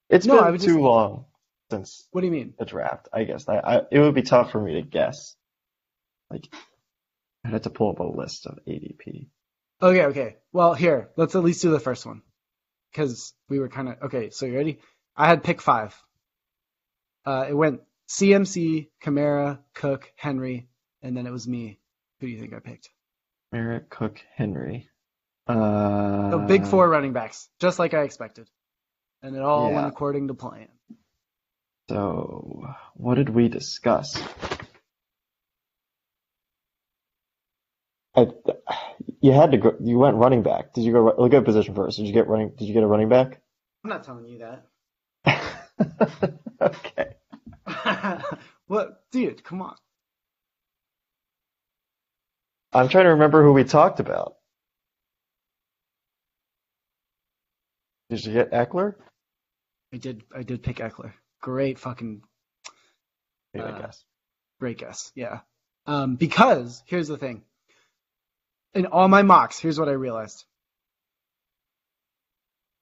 It's 0.08 0.26
No, 0.26 0.42
been 0.44 0.58
too 0.60 0.66
just- 0.66 0.78
long 0.78 1.24
since 1.70 2.06
What 2.12 2.20
do 2.20 2.26
you 2.26 2.32
mean? 2.32 2.54
the 2.58 2.64
draft. 2.66 3.08
I 3.12 3.24
guess 3.24 3.48
I, 3.48 3.56
I 3.58 3.80
it 3.90 3.98
would 4.00 4.14
be 4.14 4.22
tough 4.22 4.50
for 4.52 4.60
me 4.60 4.74
to 4.74 4.82
guess. 4.82 5.34
Like 6.30 6.46
I'd 7.44 7.52
have 7.52 7.62
to 7.62 7.70
pull 7.70 7.90
up 7.90 8.00
a 8.00 8.04
list 8.04 8.46
of 8.46 8.58
ADP. 8.68 9.28
Okay, 9.82 10.04
okay. 10.06 10.36
Well, 10.52 10.74
here, 10.74 11.08
let's 11.16 11.34
at 11.34 11.42
least 11.42 11.62
do 11.62 11.70
the 11.70 11.80
first 11.80 12.04
one. 12.04 12.20
Because 12.92 13.32
we 13.48 13.58
were 13.58 13.70
kind 13.70 13.88
of. 13.88 13.94
Okay, 14.02 14.28
so 14.30 14.44
you 14.44 14.56
ready? 14.56 14.80
I 15.16 15.26
had 15.26 15.42
pick 15.42 15.62
five. 15.62 15.94
Uh, 17.24 17.46
it 17.48 17.54
went 17.54 17.80
CMC, 18.10 18.88
Kamara, 19.02 19.60
Cook, 19.74 20.12
Henry, 20.16 20.68
and 21.02 21.16
then 21.16 21.26
it 21.26 21.30
was 21.32 21.48
me. 21.48 21.78
Who 22.20 22.26
do 22.26 22.32
you 22.32 22.40
think 22.40 22.52
I 22.52 22.58
picked? 22.58 22.90
Merritt, 23.52 23.88
Cook, 23.88 24.20
Henry. 24.34 24.89
Uh, 25.58 26.30
So 26.30 26.38
big 26.38 26.66
four 26.66 26.88
running 26.88 27.12
backs, 27.12 27.48
just 27.60 27.78
like 27.78 27.94
I 27.94 28.02
expected. 28.02 28.48
And 29.22 29.36
it 29.36 29.42
all 29.42 29.68
Yeah. 29.68 29.74
went 29.76 29.86
according 29.88 30.28
to 30.28 30.34
plan. 30.34 30.68
So 31.90 32.74
what 32.94 33.16
did 33.16 33.28
we 33.30 33.48
discuss? 33.48 34.22
I, 38.14 38.28
you 39.20 39.32
had 39.32 39.52
to 39.52 39.58
go. 39.58 39.76
You 39.80 39.98
went 39.98 40.16
running 40.16 40.42
back. 40.42 40.72
Did 40.74 40.84
you 40.84 40.92
go? 40.92 41.14
Look 41.18 41.32
at 41.34 41.44
position 41.44 41.74
first. 41.74 41.96
Did 41.96 42.06
you 42.06 42.12
get 42.12 42.28
running? 42.28 42.50
Did 42.56 42.66
you 42.66 42.74
get 42.74 42.82
a 42.82 42.86
running 42.86 43.08
back? 43.08 43.40
I'm 43.84 43.90
not 43.90 44.04
telling 44.04 44.26
you 44.26 44.38
that. 45.24 46.40
okay. 46.60 47.14
what? 48.66 49.04
Dude, 49.10 49.42
come 49.44 49.62
on. 49.62 49.76
I'm 52.72 52.88
trying 52.88 53.04
to 53.04 53.10
remember 53.10 53.42
who 53.42 53.52
we 53.52 53.64
talked 53.64 54.00
about. 54.00 54.36
Did 58.10 58.26
you 58.26 58.32
get 58.32 58.50
Ekeler? 58.50 58.94
I 59.94 59.96
did 59.96 60.24
I 60.36 60.42
did 60.42 60.62
pick 60.62 60.76
Ekeler. 60.76 61.12
Great 61.40 61.78
fucking 61.78 62.22
I 63.54 63.58
Uh, 63.60 63.78
guess. 63.80 64.04
Great 64.58 64.78
guess. 64.78 65.10
Yeah. 65.14 65.40
Um, 65.86 66.16
because 66.16 66.82
here's 66.86 67.08
the 67.08 67.16
thing. 67.16 67.42
In 68.74 68.86
all 68.86 69.08
my 69.08 69.22
mocks, 69.22 69.58
here's 69.58 69.78
what 69.78 69.88
I 69.88 69.92
realized. 69.92 70.44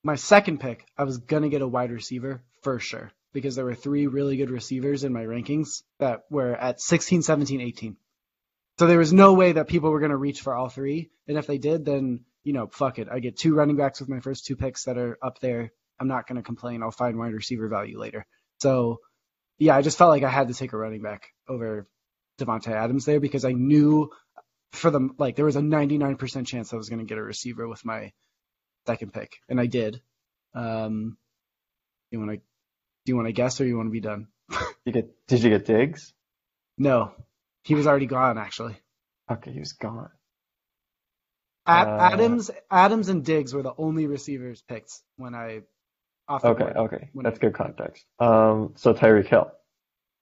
My 0.02 0.14
second 0.16 0.60
pick, 0.60 0.86
I 0.96 1.04
was 1.04 1.18
gonna 1.18 1.48
get 1.48 1.62
a 1.62 1.68
wide 1.68 1.90
receiver 1.90 2.42
for 2.62 2.78
sure 2.78 3.12
because 3.32 3.54
there 3.54 3.64
were 3.64 3.74
three 3.74 4.06
really 4.06 4.36
good 4.36 4.50
receivers 4.50 5.04
in 5.04 5.12
my 5.12 5.24
rankings 5.24 5.82
that 5.98 6.24
were 6.30 6.54
at 6.54 6.80
16, 6.80 7.22
17, 7.22 7.60
18. 7.60 7.96
So 8.78 8.86
there 8.86 8.98
was 8.98 9.12
no 9.12 9.34
way 9.34 9.52
that 9.52 9.68
people 9.68 9.90
were 9.90 10.00
gonna 10.00 10.16
reach 10.16 10.40
for 10.40 10.54
all 10.54 10.68
three, 10.68 11.10
and 11.26 11.36
if 11.36 11.46
they 11.46 11.58
did, 11.58 11.84
then 11.84 12.24
you 12.48 12.54
know, 12.54 12.66
fuck 12.66 12.98
it. 12.98 13.08
I 13.12 13.18
get 13.18 13.36
two 13.36 13.54
running 13.54 13.76
backs 13.76 14.00
with 14.00 14.08
my 14.08 14.20
first 14.20 14.46
two 14.46 14.56
picks 14.56 14.84
that 14.84 14.96
are 14.96 15.18
up 15.22 15.38
there. 15.38 15.70
I'm 16.00 16.08
not 16.08 16.26
gonna 16.26 16.42
complain. 16.42 16.82
I'll 16.82 16.90
find 16.90 17.18
wide 17.18 17.34
receiver 17.34 17.68
value 17.68 18.00
later. 18.00 18.24
So 18.60 19.00
yeah, 19.58 19.76
I 19.76 19.82
just 19.82 19.98
felt 19.98 20.08
like 20.08 20.22
I 20.22 20.30
had 20.30 20.48
to 20.48 20.54
take 20.54 20.72
a 20.72 20.78
running 20.78 21.02
back 21.02 21.28
over 21.46 21.86
Davante 22.40 22.68
Adams 22.68 23.04
there 23.04 23.20
because 23.20 23.44
I 23.44 23.52
knew 23.52 24.10
for 24.72 24.90
the 24.90 25.10
like 25.18 25.36
there 25.36 25.44
was 25.44 25.56
a 25.56 25.60
99% 25.60 26.46
chance 26.46 26.72
I 26.72 26.76
was 26.76 26.88
going 26.88 27.00
to 27.00 27.04
get 27.04 27.18
a 27.18 27.22
receiver 27.22 27.68
with 27.68 27.84
my 27.84 28.12
second 28.86 29.12
pick, 29.12 29.36
and 29.50 29.60
I 29.60 29.66
did. 29.66 30.00
Um, 30.54 31.18
you 32.10 32.18
want 32.18 32.30
to 32.30 32.36
do 32.38 32.42
you 33.04 33.16
want 33.16 33.28
to 33.28 33.32
guess 33.32 33.60
or 33.60 33.66
you 33.66 33.76
want 33.76 33.88
to 33.88 33.92
be 33.92 34.00
done? 34.00 34.28
You 34.86 34.92
get? 34.92 35.26
Did 35.26 35.42
you 35.42 35.50
get 35.50 35.66
Diggs? 35.66 36.14
No, 36.78 37.12
he 37.62 37.74
was 37.74 37.86
already 37.86 38.06
gone 38.06 38.38
actually. 38.38 38.80
Okay, 39.30 39.52
he 39.52 39.58
was 39.58 39.74
gone. 39.74 40.08
Ad- 41.68 41.86
Uh, 41.88 42.14
Adams, 42.14 42.50
Adams, 42.70 43.08
and 43.08 43.24
Diggs 43.24 43.54
were 43.54 43.62
the 43.62 43.74
only 43.76 44.06
receivers 44.06 44.62
picked 44.62 44.92
when 45.16 45.34
I 45.34 45.62
off 46.26 46.42
the 46.42 46.48
Okay, 46.48 46.64
board. 46.64 46.76
okay, 46.76 47.10
that's 47.14 47.38
I- 47.38 47.40
good 47.40 47.54
context. 47.54 48.04
Um, 48.18 48.72
so 48.76 48.94
Tyreek 48.94 49.26
Hill. 49.26 49.50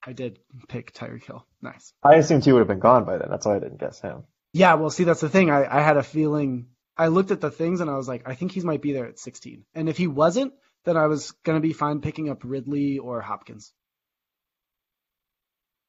I 0.04 0.12
did 0.12 0.38
pick 0.68 0.92
Tyreek 0.92 1.24
Hill. 1.24 1.44
Nice. 1.62 1.92
I 2.02 2.14
assumed 2.16 2.44
he 2.44 2.52
would 2.52 2.60
have 2.60 2.68
been 2.68 2.78
gone 2.78 3.04
by 3.04 3.18
then. 3.18 3.28
That's 3.30 3.44
why 3.46 3.56
I 3.56 3.58
didn't 3.58 3.78
guess 3.80 4.00
him. 4.00 4.24
Yeah, 4.52 4.74
well, 4.74 4.90
see, 4.90 5.04
that's 5.04 5.20
the 5.20 5.28
thing. 5.28 5.50
I, 5.50 5.64
I 5.78 5.80
had 5.82 5.96
a 5.96 6.02
feeling. 6.02 6.68
I 6.96 7.08
looked 7.08 7.30
at 7.32 7.40
the 7.40 7.50
things 7.50 7.80
and 7.80 7.90
I 7.90 7.96
was 7.96 8.06
like, 8.08 8.22
I 8.28 8.34
think 8.34 8.52
he 8.52 8.60
might 8.60 8.80
be 8.82 8.92
there 8.92 9.06
at 9.06 9.18
16. 9.18 9.64
And 9.74 9.88
if 9.88 9.96
he 9.96 10.06
wasn't, 10.06 10.54
then 10.84 10.96
I 10.96 11.06
was 11.08 11.32
gonna 11.44 11.60
be 11.60 11.72
fine 11.72 12.00
picking 12.00 12.28
up 12.30 12.42
Ridley 12.44 12.98
or 12.98 13.20
Hopkins. 13.20 13.72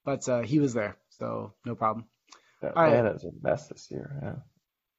But 0.03 0.27
uh, 0.27 0.41
he 0.41 0.59
was 0.59 0.73
there, 0.73 0.97
so 1.09 1.53
no 1.65 1.75
problem. 1.75 2.05
That 2.61 2.75
All 2.75 2.83
right. 2.83 3.15
is 3.15 3.23
a 3.23 3.31
mess 3.41 3.67
this 3.67 3.87
year. 3.91 4.19
Yeah. 4.21 4.35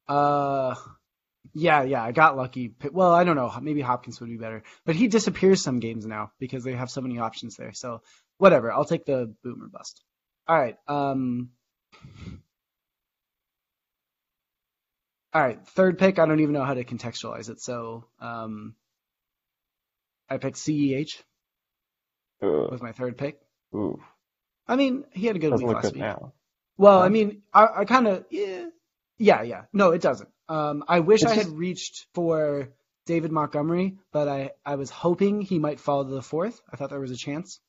Uh, 0.09 0.75
yeah, 1.55 1.83
yeah, 1.83 2.03
I 2.03 2.13
got 2.13 2.37
lucky. 2.37 2.75
Well, 2.93 3.13
I 3.13 3.25
don't 3.25 3.37
know. 3.37 3.53
Maybe 3.61 3.81
Hopkins 3.81 4.21
would 4.21 4.29
be 4.31 4.37
better, 4.37 4.63
but 4.87 4.97
he 4.97 5.09
disappears 5.09 5.63
some 5.63 5.81
games 5.81 6.07
now 6.07 6.33
because 6.39 6.65
they 6.65 6.73
have 6.75 6.91
so 6.91 7.01
many 7.01 7.19
options 7.19 7.57
there. 7.57 7.73
So 7.73 8.03
whatever. 8.39 8.73
I'll 8.73 8.85
take 8.85 9.05
the 9.05 9.35
boomer 9.43 9.69
bust. 9.69 10.03
All 10.47 10.59
right. 10.59 10.77
Um. 10.89 11.51
All 15.35 15.43
right, 15.43 15.65
third 15.69 15.99
pick. 15.99 16.19
I 16.19 16.25
don't 16.27 16.41
even 16.41 16.55
know 16.55 16.65
how 16.65 16.75
to 16.75 16.85
contextualize 16.85 17.51
it. 17.51 17.61
So, 17.61 18.07
um, 18.19 18.75
I 20.29 20.39
picked 20.39 20.57
CEH 20.57 21.23
Ugh. 22.43 22.71
with 22.71 22.83
my 22.83 22.93
third 22.93 23.19
pick. 23.19 23.39
Ooh, 23.75 24.01
I 24.67 24.77
mean, 24.77 25.05
he 25.13 25.27
had 25.27 25.37
a 25.37 25.39
good 25.39 25.51
doesn't 25.51 25.67
week 25.67 25.75
look 25.75 25.77
last 25.77 25.93
good 25.93 25.95
week. 25.95 26.03
now. 26.03 26.33
Well, 26.79 27.01
Huh? 27.01 27.05
I 27.05 27.09
mean, 27.11 27.43
I, 27.53 27.69
I 27.79 27.85
kind 27.85 28.09
of, 28.09 28.25
yeah, 28.31 28.68
yeah, 29.19 29.43
yeah. 29.43 29.63
No, 29.73 29.91
it 29.91 30.01
doesn't. 30.03 30.29
Um, 30.49 30.85
I 30.89 31.01
wish 31.01 31.23
It's 31.23 31.31
I 31.33 31.35
had 31.35 31.45
just- 31.45 31.57
reached 31.57 32.07
for 32.15 32.69
David 33.07 33.33
Montgomery, 33.33 33.97
but 34.13 34.29
I, 34.29 34.51
I 34.65 34.77
was 34.77 34.91
hoping 34.91 35.41
he 35.41 35.59
might 35.59 35.81
fall 35.81 36.05
to 36.05 36.11
the 36.11 36.23
fourth. 36.23 36.61
I 36.73 36.77
thought 36.77 36.91
there 36.91 37.01
was 37.01 37.11
a 37.11 37.17
chance. 37.17 37.61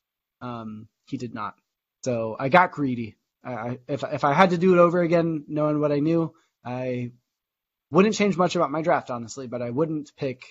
Um, 0.41 0.87
he 1.07 1.17
did 1.17 1.33
not. 1.33 1.55
So 2.03 2.35
I 2.39 2.49
got 2.49 2.71
greedy. 2.71 3.15
I, 3.43 3.79
if 3.87 4.03
if 4.03 4.23
I 4.25 4.33
had 4.33 4.49
to 4.51 4.57
do 4.57 4.73
it 4.73 4.79
over 4.79 5.01
again, 5.01 5.45
knowing 5.47 5.79
what 5.79 5.91
I 5.93 5.99
knew, 5.99 6.33
I 6.63 7.11
wouldn't 7.89 8.15
change 8.15 8.35
much 8.37 8.55
about 8.55 8.71
my 8.71 8.81
draft, 8.81 9.09
honestly. 9.09 9.47
But 9.47 9.61
I 9.61 9.69
wouldn't 9.69 10.11
pick 10.17 10.43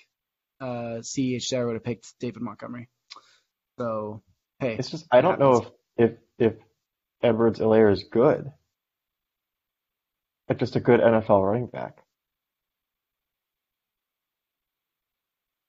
uh, 0.60 1.00
CH 1.02 1.48
there. 1.50 1.62
I 1.62 1.66
would 1.66 1.74
have 1.74 1.84
picked 1.84 2.18
David 2.18 2.42
Montgomery. 2.42 2.88
So 3.78 4.22
hey, 4.58 4.76
It's 4.78 4.90
just 4.90 5.06
I 5.12 5.20
don't 5.20 5.38
know 5.38 5.66
if 5.98 6.10
if 6.10 6.18
if 6.38 6.54
Edwards-Helaire 7.22 7.92
is 7.92 8.04
good. 8.10 8.50
Like 10.48 10.58
just 10.58 10.76
a 10.76 10.80
good 10.80 11.00
NFL 11.00 11.44
running 11.44 11.66
back. 11.66 11.98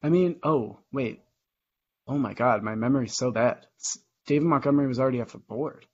I 0.01 0.09
mean, 0.09 0.39
oh, 0.43 0.79
wait. 0.91 1.21
Oh 2.07 2.17
my 2.17 2.33
god, 2.33 2.63
my 2.63 2.75
memory's 2.75 3.15
so 3.15 3.31
bad. 3.31 3.65
David 4.25 4.47
Montgomery 4.47 4.87
was 4.87 4.99
already 4.99 5.21
off 5.21 5.33
the 5.33 5.39
board. 5.39 5.85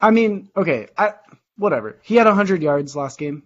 I 0.00 0.10
mean, 0.10 0.50
okay, 0.56 0.88
I 0.98 1.14
whatever. 1.56 1.98
He 2.02 2.16
had 2.16 2.26
100 2.26 2.62
yards 2.62 2.96
last 2.96 3.18
game. 3.18 3.44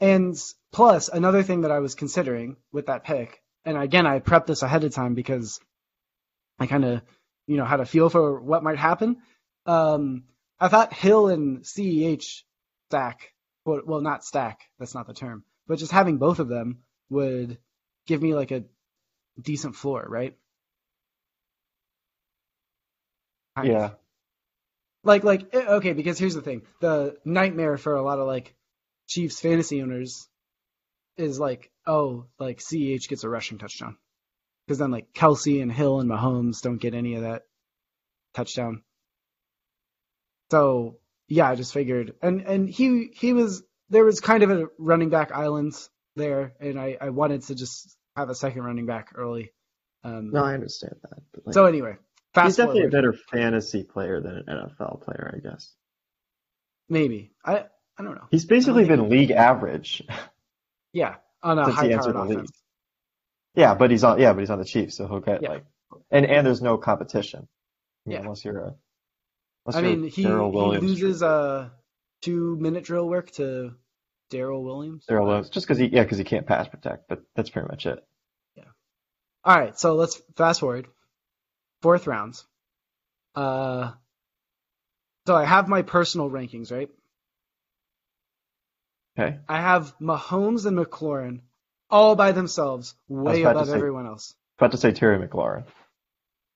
And 0.00 0.36
plus, 0.72 1.08
another 1.08 1.42
thing 1.42 1.62
that 1.62 1.70
I 1.70 1.78
was 1.78 1.94
considering 1.94 2.56
with 2.72 2.86
that 2.86 3.04
pick, 3.04 3.42
and 3.64 3.78
again, 3.78 4.06
I 4.06 4.20
prepped 4.20 4.46
this 4.46 4.62
ahead 4.62 4.84
of 4.84 4.92
time 4.92 5.14
because 5.14 5.58
I 6.58 6.66
kind 6.66 6.84
of, 6.84 7.02
you 7.46 7.56
know, 7.56 7.64
had 7.64 7.80
a 7.80 7.86
feel 7.86 8.08
for 8.08 8.40
what 8.40 8.62
might 8.62 8.78
happen. 8.78 9.18
Um, 9.66 10.24
I 10.58 10.68
thought 10.68 10.92
Hill 10.92 11.28
and 11.28 11.62
CEH 11.62 12.42
stack 12.88 13.32
well, 13.66 13.82
well, 13.84 14.00
not 14.00 14.24
stack. 14.24 14.60
That's 14.78 14.94
not 14.94 15.06
the 15.06 15.12
term. 15.12 15.44
But 15.66 15.78
just 15.78 15.92
having 15.92 16.18
both 16.18 16.38
of 16.38 16.48
them 16.48 16.78
would 17.10 17.58
give 18.06 18.22
me 18.22 18.34
like 18.34 18.52
a 18.52 18.64
decent 19.40 19.74
floor, 19.74 20.06
right? 20.08 20.36
Kind 23.56 23.68
of. 23.68 23.74
Yeah. 23.74 23.90
Like, 25.02 25.24
like, 25.24 25.54
eh, 25.54 25.66
okay, 25.74 25.92
because 25.92 26.18
here's 26.18 26.34
the 26.34 26.42
thing: 26.42 26.62
the 26.80 27.16
nightmare 27.24 27.76
for 27.76 27.94
a 27.94 28.02
lot 28.02 28.18
of 28.18 28.26
like 28.26 28.54
Chiefs 29.08 29.40
fantasy 29.40 29.82
owners 29.82 30.28
is 31.16 31.38
like, 31.38 31.70
oh, 31.86 32.26
like 32.38 32.58
Ceh 32.58 32.98
gets 33.08 33.24
a 33.24 33.28
rushing 33.28 33.58
touchdown, 33.58 33.96
because 34.66 34.78
then 34.78 34.90
like 34.90 35.12
Kelce 35.12 35.62
and 35.62 35.70
Hill 35.72 36.00
and 36.00 36.10
Mahomes 36.10 36.60
don't 36.60 36.80
get 36.80 36.94
any 36.94 37.14
of 37.14 37.22
that 37.22 37.42
touchdown. 38.34 38.82
So 40.50 40.98
yeah, 41.28 41.48
I 41.48 41.54
just 41.54 41.72
figured, 41.72 42.14
and 42.22 42.42
and 42.42 42.68
he 42.68 43.10
he 43.14 43.32
was 43.32 43.62
there 43.90 44.04
was 44.04 44.20
kind 44.20 44.42
of 44.42 44.50
a 44.50 44.66
running 44.78 45.10
back 45.10 45.32
island 45.32 45.74
there, 46.14 46.54
and 46.60 46.78
I 46.78 46.96
I 47.00 47.10
wanted 47.10 47.42
to 47.44 47.54
just 47.54 47.96
have 48.16 48.30
a 48.30 48.34
second 48.34 48.62
running 48.62 48.86
back 48.86 49.12
early. 49.14 49.52
Um, 50.04 50.30
No, 50.30 50.44
I 50.44 50.54
understand 50.54 50.94
that. 51.02 51.18
Like, 51.44 51.54
so 51.54 51.66
anyway, 51.66 51.96
he's 52.34 52.56
definitely 52.56 52.82
forward. 52.82 52.94
a 52.94 52.96
better 52.96 53.12
fantasy 53.12 53.82
player 53.82 54.20
than 54.20 54.44
an 54.46 54.70
NFL 54.78 55.02
player, 55.02 55.34
I 55.36 55.48
guess. 55.48 55.72
Maybe 56.88 57.32
I 57.44 57.64
I 57.98 58.02
don't 58.02 58.14
know. 58.14 58.26
He's 58.30 58.44
basically 58.44 58.84
been 58.84 59.08
league 59.08 59.30
average. 59.30 60.02
Yeah, 60.92 61.16
on 61.42 61.58
a 61.58 61.70
high 61.70 61.90
powered 61.90 62.14
the 62.14 62.24
league. 62.24 62.46
Yeah, 63.56 63.74
but 63.74 63.90
he's 63.90 64.04
on. 64.04 64.20
Yeah, 64.20 64.32
but 64.32 64.40
he's 64.40 64.50
on 64.50 64.58
the 64.58 64.64
Chiefs, 64.64 64.96
so 64.96 65.08
he'll 65.08 65.20
get 65.20 65.42
Yeah. 65.42 65.48
like, 65.50 65.64
and 66.10 66.26
and 66.26 66.46
there's 66.46 66.62
no 66.62 66.78
competition. 66.78 67.48
Know, 68.04 68.12
Yeah. 68.14 68.20
unless 68.20 68.44
you're 68.44 68.58
a. 68.58 68.74
Unless 69.66 69.76
I 69.76 69.80
you're 69.80 69.96
mean, 69.96 70.02
he, 70.04 70.22
he 70.22 70.28
loses 70.28 71.22
uh 71.22 71.70
two 72.22 72.56
minute 72.56 72.84
drill 72.84 73.08
work 73.08 73.30
to 73.32 73.74
Darrel 74.30 74.62
Williams. 74.62 75.06
Darrel 75.06 75.26
Williams, 75.26 75.50
just 75.50 75.66
because 75.66 75.78
he 75.78 75.86
yeah, 75.86 76.02
because 76.02 76.18
he 76.18 76.24
can't 76.24 76.46
pass 76.46 76.68
protect, 76.68 77.08
but 77.08 77.22
that's 77.34 77.50
pretty 77.50 77.68
much 77.68 77.86
it. 77.86 78.04
Yeah. 78.56 78.64
All 79.44 79.58
right, 79.58 79.78
so 79.78 79.94
let's 79.94 80.20
fast 80.36 80.60
forward. 80.60 80.86
Fourth 81.82 82.06
rounds. 82.06 82.46
Uh, 83.34 83.92
so 85.26 85.34
I 85.34 85.44
have 85.44 85.68
my 85.68 85.82
personal 85.82 86.30
rankings, 86.30 86.72
right? 86.72 86.88
Okay. 89.18 89.38
I 89.48 89.60
have 89.60 89.94
Mahomes 89.98 90.66
and 90.66 90.78
McLaurin 90.78 91.40
all 91.90 92.16
by 92.16 92.32
themselves, 92.32 92.94
way 93.08 93.42
above 93.42 93.68
say- 93.68 93.74
everyone 93.74 94.06
else. 94.06 94.34
About 94.58 94.72
to 94.72 94.78
say 94.78 94.92
Terry 94.92 95.18
McLaurin. 95.26 95.64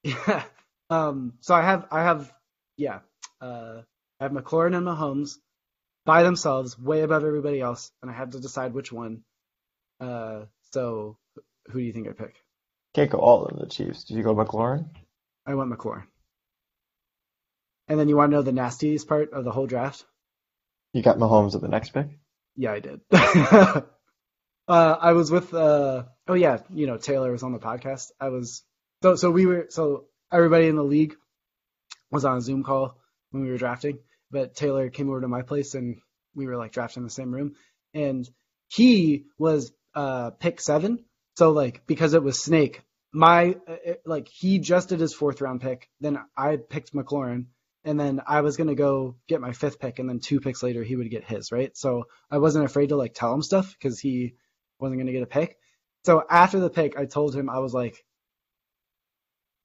Yeah. 0.03 0.45
Um. 0.93 1.35
So 1.41 1.55
I 1.55 1.63
have, 1.63 1.87
I 1.93 2.03
have, 2.03 2.33
yeah. 2.77 2.99
Uh, 3.41 3.83
I 4.19 4.25
have 4.25 4.33
McLaurin 4.33 4.77
and 4.77 4.85
Mahomes 4.85 5.37
by 6.05 6.25
themselves, 6.25 6.77
way 6.77 7.03
above 7.03 7.25
everybody 7.25 7.61
else, 7.61 7.93
and 8.03 8.11
I 8.11 8.15
had 8.15 8.33
to 8.33 8.41
decide 8.41 8.75
which 8.75 8.91
one. 8.91 9.23
Uh. 10.01 10.47
So 10.73 11.17
who 11.69 11.79
do 11.79 11.85
you 11.85 11.93
think 11.93 12.09
I 12.09 12.13
pick? 12.13 12.35
Can't 12.95 13.09
go 13.09 13.19
all 13.19 13.45
of 13.45 13.57
the 13.57 13.67
Chiefs. 13.67 14.03
Did 14.03 14.17
you 14.17 14.25
go 14.25 14.35
McLaurin? 14.35 14.89
I 15.47 15.55
went 15.55 15.71
McLaurin. 15.71 16.07
And 17.87 17.99
then 17.99 18.09
you 18.09 18.17
want 18.17 18.33
to 18.33 18.37
know 18.37 18.43
the 18.43 18.51
nastiest 18.53 19.09
part 19.09 19.33
of 19.33 19.45
the 19.45 19.53
whole 19.53 19.67
draft? 19.67 20.05
You 20.93 21.03
got 21.03 21.19
Mahomes 21.19 21.55
at 21.55 21.61
the 21.61 21.69
next 21.69 21.91
pick. 21.91 22.09
Yeah, 22.57 22.73
I 22.73 22.81
did. 22.81 23.01
uh, 24.71 24.97
I 25.01 25.13
was 25.13 25.31
with 25.31 25.53
uh 25.53 26.05
oh 26.29 26.35
yeah, 26.35 26.59
you 26.73 26.87
know 26.87 26.97
Taylor 26.97 27.33
was 27.33 27.43
on 27.43 27.53
the 27.53 27.59
podcast. 27.59 28.13
I 28.21 28.29
was 28.29 28.63
so 29.03 29.17
so 29.17 29.31
we 29.31 29.47
were 29.47 29.67
so 29.69 30.05
everybody 30.33 30.69
in 30.69 30.77
the 30.77 30.85
league 30.85 31.15
was 32.11 32.25
on 32.25 32.39
a 32.39 32.41
Zoom 32.41 32.63
call 32.63 32.97
when 33.31 33.43
we 33.43 33.51
were 33.51 33.59
drafting, 33.59 33.99
but 34.31 34.55
Taylor 34.55 34.89
came 34.89 35.09
over 35.11 35.21
to 35.23 35.29
my 35.29 35.43
place 35.43 35.75
and 35.75 35.97
we 36.37 36.47
were 36.47 36.57
like 36.57 36.73
drafting 36.73 37.01
in 37.03 37.05
the 37.05 37.11
same 37.11 37.33
room, 37.33 37.55
and 37.95 38.29
he 38.69 39.25
was 39.39 39.73
uh 39.97 40.31
pick 40.31 40.61
seven. 40.61 41.05
So 41.37 41.51
like 41.51 41.83
because 41.89 42.15
it 42.15 42.23
was 42.23 42.41
Snake, 42.41 42.83
my 43.13 43.57
uh, 43.69 43.77
it- 43.85 44.03
like 44.07 44.29
he 44.29 44.61
just 44.61 44.89
did 44.91 45.01
his 45.01 45.15
fourth 45.15 45.41
round 45.41 45.63
pick, 45.63 45.89
then 46.01 46.17
I 46.37 46.59
picked 46.59 46.95
McLaurin, 46.95 47.47
and 47.85 47.99
then 47.99 48.21
I 48.25 48.43
was 48.43 48.57
gonna 48.57 48.77
go 48.77 49.17
get 49.29 49.41
my 49.41 49.53
fifth 49.53 49.81
pick, 49.81 49.99
and 49.99 50.09
then 50.09 50.21
two 50.21 50.39
picks 50.39 50.63
later 50.63 50.85
he 50.85 50.95
would 50.95 51.11
get 51.11 51.25
his 51.25 51.51
right. 51.51 51.77
So 51.77 52.05
I 52.31 52.39
wasn't 52.39 52.67
afraid 52.67 52.91
to 52.91 52.97
like 52.97 53.15
tell 53.15 53.35
him 53.35 53.43
stuff 53.43 53.73
because 53.73 53.99
he 53.99 54.35
wasn't 54.81 55.01
gonna 55.01 55.13
get 55.13 55.23
a 55.23 55.27
pick. 55.27 55.59
So 56.05 56.25
after 56.29 56.61
the 56.61 56.71
pick, 56.71 56.99
I 56.99 57.05
told 57.07 57.35
him 57.35 57.51
I 57.51 57.59
was 57.59 57.75
like, 57.75 58.05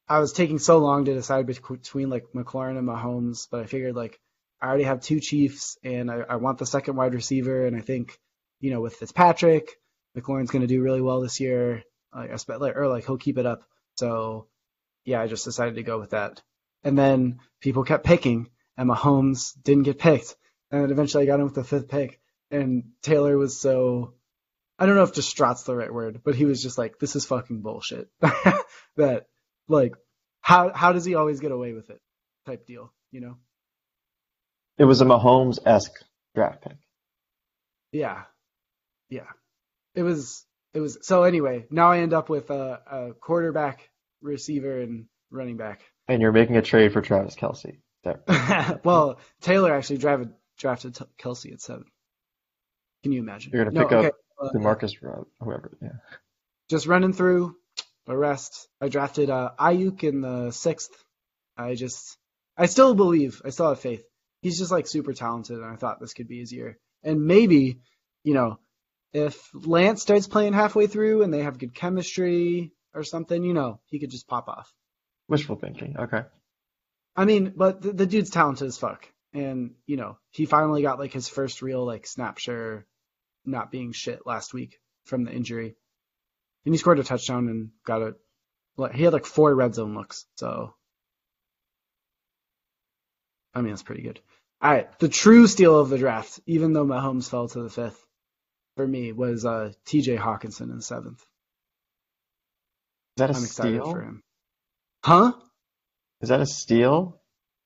I 0.07 0.19
was 0.19 0.33
taking 0.33 0.59
so 0.59 0.77
long 0.77 1.05
to 1.05 1.13
decide 1.13 1.47
between 1.47 2.09
like 2.09 2.25
McLaurin 2.35 2.77
and 2.77 2.87
Mahomes, 2.87 3.47
but 3.49 3.61
I 3.61 3.65
figured 3.65 3.95
like 3.95 4.19
I 4.61 4.67
already 4.67 4.83
have 4.83 5.01
two 5.01 5.19
Chiefs 5.19 5.77
and 5.83 6.11
I, 6.11 6.21
I 6.29 6.35
want 6.35 6.59
the 6.59 6.65
second 6.65 6.95
wide 6.95 7.13
receiver, 7.13 7.65
and 7.65 7.75
I 7.75 7.81
think 7.81 8.17
you 8.59 8.71
know 8.71 8.81
with 8.81 8.95
Fitzpatrick, 8.95 9.69
McLaurin's 10.17 10.51
gonna 10.51 10.67
do 10.67 10.81
really 10.81 11.01
well 11.01 11.21
this 11.21 11.39
year. 11.39 11.83
Like 12.13 12.31
or 12.75 12.87
like 12.87 13.05
he'll 13.05 13.17
keep 13.17 13.37
it 13.37 13.45
up. 13.45 13.63
So 13.95 14.47
yeah, 15.05 15.21
I 15.21 15.27
just 15.27 15.45
decided 15.45 15.75
to 15.75 15.83
go 15.83 15.99
with 15.99 16.11
that. 16.11 16.41
And 16.83 16.97
then 16.97 17.39
people 17.61 17.83
kept 17.83 18.05
picking, 18.05 18.49
and 18.77 18.89
Mahomes 18.89 19.53
didn't 19.63 19.83
get 19.83 19.99
picked. 19.99 20.35
And 20.71 20.83
then 20.83 20.91
eventually 20.91 21.23
I 21.23 21.27
got 21.27 21.39
him 21.39 21.45
with 21.45 21.55
the 21.55 21.63
fifth 21.63 21.87
pick. 21.87 22.19
And 22.51 22.91
Taylor 23.01 23.37
was 23.37 23.59
so 23.59 24.13
I 24.77 24.85
don't 24.85 24.95
know 24.95 25.03
if 25.03 25.13
distraught's 25.13 25.63
the 25.63 25.75
right 25.75 25.93
word, 25.93 26.21
but 26.23 26.35
he 26.35 26.45
was 26.45 26.61
just 26.61 26.77
like, 26.77 26.99
This 26.99 27.15
is 27.15 27.25
fucking 27.25 27.61
bullshit. 27.61 28.09
that 28.97 29.25
like 29.67 29.93
how 30.41 30.71
how 30.73 30.91
does 30.93 31.05
he 31.05 31.15
always 31.15 31.39
get 31.39 31.51
away 31.51 31.73
with 31.73 31.89
it? 31.89 31.99
Type 32.45 32.65
deal, 32.65 32.93
you 33.11 33.21
know? 33.21 33.37
It 34.77 34.85
was 34.85 35.01
a 35.01 35.05
Mahomes 35.05 35.59
esque 35.65 36.03
draft 36.35 36.61
pick. 36.61 36.77
Yeah. 37.91 38.23
Yeah. 39.09 39.29
It 39.95 40.03
was 40.03 40.45
it 40.73 40.81
was 40.81 40.97
so 41.01 41.23
anyway, 41.23 41.65
now 41.69 41.91
I 41.91 41.99
end 41.99 42.13
up 42.13 42.29
with 42.29 42.49
a, 42.49 42.81
a 42.91 43.13
quarterback, 43.13 43.89
receiver, 44.21 44.81
and 44.81 45.05
running 45.31 45.55
back. 45.55 45.81
And 46.07 46.21
you're 46.21 46.33
making 46.33 46.57
a 46.57 46.61
trade 46.61 46.91
for 46.91 47.01
Travis 47.01 47.35
Kelce. 47.35 47.77
There. 48.03 48.21
well, 48.83 49.19
Taylor 49.41 49.73
actually 49.73 49.97
drafted 49.97 50.33
drafted 50.57 50.97
Kelsey 51.17 51.53
at 51.53 51.61
seven. 51.61 51.85
Can 53.03 53.13
you 53.13 53.21
imagine? 53.21 53.51
You're 53.53 53.63
gonna 53.65 53.79
No, 53.79 53.83
pick 53.83 53.91
up 53.93 53.99
okay, 53.99 54.07
uh, 54.09 54.11
Demarcus 54.39 55.01
Rob, 55.01 55.27
whoever. 55.39 55.77
Yeah. 55.81 55.89
just 56.69 56.87
running 56.87 57.13
through 57.13 57.55
the 58.05 58.17
rest. 58.17 58.67
I 58.81 58.89
drafted 58.89 59.29
uh, 59.29 59.51
Aiyuk 59.59 60.03
in 60.03 60.21
the 60.21 60.51
sixth. 60.51 60.91
I 61.57 61.75
just, 61.75 62.17
I 62.57 62.65
still 62.65 62.95
believe, 62.95 63.41
I 63.45 63.49
still 63.49 63.69
have 63.69 63.79
faith. 63.79 64.03
He's 64.41 64.59
just 64.59 64.71
like 64.71 64.87
super 64.87 65.13
talented, 65.13 65.57
and 65.57 65.65
I 65.65 65.75
thought 65.75 65.99
this 65.99 66.13
could 66.13 66.27
be 66.27 66.39
his 66.39 66.51
year. 66.51 66.77
And 67.03 67.25
maybe, 67.25 67.79
you 68.23 68.33
know, 68.33 68.59
if 69.13 69.49
Lance 69.53 70.01
starts 70.01 70.27
playing 70.27 70.53
halfway 70.53 70.87
through 70.87 71.23
and 71.23 71.33
they 71.33 71.43
have 71.43 71.57
good 71.57 71.73
chemistry 71.73 72.73
or 72.93 73.03
something, 73.03 73.43
you 73.43 73.53
know, 73.53 73.79
he 73.85 73.99
could 73.99 74.11
just 74.11 74.27
pop 74.27 74.47
off. 74.49 74.71
Wishful 75.27 75.55
thinking. 75.55 75.95
Okay. 75.97 76.23
I 77.15 77.25
mean, 77.25 77.53
but 77.55 77.81
the, 77.81 77.93
the 77.93 78.05
dude's 78.05 78.29
talented 78.29 78.67
as 78.67 78.77
fuck, 78.77 79.07
and 79.33 79.75
you 79.87 79.95
know, 79.97 80.17
he 80.31 80.45
finally 80.45 80.81
got 80.81 80.99
like 80.99 81.13
his 81.13 81.29
first 81.29 81.61
real 81.61 81.85
like 81.85 82.05
snap 82.05 82.37
share, 82.37 82.85
not 83.45 83.71
being 83.71 83.91
shit 83.91 84.25
last 84.25 84.53
week 84.53 84.79
from 85.05 85.23
the 85.23 85.31
injury, 85.31 85.75
and 86.65 86.73
he 86.73 86.77
scored 86.77 86.99
a 86.99 87.03
touchdown 87.03 87.47
and 87.47 87.69
got 87.85 88.01
a. 88.01 88.15
He 88.93 89.03
had 89.03 89.13
like 89.13 89.25
four 89.25 89.53
red 89.55 89.73
zone 89.73 89.95
looks, 89.95 90.25
so 90.35 90.73
I 93.53 93.61
mean 93.61 93.71
that's 93.71 93.83
pretty 93.83 94.01
good. 94.01 94.19
All 94.61 94.71
right, 94.71 94.99
the 94.99 95.09
true 95.09 95.47
steal 95.47 95.79
of 95.79 95.89
the 95.89 95.97
draft, 95.97 96.39
even 96.45 96.73
though 96.73 96.85
Mahomes 96.85 97.29
fell 97.29 97.47
to 97.49 97.61
the 97.61 97.69
fifth, 97.69 98.03
for 98.75 98.87
me 98.87 99.11
was 99.11 99.45
uh, 99.45 99.71
T.J. 99.85 100.17
Hockenson 100.17 100.71
in 100.71 100.81
seventh. 100.81 101.19
Is 101.19 103.17
that 103.17 103.29
a 103.29 103.35
I'm 103.35 103.43
excited 103.43 103.81
steal? 103.81 103.91
for 103.91 104.01
him. 104.01 104.23
Huh? 105.03 105.33
Is 106.21 106.29
that 106.29 106.41
a 106.41 106.45
steal? 106.45 107.21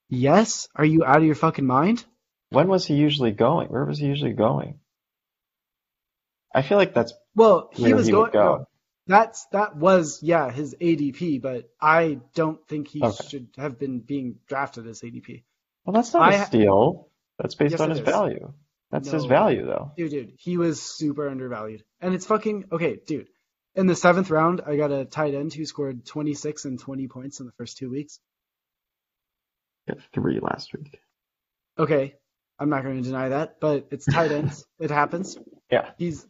Yes? 0.09 0.67
Are 0.75 0.86
you 0.86 1.05
out 1.05 1.17
of 1.17 1.23
your 1.23 1.36
fucking 1.36 1.65
mind? 1.65 2.03
When 2.49 2.67
was 2.67 2.86
he 2.86 2.95
usually 2.95 3.32
going? 3.32 3.69
Where 3.69 3.86
was 3.86 3.99
he 3.99 4.07
usually 4.07 4.34
going? 4.34 4.80
I 6.54 6.62
feel 6.62 6.78
like 6.78 6.93
that's 6.93 7.14
Well, 7.36 7.70
he 7.74 7.93
was 7.93 8.08
he 8.08 8.12
going. 8.12 8.32
go. 8.32 8.66
That's 9.08 9.45
that 9.47 9.76
was 9.76 10.20
yeah 10.24 10.52
his 10.52 10.76
ADP, 10.76 11.41
but 11.41 11.70
I 11.82 12.20
don't 12.36 12.66
think 12.68 12.88
he 12.88 13.02
Okay. 13.02 13.30
should 13.30 13.50
have 13.58 13.80
been 13.80 14.00
being 14.02 14.38
drafted 14.47 14.88
as 14.88 15.02
ADP. 15.02 15.43
Well, 15.86 15.93
that's 15.93 16.14
not 16.14 16.28
I 16.28 16.30
a 16.30 16.34
steal. 16.34 17.10
That's 17.39 17.56
based 17.56 17.74
Yes, 17.74 17.82
on 17.82 17.89
his 17.89 18.00
is. 18.00 18.06
value. 18.06 18.54
That's 18.91 19.12
his 19.12 19.26
value, 19.26 19.66
though. 19.66 19.91
Dude, 19.97 20.12
dude, 20.12 20.34
he 20.38 20.58
was 20.58 20.82
super 20.82 21.30
undervalued, 21.30 21.84
and 22.02 22.14
it's 22.16 22.26
fucking 22.26 22.66
okay, 22.72 23.00
dude. 23.08 23.28
In 23.76 23.88
the 23.88 23.95
seventh 23.95 24.30
round, 24.32 24.62
I 24.66 24.78
got 24.78 24.91
a 24.91 25.06
tight 25.06 25.34
end 25.36 25.54
who 25.54 25.66
scored 25.66 26.06
26 26.06 26.66
and 26.66 26.80
20 26.80 27.08
points 27.08 27.39
in 27.39 27.45
the 27.45 27.52
first 27.54 27.78
two 27.78 27.89
weeks. 27.89 28.20
Had 29.88 30.02
three 30.14 30.39
last 30.39 30.74
week. 30.74 31.00
Okay, 31.78 32.16
I'm 32.60 32.70
not 32.70 32.84
going 32.84 32.97
to 32.97 33.04
deny 33.04 33.30
that, 33.30 33.60
but 33.60 33.88
it's 33.91 34.08
tight 34.08 34.32
ends. 34.32 34.66
it 34.80 34.91
happens. 34.91 35.38
Yeah. 35.72 35.91
He's 35.97 36.26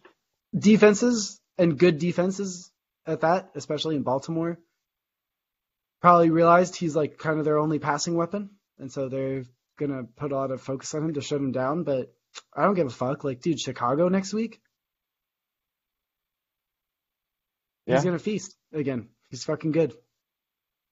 defenses 0.58 1.40
and 1.58 1.78
good 1.78 2.00
defenses 2.00 2.72
at 3.06 3.22
that, 3.22 3.52
especially 3.56 3.96
in 3.96 4.04
Baltimore. 4.04 4.60
Probably 6.02 6.30
realized 6.30 6.76
he's 6.76 6.96
like 6.96 7.18
kind 7.18 7.40
of 7.40 7.46
their 7.46 7.60
only 7.60 7.80
passing 7.80 8.16
weapon, 8.16 8.52
and 8.78 8.92
so 8.92 9.10
they're 9.10 9.44
gonna 9.78 10.04
put 10.04 10.32
a 10.32 10.36
lot 10.36 10.52
of 10.52 10.62
focus 10.62 10.94
on 10.94 11.04
him 11.04 11.14
to 11.16 11.22
shut 11.22 11.40
him 11.42 11.52
down. 11.52 11.84
But 11.84 12.14
I 12.56 12.64
don't 12.64 12.76
give 12.76 12.88
a 12.88 12.92
fuck. 12.92 13.24
Like, 13.24 13.42
dude, 13.42 13.60
Chicago 13.60 14.08
next 14.08 14.34
week, 14.34 14.62
Yeah. 17.86 17.96
he's 17.96 18.06
gonna 18.06 18.20
feast 18.20 18.56
again. 18.72 19.10
He's 19.30 19.44
fucking 19.44 19.72
good. 19.72 19.94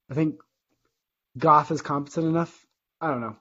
I 0.10 0.14
think 0.14 0.42
Goff 1.38 1.72
is 1.72 1.82
competent 1.82 2.26
enough. 2.28 2.66
I 3.00 3.10
don't 3.12 3.22
know. 3.22 3.38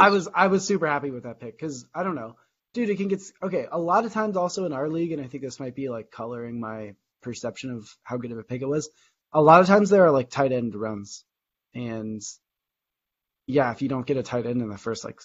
I 0.00 0.10
was 0.10 0.28
I 0.32 0.46
was 0.48 0.64
super 0.64 0.86
happy 0.86 1.10
with 1.10 1.24
that 1.24 1.40
pick 1.40 1.56
because 1.58 1.84
I 1.94 2.04
don't 2.04 2.14
know, 2.14 2.36
dude. 2.74 2.90
It 2.90 2.96
can 2.96 3.08
get 3.08 3.22
okay. 3.42 3.66
A 3.70 3.78
lot 3.78 4.04
of 4.04 4.12
times 4.12 4.36
also 4.36 4.66
in 4.66 4.72
our 4.72 4.88
league, 4.88 5.12
and 5.12 5.22
I 5.22 5.26
think 5.26 5.42
this 5.42 5.60
might 5.60 5.74
be 5.74 5.88
like 5.88 6.10
coloring 6.10 6.60
my 6.60 6.94
perception 7.22 7.70
of 7.70 7.88
how 8.02 8.18
good 8.18 8.32
of 8.32 8.38
a 8.38 8.42
pick 8.42 8.60
it 8.60 8.68
was. 8.68 8.90
A 9.32 9.40
lot 9.40 9.62
of 9.62 9.66
times 9.66 9.88
there 9.88 10.04
are 10.04 10.10
like 10.10 10.28
tight 10.28 10.52
end 10.52 10.74
runs, 10.74 11.24
and 11.74 12.20
yeah, 13.46 13.72
if 13.72 13.80
you 13.80 13.88
don't 13.88 14.06
get 14.06 14.18
a 14.18 14.22
tight 14.22 14.46
end 14.46 14.60
in 14.60 14.68
the 14.68 14.76
first 14.76 15.04
like 15.04 15.20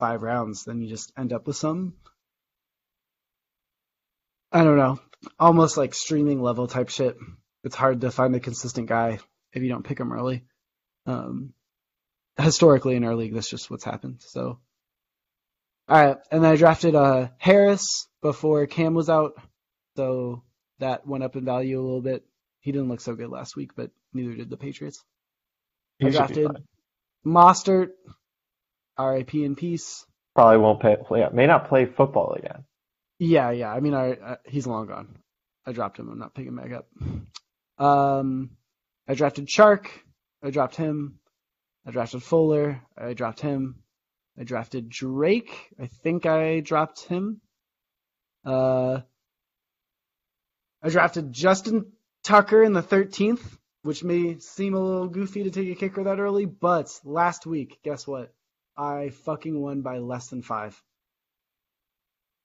five 0.00 0.22
rounds, 0.22 0.64
then 0.64 0.80
you 0.80 0.88
just 0.88 1.12
end 1.16 1.32
up 1.32 1.46
with 1.46 1.56
some. 1.56 1.94
I 4.50 4.64
don't 4.64 4.76
know, 4.78 5.00
almost 5.38 5.76
like 5.76 5.94
streaming 5.94 6.40
level 6.40 6.66
type 6.66 6.88
shit. 6.88 7.16
It's 7.64 7.76
hard 7.76 8.00
to 8.00 8.10
find 8.10 8.34
a 8.34 8.40
consistent 8.40 8.88
guy 8.88 9.18
if 9.52 9.62
you 9.62 9.68
don't 9.68 9.84
pick 9.84 9.98
him 9.98 10.12
early. 10.12 10.44
Um, 11.04 11.52
historically 12.38 12.96
in 12.96 13.04
our 13.04 13.14
league, 13.14 13.34
that's 13.34 13.50
just 13.50 13.70
what's 13.70 13.84
happened. 13.84 14.20
So, 14.20 14.60
all 15.88 16.04
right, 16.04 16.16
and 16.30 16.42
then 16.42 16.52
I 16.52 16.56
drafted 16.56 16.94
uh 16.94 17.28
Harris 17.38 18.08
before 18.22 18.66
Cam 18.66 18.94
was 18.94 19.08
out, 19.08 19.34
so 19.96 20.42
that 20.80 21.06
went 21.06 21.24
up 21.24 21.36
in 21.36 21.44
value 21.44 21.80
a 21.80 21.82
little 21.82 22.02
bit. 22.02 22.24
He 22.60 22.72
didn't 22.72 22.88
look 22.88 23.00
so 23.00 23.14
good 23.14 23.30
last 23.30 23.56
week, 23.56 23.70
but 23.76 23.90
neither 24.12 24.34
did 24.34 24.50
the 24.50 24.56
Patriots. 24.56 25.02
He 25.98 26.08
I 26.08 26.10
drafted. 26.10 26.50
Mostert, 27.24 27.90
R.I.P. 28.96 29.44
in 29.44 29.56
peace. 29.56 30.06
Probably 30.34 30.58
won't 30.58 30.80
pay, 30.80 30.96
play. 30.96 31.26
May 31.32 31.46
not 31.46 31.68
play 31.68 31.86
football 31.86 32.34
again. 32.34 32.64
Yeah, 33.18 33.50
yeah. 33.50 33.72
I 33.72 33.80
mean, 33.80 33.94
I, 33.94 34.12
I 34.12 34.36
he's 34.44 34.66
long 34.66 34.86
gone. 34.86 35.18
I 35.66 35.72
dropped 35.72 35.98
him. 35.98 36.08
I'm 36.08 36.18
not 36.18 36.34
picking 36.34 36.48
him 36.48 36.56
back 36.56 36.72
up. 36.72 37.84
Um, 37.84 38.50
I 39.08 39.14
drafted 39.14 39.50
Shark. 39.50 39.90
I 40.42 40.50
dropped 40.50 40.76
him. 40.76 41.18
I 41.86 41.90
drafted 41.90 42.22
Fuller. 42.22 42.82
I 42.96 43.14
dropped 43.14 43.40
him. 43.40 43.82
I 44.38 44.44
drafted 44.44 44.88
Drake. 44.88 45.74
I 45.80 45.86
think 45.86 46.26
I 46.26 46.60
dropped 46.60 47.04
him. 47.04 47.40
Uh, 48.44 49.00
I 50.82 50.88
drafted 50.88 51.32
Justin 51.32 51.92
Tucker 52.22 52.62
in 52.62 52.72
the 52.72 52.82
13th, 52.82 53.58
which 53.82 54.04
may 54.04 54.38
seem 54.38 54.74
a 54.74 54.80
little 54.80 55.08
goofy 55.08 55.44
to 55.44 55.50
take 55.50 55.70
a 55.70 55.74
kicker 55.74 56.04
that 56.04 56.20
early, 56.20 56.44
but 56.44 56.90
last 57.04 57.46
week, 57.46 57.78
guess 57.82 58.06
what? 58.06 58.32
I 58.76 59.10
fucking 59.10 59.58
won 59.58 59.80
by 59.80 59.98
less 59.98 60.28
than 60.28 60.42
five. 60.42 60.80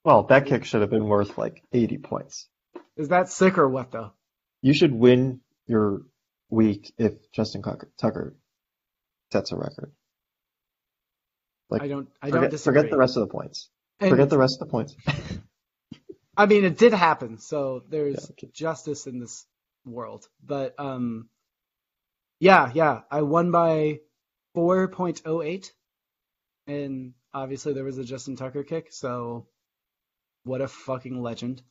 Well, 0.04 0.24
that 0.24 0.46
kick 0.46 0.66
should 0.66 0.82
have 0.82 0.90
been 0.90 1.08
worth 1.08 1.38
like 1.38 1.62
80 1.74 1.98
points. 1.98 2.48
Is 2.96 3.10
that 3.10 3.30
sick 3.30 3.58
or 3.58 3.68
what 3.68 3.92
though? 3.92 4.14
You 4.62 4.74
should 4.74 4.94
win 4.94 5.42
your 5.68 6.04
week 6.50 6.94
if 6.98 7.32
Justin 7.32 7.62
Tucker, 7.64 7.92
Tucker 7.98 8.36
sets 9.32 9.52
a 9.52 9.58
record. 9.58 9.92
Like, 11.72 11.82
I 11.82 11.88
don't. 11.88 12.10
I 12.22 12.28
forget, 12.28 12.42
don't 12.42 12.50
disagree. 12.52 12.80
forget 12.80 12.92
the 12.92 12.98
rest 12.98 13.18
of 13.18 13.28
the 13.28 13.32
points. 13.32 13.70
And- 14.00 14.10
Forget 14.10 14.30
the 14.30 14.38
rest 14.38 14.62
of 14.62 14.68
the 14.68 14.72
points. 14.72 14.96
I 16.38 16.46
mean, 16.46 16.66
it 16.66 16.78
did 16.78 16.94
happen, 16.94 17.38
so 17.40 17.84
there's 17.90 18.16
Yeah, 18.16 18.32
okay. 18.32 18.50
justice 18.54 19.08
in 19.08 19.20
this 19.20 19.46
world. 19.86 20.28
But 20.44 20.76
um, 20.80 21.30
yeah, 22.40 22.72
yeah, 22.74 23.02
I 23.12 23.22
won 23.22 23.52
by 23.52 24.00
4.08, 24.56 25.70
and 26.68 27.14
obviously 27.34 27.74
there 27.74 27.84
was 27.84 27.98
a 27.98 28.04
Justin 28.04 28.36
Tucker 28.36 28.64
kick. 28.64 28.88
So 28.92 29.48
what 30.44 30.62
a 30.62 30.68
fucking 30.68 31.22
legend. 31.22 31.62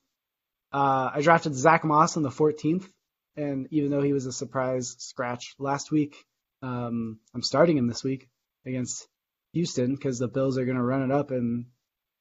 Uh, 0.72 1.10
I 1.14 1.20
drafted 1.22 1.54
Zach 1.54 1.84
Moss 1.84 2.16
in 2.16 2.22
the 2.22 2.30
14th, 2.30 2.88
and 3.36 3.66
even 3.72 3.90
though 3.90 4.02
he 4.02 4.12
was 4.12 4.26
a 4.26 4.32
surprise 4.32 4.94
scratch 4.98 5.54
last 5.58 5.90
week, 5.90 6.14
um, 6.62 7.18
I'm 7.34 7.42
starting 7.42 7.76
him 7.76 7.88
this 7.88 8.04
week 8.04 8.28
against 8.64 9.08
Houston 9.52 9.94
because 9.94 10.18
the 10.18 10.28
Bills 10.28 10.58
are 10.58 10.64
going 10.64 10.76
to 10.76 10.82
run 10.82 11.02
it 11.02 11.10
up 11.10 11.30
and 11.30 11.66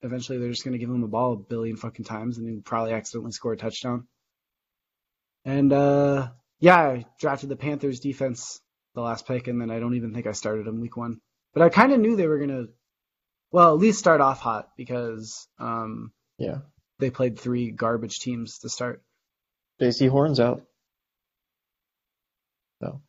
eventually 0.01 0.37
they're 0.37 0.49
just 0.49 0.63
going 0.63 0.73
to 0.73 0.79
give 0.79 0.89
him 0.89 1.01
the 1.01 1.07
ball 1.07 1.33
a 1.33 1.37
billion 1.37 1.75
fucking 1.75 2.05
times 2.05 2.37
and 2.37 2.47
he'll 2.49 2.61
probably 2.61 2.93
accidentally 2.93 3.31
score 3.31 3.53
a 3.53 3.57
touchdown. 3.57 4.07
And 5.45 5.71
uh 5.73 6.29
yeah, 6.59 6.77
I 6.77 7.05
drafted 7.19 7.49
the 7.49 7.55
Panthers 7.55 7.99
defense 7.99 8.59
the 8.95 9.01
last 9.01 9.27
pick 9.27 9.47
and 9.47 9.61
then 9.61 9.71
I 9.71 9.79
don't 9.79 9.95
even 9.95 10.13
think 10.13 10.27
I 10.27 10.33
started 10.33 10.65
them 10.65 10.81
week 10.81 10.97
1. 10.97 11.19
But 11.53 11.63
I 11.63 11.69
kind 11.69 11.91
of 11.93 11.99
knew 11.99 12.15
they 12.15 12.27
were 12.27 12.37
going 12.37 12.49
to 12.49 12.69
well, 13.51 13.73
at 13.73 13.79
least 13.79 13.99
start 13.99 14.21
off 14.21 14.39
hot 14.39 14.69
because 14.77 15.47
um 15.59 16.11
Yeah. 16.37 16.59
they 16.99 17.09
played 17.09 17.39
three 17.39 17.71
garbage 17.71 18.19
teams 18.19 18.59
to 18.59 18.69
start. 18.69 19.01
Jaycee 19.81 20.09
Horn's 20.09 20.39
out. 20.39 20.63
So. 22.81 23.01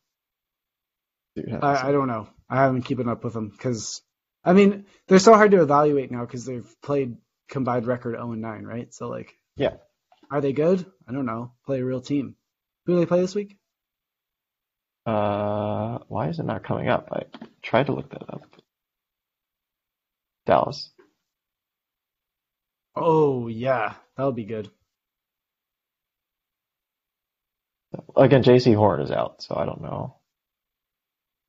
See. 1.36 1.44
I, 1.52 1.88
I 1.88 1.92
don't 1.92 2.08
know. 2.08 2.28
I 2.48 2.56
haven't 2.56 2.82
keeping 2.82 3.08
up 3.08 3.22
with 3.24 3.34
them 3.34 3.48
because 3.48 4.02
I 4.44 4.52
mean 4.54 4.86
they're 5.08 5.18
so 5.18 5.34
hard 5.34 5.50
to 5.52 5.62
evaluate 5.62 6.10
now 6.10 6.22
because 6.24 6.44
they've 6.46 6.68
played 6.82 7.16
combined 7.48 7.86
record 7.86 8.14
0 8.16 8.32
and 8.32 8.42
9, 8.42 8.64
right? 8.64 8.94
So 8.94 9.08
like, 9.08 9.36
Yeah. 9.56 9.74
are 10.30 10.40
they 10.40 10.52
good? 10.52 10.86
I 11.08 11.12
don't 11.12 11.26
know. 11.26 11.52
Play 11.66 11.80
a 11.80 11.84
real 11.84 12.00
team. 12.00 12.36
Who 12.86 12.94
do 12.94 13.00
they 13.00 13.06
play 13.06 13.20
this 13.20 13.34
week? 13.34 13.58
Uh, 15.06 15.98
why 16.08 16.28
is 16.28 16.38
it 16.38 16.44
not 16.44 16.64
coming 16.64 16.88
up? 16.88 17.08
I 17.12 17.22
tried 17.62 17.86
to 17.86 17.92
look 17.94 18.10
that 18.10 18.32
up. 18.32 18.42
Dallas. 20.46 20.90
Oh 22.96 23.48
yeah, 23.48 23.94
that'll 24.16 24.32
be 24.32 24.44
good. 24.44 24.70
Again, 28.16 28.42
Jaycee 28.42 28.74
Horn 28.76 29.00
is 29.00 29.10
out, 29.10 29.42
so 29.42 29.56
I 29.56 29.64
don't 29.66 29.80
know. 29.82 30.16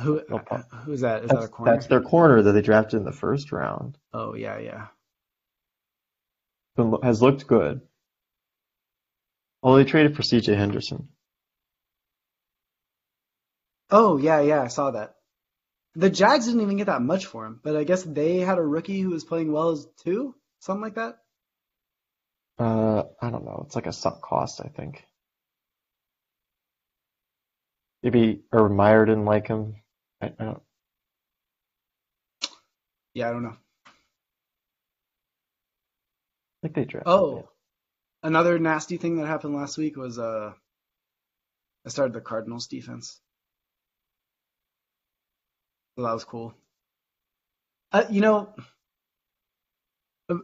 Who 0.02 0.20
problem. 0.22 0.64
who's 0.86 1.02
that? 1.02 1.24
Is 1.24 1.30
that 1.30 1.38
a 1.38 1.40
That's, 1.42 1.52
corner? 1.52 1.72
that's 1.74 1.88
their 1.88 2.02
corner 2.02 2.42
that 2.42 2.52
they 2.52 2.62
drafted 2.62 3.00
in 3.00 3.06
the 3.06 3.12
first 3.12 3.52
round. 3.52 3.98
Oh 4.14 4.36
yeah, 4.36 4.58
yeah. 4.60 4.88
Been- 6.76 6.98
Has 7.04 7.22
looked 7.22 7.48
good. 7.48 7.82
Well, 9.62 9.76
they 9.76 9.84
traded 9.84 10.16
for 10.16 10.24
CJ 10.24 10.56
Henderson. 10.58 11.10
Oh 13.90 14.18
yeah, 14.18 14.42
yeah. 14.42 14.62
I 14.62 14.68
saw 14.68 14.92
that. 14.92 15.16
The 15.96 16.10
Jags 16.10 16.46
didn't 16.46 16.62
even 16.62 16.78
get 16.78 16.88
that 16.88 17.02
much 17.02 17.26
for 17.26 17.46
him, 17.46 17.60
but 17.62 17.76
I 17.76 17.84
guess 17.84 18.04
they 18.04 18.38
had 18.38 18.58
a 18.58 18.64
rookie 18.64 19.02
who 19.02 19.10
was 19.10 19.26
playing 19.26 19.52
well 19.52 19.72
as 19.72 19.86
two, 20.04 20.34
something 20.60 20.82
like 20.82 20.96
that. 20.96 21.18
Uh, 22.58 23.04
I 23.22 23.30
don't 23.30 23.44
know. 23.44 23.64
It's 23.66 23.76
like 23.76 23.88
a 23.88 23.94
sunk 23.94 24.22
cost, 24.22 24.62
I 24.64 24.70
think. 24.70 25.04
Maybe 28.04 28.42
Urban 28.52 28.76
Meyer 28.78 29.06
didn't 29.06 29.26
like 29.26 29.48
him. 29.48 29.76
I, 30.22 30.32
I 30.40 30.46
don't. 30.46 30.62
Yeah, 33.14 33.30
I 33.30 33.32
don't 33.32 33.44
know. 33.44 33.58
I 36.64 36.68
think 36.68 36.76
they 36.76 36.86
drafted. 36.86 37.12
Oh, 37.12 37.38
him. 37.38 37.44
another 38.24 38.60
nasty 38.60 38.98
thing 38.98 39.18
that 39.18 39.28
happened 39.28 39.56
last 39.56 39.78
week 39.78 39.98
was 39.98 40.20
uh, 40.20 40.54
I 41.86 41.90
started 41.90 42.14
the 42.14 42.22
Cardinals 42.22 42.68
defense, 42.68 43.20
so 45.96 46.04
that 46.04 46.14
was 46.14 46.24
cool. 46.24 46.54
Uh, 47.92 48.06
you 48.10 48.22
know, 48.22 48.54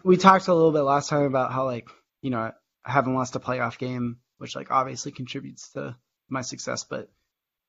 we 0.03 0.17
talked 0.17 0.47
a 0.47 0.53
little 0.53 0.71
bit 0.71 0.81
last 0.81 1.09
time 1.09 1.23
about 1.23 1.53
how 1.53 1.65
like 1.65 1.87
you 2.21 2.31
know 2.31 2.39
I 2.39 2.91
haven't 2.91 3.13
lost 3.13 3.35
a 3.35 3.39
playoff 3.39 3.77
game, 3.77 4.17
which 4.37 4.55
like 4.55 4.71
obviously 4.71 5.11
contributes 5.11 5.71
to 5.73 5.95
my 6.29 6.41
success, 6.41 6.83
but 6.83 7.09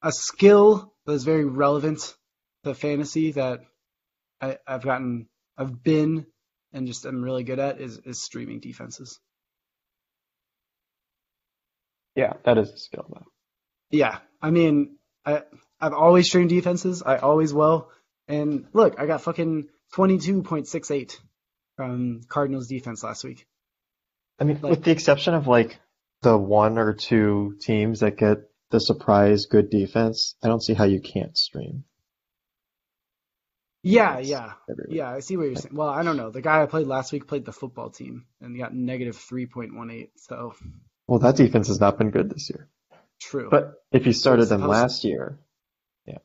a 0.02 0.10
skill 0.10 0.94
that 1.08 1.14
is 1.14 1.24
very 1.24 1.46
relevant 1.46 2.14
to 2.64 2.74
fantasy 2.74 3.32
that 3.32 3.60
I, 4.42 4.58
I've 4.66 4.82
gotten, 4.84 5.26
I've 5.56 5.82
been, 5.82 6.26
and 6.74 6.86
just 6.86 7.06
I'm 7.06 7.22
really 7.22 7.44
good 7.44 7.58
at 7.58 7.80
is 7.80 7.96
is 8.04 8.20
streaming 8.20 8.60
defenses. 8.60 9.18
Yeah, 12.14 12.34
that 12.44 12.58
is 12.58 12.70
a 12.70 12.76
skill 12.76 13.06
though. 13.10 13.26
Yeah, 13.90 14.18
I 14.42 14.50
mean, 14.50 14.96
I 15.24 15.42
I've 15.80 15.94
always 15.94 16.26
streamed 16.26 16.50
defenses. 16.50 17.02
I 17.02 17.16
always 17.16 17.54
will. 17.54 17.88
And 18.26 18.66
look, 18.74 19.00
I 19.00 19.06
got 19.06 19.22
fucking 19.22 19.68
twenty 19.94 20.18
two 20.18 20.42
point 20.42 20.68
six 20.68 20.90
eight 20.90 21.18
from 21.76 22.20
Cardinals 22.28 22.68
defense 22.68 23.02
last 23.02 23.24
week. 23.24 23.46
I 24.38 24.44
mean, 24.44 24.58
Like- 24.60 24.70
with 24.70 24.84
the 24.84 24.90
exception 24.90 25.32
of 25.32 25.46
like 25.46 25.78
the 26.20 26.36
one 26.36 26.76
or 26.76 26.92
two 26.92 27.56
teams 27.60 28.00
that 28.00 28.18
get 28.18 28.47
the 28.70 28.80
surprise 28.80 29.46
good 29.46 29.70
defense, 29.70 30.34
I 30.42 30.48
don't 30.48 30.62
see 30.62 30.74
how 30.74 30.84
you 30.84 31.00
can't 31.00 31.36
stream. 31.36 31.84
Yeah, 33.82 34.18
Yes, 34.18 34.28
yeah, 34.28 34.52
every 34.68 34.86
week. 34.88 34.98
yeah. 34.98 35.08
I 35.10 35.20
see 35.20 35.36
what 35.36 35.44
you're 35.44 35.56
saying. 35.56 35.74
Well, 35.74 35.88
I 35.88 36.02
don't 36.02 36.16
know. 36.16 36.30
The 36.30 36.42
guy 36.42 36.62
I 36.62 36.66
played 36.66 36.86
last 36.86 37.12
week 37.12 37.26
played 37.28 37.44
the 37.44 37.52
football 37.52 37.90
team 37.90 38.26
and 38.40 38.58
got 38.58 38.74
negative 38.74 39.16
three 39.16 39.46
point 39.46 39.74
one 39.74 39.90
eight. 39.90 40.10
So 40.16 40.54
Well, 41.06 41.20
that 41.20 41.36
defense 41.36 41.68
has 41.68 41.80
not 41.80 41.96
been 41.98 42.10
good 42.10 42.28
this 42.30 42.50
year. 42.50 42.68
true. 43.20 43.48
But 43.50 43.74
if 43.92 44.06
you 44.06 44.12
started 44.12 44.46
them 44.46 44.66
last 44.66 45.04
year, 45.04 45.38
yeah, 46.06 46.18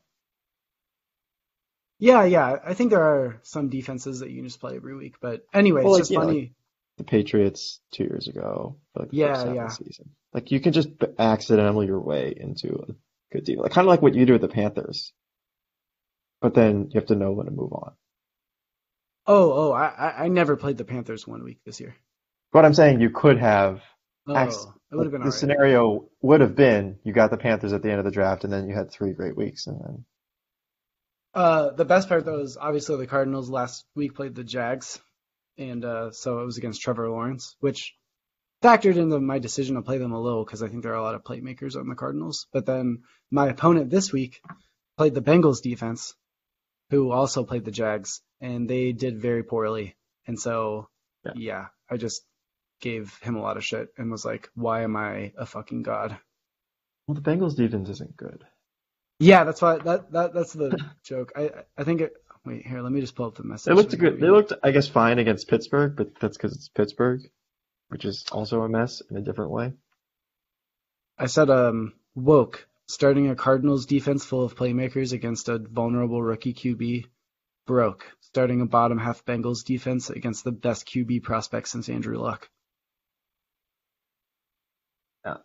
yeah. 1.98 2.24
Yeah. 2.24 2.58
I 2.64 2.74
think 2.74 2.90
there 2.90 3.02
are 3.04 3.40
some 3.44 3.68
defenses 3.70 4.20
that 4.20 4.30
you 4.30 4.36
can 4.36 4.44
just 4.48 4.60
play 4.60 4.76
every 4.76 4.96
week. 4.96 5.16
But 5.20 5.46
anyway, 5.54 5.84
Well, 5.84 5.94
it's 5.94 6.10
like, 6.10 6.18
just 6.18 6.26
funny. 6.26 6.52
The 6.98 7.04
Patriots 7.04 7.80
two 7.92 8.04
years 8.04 8.28
ago, 8.28 8.78
for 8.92 9.00
like 9.00 9.10
the 9.10 9.16
Yeah, 9.16 9.26
first 9.28 9.46
half 9.46 9.52
yeah. 9.54 9.62
of 9.62 9.64
the 9.64 9.70
season, 9.70 10.10
like 10.32 10.50
you 10.50 10.60
can 10.60 10.72
just 10.72 10.90
accidentally 11.18 11.86
your 11.86 12.00
way 12.00 12.34
into 12.36 12.74
a 12.88 12.94
good 13.32 13.46
team, 13.46 13.58
like 13.60 13.72
kind 13.72 13.86
of 13.86 13.90
like 13.90 14.02
what 14.02 14.14
you 14.14 14.26
do 14.26 14.32
with 14.34 14.42
the 14.42 14.48
Panthers. 14.48 15.12
But 16.40 16.54
then 16.54 16.90
you 16.92 17.00
have 17.00 17.06
to 17.08 17.16
know 17.16 17.32
when 17.32 17.46
to 17.46 17.50
move 17.52 17.72
on. 17.72 17.96
Oh, 19.26 19.52
oh, 19.52 19.72
I 19.72 20.24
I 20.24 20.28
never 20.28 20.56
played 20.56 20.78
the 20.78 20.84
Panthers 20.86 21.26
one 21.26 21.44
week 21.44 21.60
this 21.64 21.78
year. 21.78 21.94
What 22.52 22.64
I'm 22.64 22.72
saying, 22.72 23.02
you 23.02 23.10
could 23.10 23.38
have. 23.38 23.82
Oh, 24.26 24.34
Acc- 24.34 24.78
it 24.90 24.96
would 24.96 25.04
have 25.06 25.12
been 25.12 25.22
the 25.22 25.30
alright. 25.30 25.32
scenario 25.32 26.08
would 26.22 26.40
have 26.40 26.56
been 26.56 26.98
you 27.04 27.12
got 27.12 27.30
the 27.30 27.36
Panthers 27.36 27.74
at 27.74 27.82
the 27.82 27.90
end 27.90 27.98
of 27.98 28.06
the 28.06 28.10
draft, 28.10 28.44
and 28.44 28.52
then 28.52 28.66
you 28.66 28.74
had 28.74 28.90
three 28.90 29.12
great 29.12 29.36
weeks, 29.36 29.66
and 29.66 29.78
then 29.80 30.04
Uh, 31.34 31.70
the 31.70 31.84
best 31.84 32.08
part 32.08 32.24
though 32.24 32.40
is 32.40 32.56
obviously 32.56 32.96
the 32.96 33.06
Cardinals 33.06 33.50
last 33.50 33.84
week 33.94 34.14
played 34.14 34.34
the 34.34 34.44
Jags, 34.44 35.00
and 35.58 35.84
uh, 35.84 36.10
so 36.12 36.40
it 36.40 36.44
was 36.46 36.58
against 36.58 36.82
Trevor 36.82 37.08
Lawrence, 37.08 37.56
which 37.60 37.94
factored 38.62 38.96
into 38.96 39.20
my 39.20 39.38
decision 39.38 39.74
to 39.76 39.82
play 39.82 39.98
them 39.98 40.12
a 40.12 40.20
little 40.20 40.44
because 40.44 40.62
I 40.62 40.68
think 40.68 40.82
there 40.82 40.92
are 40.92 40.96
a 40.96 41.02
lot 41.02 41.14
of 41.14 41.24
playmakers 41.24 41.76
on 41.76 41.88
the 41.88 41.94
Cardinals. 41.94 42.46
But 42.52 42.66
then 42.66 43.02
my 43.30 43.48
opponent 43.48 43.90
this 43.90 44.12
week 44.12 44.40
played 44.96 45.14
the 45.14 45.20
Bengals 45.22 45.62
defense, 45.62 46.14
who 46.90 47.10
also 47.10 47.44
played 47.44 47.64
the 47.64 47.70
Jags, 47.70 48.20
and 48.40 48.68
they 48.68 48.92
did 48.92 49.20
very 49.20 49.42
poorly. 49.42 49.96
And 50.26 50.38
so, 50.40 50.88
Yeah. 51.24 51.32
yeah, 51.36 51.66
I 51.90 51.96
just 51.96 52.24
gave 52.80 53.16
him 53.18 53.36
a 53.36 53.42
lot 53.42 53.56
of 53.56 53.64
shit 53.64 53.88
and 53.98 54.10
was 54.10 54.24
like, 54.24 54.48
why 54.54 54.82
am 54.82 54.96
I 54.96 55.32
a 55.36 55.46
fucking 55.46 55.82
god? 55.82 56.16
Well, 57.06 57.14
the 57.14 57.20
Bengals 57.20 57.56
defense 57.56 57.88
isn't 57.90 58.16
good. 58.16 58.44
Yeah, 59.18 59.44
that's 59.44 59.62
why 59.62 59.78
that, 59.78 60.10
that 60.12 60.34
that's 60.34 60.52
the 60.54 60.78
joke. 61.04 61.32
I 61.36 61.50
I 61.78 61.84
think 61.84 62.00
it. 62.00 62.12
Wait 62.44 62.66
here, 62.66 62.82
let 62.82 62.92
me 62.92 63.00
just 63.00 63.14
pull 63.14 63.26
up 63.26 63.36
the 63.36 63.42
message. 63.42 63.66
They 63.66 63.74
looked 63.74 63.96
good. 63.96 64.20
They 64.20 64.28
looked, 64.28 64.52
I 64.62 64.70
guess, 64.70 64.86
fine 64.86 65.18
against 65.18 65.48
Pittsburgh, 65.48 65.96
but 65.96 66.14
that's 66.20 66.36
because 66.36 66.54
it's 66.54 66.68
Pittsburgh, 66.68 67.22
which 67.88 68.04
is 68.04 68.26
also 68.30 68.62
a 68.62 68.68
mess 68.68 69.00
in 69.10 69.16
a 69.16 69.22
different 69.22 69.50
way. 69.50 69.72
I 71.16 71.26
said 71.26 71.48
um 71.48 71.94
woke 72.14 72.66
starting 72.86 73.30
a 73.30 73.36
Cardinals 73.36 73.86
defense 73.86 74.26
full 74.26 74.44
of 74.44 74.56
playmakers 74.56 75.12
against 75.12 75.48
a 75.48 75.58
vulnerable 75.58 76.22
rookie 76.22 76.54
QB. 76.54 77.06
Broke 77.66 78.04
starting 78.20 78.60
a 78.60 78.66
bottom 78.66 78.98
half 78.98 79.24
Bengals 79.24 79.64
defense 79.64 80.10
against 80.10 80.44
the 80.44 80.52
best 80.52 80.86
QB 80.86 81.22
prospect 81.22 81.68
since 81.68 81.88
Andrew 81.88 82.18
Luck. 82.18 82.50
Yeah. 85.24 85.36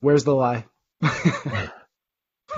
Where's 0.00 0.24
the 0.24 0.34
lie? 0.34 0.66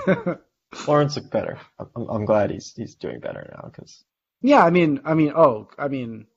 Lawrence 0.87 1.15
looked 1.17 1.31
better. 1.31 1.59
I'm, 1.79 2.09
I'm 2.09 2.25
glad 2.25 2.51
he's 2.51 2.73
he's 2.75 2.95
doing 2.95 3.19
better 3.19 3.49
now 3.55 3.69
because 3.69 4.03
yeah, 4.41 4.63
I 4.63 4.69
mean, 4.71 5.01
I 5.05 5.13
mean, 5.15 5.33
oh, 5.35 5.69
I 5.77 5.87
mean, 5.89 6.27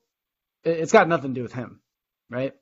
it- 0.63 0.79
it's 0.79 0.93
got 0.93 1.07
nothing 1.09 1.33
to 1.33 1.39
do 1.39 1.43
with 1.43 1.53
him, 1.53 1.81
right? 2.29 2.53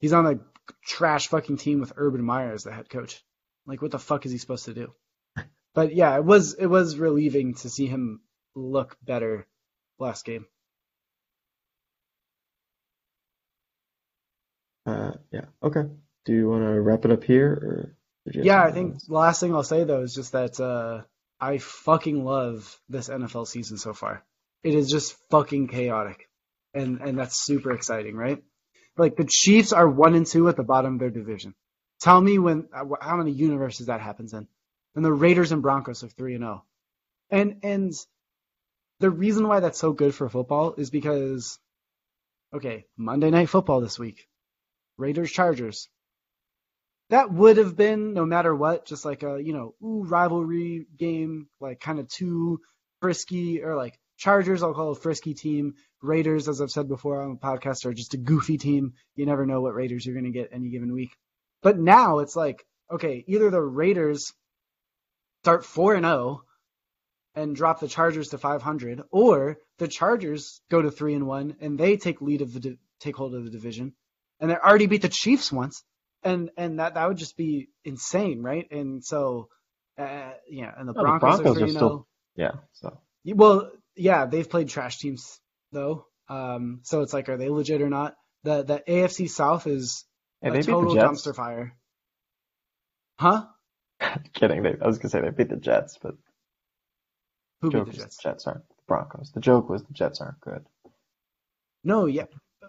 He's 0.00 0.12
on 0.14 0.26
a 0.26 0.40
trash 0.84 1.28
fucking 1.28 1.58
team 1.58 1.80
with 1.80 1.94
Urban 1.96 2.22
Meyer 2.24 2.52
as 2.52 2.64
the 2.64 2.72
head 2.72 2.90
coach. 2.90 3.22
Like, 3.66 3.82
what 3.82 3.92
the 3.92 3.98
fuck 4.00 4.26
is 4.26 4.32
he 4.32 4.38
supposed 4.38 4.66
to 4.66 4.74
do? 4.74 4.94
But 5.74 5.94
yeah, 5.94 6.16
it 6.16 6.24
was 6.24 6.54
it 6.54 6.66
was 6.66 6.98
relieving 6.98 7.54
to 7.56 7.70
see 7.70 7.86
him 7.86 8.22
look 8.56 8.96
better 9.02 9.46
last 9.98 10.24
game. 10.24 10.46
uh, 14.86 15.12
yeah. 15.32 15.46
Okay. 15.62 15.84
Do 16.26 16.34
you 16.34 16.48
want 16.48 16.64
to 16.64 16.80
wrap 16.80 17.04
it 17.04 17.12
up 17.12 17.24
here, 17.24 17.50
or 17.52 17.74
did 17.74 17.82
you 17.82 17.88
have 17.88 17.97
Yeah, 18.34 18.62
I 18.62 18.72
think 18.72 19.04
the 19.04 19.14
last 19.14 19.40
thing 19.40 19.54
I'll 19.54 19.62
say 19.62 19.84
though 19.84 20.02
is 20.02 20.14
just 20.14 20.32
that 20.32 20.58
uh, 20.60 21.02
I 21.40 21.58
fucking 21.58 22.24
love 22.24 22.78
this 22.88 23.08
NFL 23.08 23.46
season 23.46 23.78
so 23.78 23.92
far. 23.92 24.24
It 24.62 24.74
is 24.74 24.90
just 24.90 25.16
fucking 25.30 25.68
chaotic, 25.68 26.28
and 26.74 27.00
and 27.00 27.18
that's 27.18 27.44
super 27.44 27.72
exciting, 27.72 28.16
right? 28.16 28.42
Like 28.96 29.16
the 29.16 29.28
Chiefs 29.28 29.72
are 29.72 29.88
one 29.88 30.14
and 30.14 30.26
two 30.26 30.48
at 30.48 30.56
the 30.56 30.64
bottom 30.64 30.94
of 30.94 31.00
their 31.00 31.10
division. 31.10 31.54
Tell 32.00 32.20
me 32.20 32.38
when 32.38 32.68
uh, 32.72 32.84
how 33.00 33.16
many 33.16 33.32
universes 33.32 33.86
that 33.86 34.00
happens 34.00 34.32
in, 34.32 34.46
and 34.94 35.04
the 35.04 35.12
Raiders 35.12 35.52
and 35.52 35.62
Broncos 35.62 36.02
are 36.02 36.08
three 36.08 36.34
and 36.34 36.42
zero, 36.42 36.64
and 37.30 37.60
and 37.62 37.92
the 39.00 39.10
reason 39.10 39.46
why 39.46 39.60
that's 39.60 39.78
so 39.78 39.92
good 39.92 40.14
for 40.14 40.28
football 40.28 40.74
is 40.76 40.90
because, 40.90 41.58
okay, 42.52 42.84
Monday 42.96 43.30
Night 43.30 43.48
Football 43.48 43.80
this 43.80 43.98
week, 43.98 44.26
Raiders 44.96 45.30
Chargers. 45.30 45.88
That 47.10 47.32
would 47.32 47.56
have 47.56 47.76
been 47.76 48.12
no 48.12 48.26
matter 48.26 48.54
what, 48.54 48.84
just 48.84 49.04
like 49.04 49.22
a 49.22 49.42
you 49.42 49.52
know 49.52 49.74
ooh 49.82 50.04
rivalry 50.04 50.86
game, 50.96 51.48
like 51.60 51.80
kind 51.80 51.98
of 51.98 52.08
too 52.08 52.60
frisky 53.00 53.62
or 53.62 53.76
like 53.76 53.98
Chargers. 54.18 54.62
I'll 54.62 54.74
call 54.74 54.90
a 54.90 54.94
frisky 54.94 55.34
team. 55.34 55.74
Raiders, 56.02 56.48
as 56.48 56.60
I've 56.60 56.70
said 56.70 56.88
before 56.88 57.22
on 57.22 57.30
the 57.30 57.36
podcast, 57.36 57.84
are 57.84 57.94
just 57.94 58.14
a 58.14 58.18
goofy 58.18 58.58
team. 58.58 58.92
You 59.16 59.26
never 59.26 59.46
know 59.46 59.60
what 59.60 59.74
Raiders 59.74 60.04
you're 60.04 60.14
going 60.14 60.32
to 60.32 60.38
get 60.38 60.50
any 60.52 60.68
given 60.70 60.92
week. 60.92 61.10
But 61.62 61.78
now 61.78 62.18
it's 62.18 62.36
like 62.36 62.64
okay, 62.90 63.24
either 63.26 63.50
the 63.50 63.60
Raiders 63.60 64.32
start 65.42 65.64
four 65.64 65.94
and 65.94 66.04
zero 66.04 66.42
and 67.34 67.54
drop 67.54 67.80
the 67.80 67.88
Chargers 67.88 68.28
to 68.30 68.38
500, 68.38 69.02
or 69.10 69.58
the 69.78 69.88
Chargers 69.88 70.60
go 70.70 70.82
to 70.82 70.90
three 70.90 71.14
and 71.14 71.26
one 71.26 71.56
and 71.60 71.78
they 71.78 71.96
take 71.96 72.20
lead 72.20 72.42
of 72.42 72.52
the 72.52 72.60
di- 72.60 72.78
take 73.00 73.16
hold 73.16 73.34
of 73.34 73.44
the 73.44 73.50
division, 73.50 73.94
and 74.40 74.50
they 74.50 74.56
already 74.56 74.86
beat 74.86 75.02
the 75.02 75.08
Chiefs 75.08 75.52
once, 75.52 75.84
and 76.22 76.50
and 76.56 76.78
that 76.80 76.94
that 76.94 77.08
would 77.08 77.16
just 77.18 77.36
be 77.36 77.68
insane, 77.84 78.42
right? 78.42 78.70
And 78.70 79.04
so, 79.04 79.48
uh, 79.98 80.32
yeah, 80.48 80.72
and 80.76 80.88
the 80.88 80.92
No, 80.92 81.00
the 81.00 81.02
Broncos, 81.02 81.40
Broncos 81.40 81.62
are 81.62 81.64
are 81.64 81.68
still- 81.68 82.08
Yeah. 82.36 82.52
So 82.72 83.00
Well, 83.24 83.70
yeah, 83.96 84.26
they've 84.26 84.48
played 84.48 84.68
trash 84.68 84.98
teams 84.98 85.40
though, 85.72 86.06
um, 86.28 86.80
so 86.82 87.02
it's 87.02 87.12
like, 87.12 87.28
are 87.28 87.36
they 87.36 87.48
legit 87.48 87.82
or 87.82 87.90
not? 87.90 88.16
The 88.44 88.62
the 88.62 88.82
AFC 88.86 89.28
South 89.28 89.66
is 89.66 90.04
yeah, 90.42 90.52
a 90.52 90.62
total 90.62 90.94
dumpster 90.94 91.34
fire. 91.34 91.76
Huh? 93.18 93.46
Kidding. 94.32 94.62
They, 94.62 94.76
I 94.80 94.86
was 94.86 94.98
gonna 94.98 95.10
say 95.10 95.20
they 95.20 95.30
beat 95.30 95.48
the 95.48 95.56
Jets, 95.56 95.98
but 96.00 96.14
Who 97.60 97.70
beat 97.70 97.86
the 97.86 97.92
Jets? 97.92 98.16
the 98.16 98.22
Jets 98.22 98.46
aren't 98.46 98.68
the 98.68 98.74
Broncos. 98.86 99.32
The 99.32 99.40
joke 99.40 99.68
was 99.68 99.82
the 99.82 99.92
Jets 99.92 100.20
aren't 100.20 100.40
good. 100.40 100.64
No, 101.82 102.06
yeah. 102.06 102.26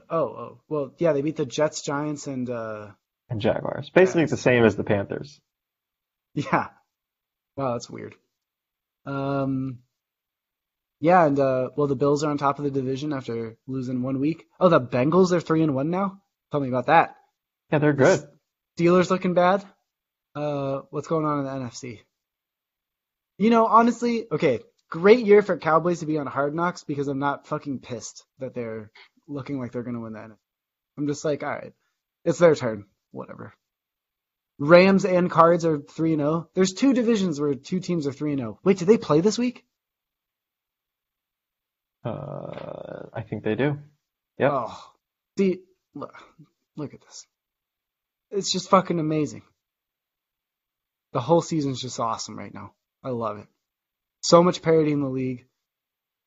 Oh, 0.09 0.17
oh, 0.25 0.61
well, 0.67 0.93
yeah, 0.97 1.13
they 1.13 1.21
beat 1.21 1.35
the 1.35 1.45
Jets, 1.45 1.81
Giants, 1.81 2.25
and 2.25 2.49
uh, 2.49 2.87
And 3.29 3.41
Jaguars. 3.41 3.89
Basically 3.89 4.21
Yes. 4.23 4.31
the 4.31 4.37
same 4.37 4.63
as 4.63 4.75
the 4.75 4.83
Panthers. 4.83 5.39
Yeah. 6.33 6.67
Wow, 7.55 7.73
that's 7.73 7.89
weird. 7.89 8.15
Um, 9.05 9.79
yeah, 10.99 11.25
and 11.25 11.39
uh, 11.39 11.69
well, 11.75 11.87
the 11.87 11.95
Bills 11.95 12.23
are 12.23 12.29
on 12.31 12.37
top 12.37 12.59
of 12.59 12.65
the 12.65 12.71
division 12.71 13.13
after 13.13 13.57
losing 13.67 14.01
one 14.01 14.19
week. 14.19 14.45
Oh, 14.59 14.69
the 14.69 14.81
Bengals 14.81 15.31
are 15.31 15.39
three 15.39 15.63
and 15.63 15.75
one 15.75 15.89
now. 15.89 16.21
Tell 16.51 16.59
me 16.59 16.67
about 16.69 16.87
that. 16.87 17.15
Yeah, 17.71 17.79
they're 17.79 17.93
good. 17.93 18.27
Steelers 18.77 19.09
looking 19.09 19.33
bad. 19.33 19.63
Uh, 20.35 20.81
what's 20.89 21.07
going 21.07 21.25
on 21.25 21.39
in 21.39 21.45
the 21.45 21.51
NFC? 21.51 21.99
You 23.37 23.49
know, 23.49 23.65
honestly, 23.67 24.25
okay, 24.31 24.59
great 24.89 25.25
year 25.25 25.41
for 25.41 25.57
Cowboys 25.57 25.99
to 25.99 26.05
be 26.05 26.17
on 26.17 26.27
Hard 26.27 26.53
Knocks 26.53 26.83
because 26.83 27.07
I'm 27.07 27.19
not 27.19 27.47
fucking 27.47 27.79
pissed 27.79 28.25
that 28.39 28.53
they're 28.53 28.91
looking 29.27 29.59
like 29.59 29.71
they're 29.71 29.83
gonna 29.83 29.99
win 29.99 30.13
the 30.13 30.19
NFC. 30.19 30.37
I'm 30.97 31.07
just 31.07 31.23
like, 31.23 31.43
all 31.43 31.49
right, 31.49 31.73
it's 32.25 32.39
their 32.39 32.55
turn. 32.55 32.85
Whatever. 33.11 33.53
Rams 34.59 35.05
and 35.05 35.31
Cards 35.31 35.65
are 35.65 35.79
three 35.79 36.13
and 36.13 36.21
zero. 36.21 36.49
There's 36.53 36.73
two 36.73 36.93
divisions 36.93 37.39
where 37.39 37.53
two 37.53 37.79
teams 37.79 38.07
are 38.07 38.11
three 38.11 38.31
and 38.31 38.39
zero. 38.39 38.59
Wait, 38.63 38.77
did 38.77 38.87
they 38.87 38.97
play 38.97 39.21
this 39.21 39.37
week? 39.37 39.65
Uh, 42.03 43.07
I 43.13 43.21
think 43.21 43.43
they 43.43 43.55
do. 43.55 43.77
Yep. 44.37 44.51
Oh, 44.53 44.93
see, 45.37 45.59
look, 45.95 46.13
look 46.75 46.93
at 46.93 47.01
this. 47.01 47.25
It's 48.31 48.51
just 48.51 48.69
fucking 48.69 48.99
amazing. 48.99 49.43
The 51.13 51.21
whole 51.21 51.41
season's 51.41 51.81
just 51.81 51.99
awesome 51.99 52.37
right 52.37 52.53
now. 52.53 52.73
I 53.03 53.09
love 53.09 53.39
it. 53.39 53.47
So 54.21 54.43
much 54.43 54.61
parity 54.61 54.91
in 54.91 55.01
the 55.01 55.09
league. 55.09 55.45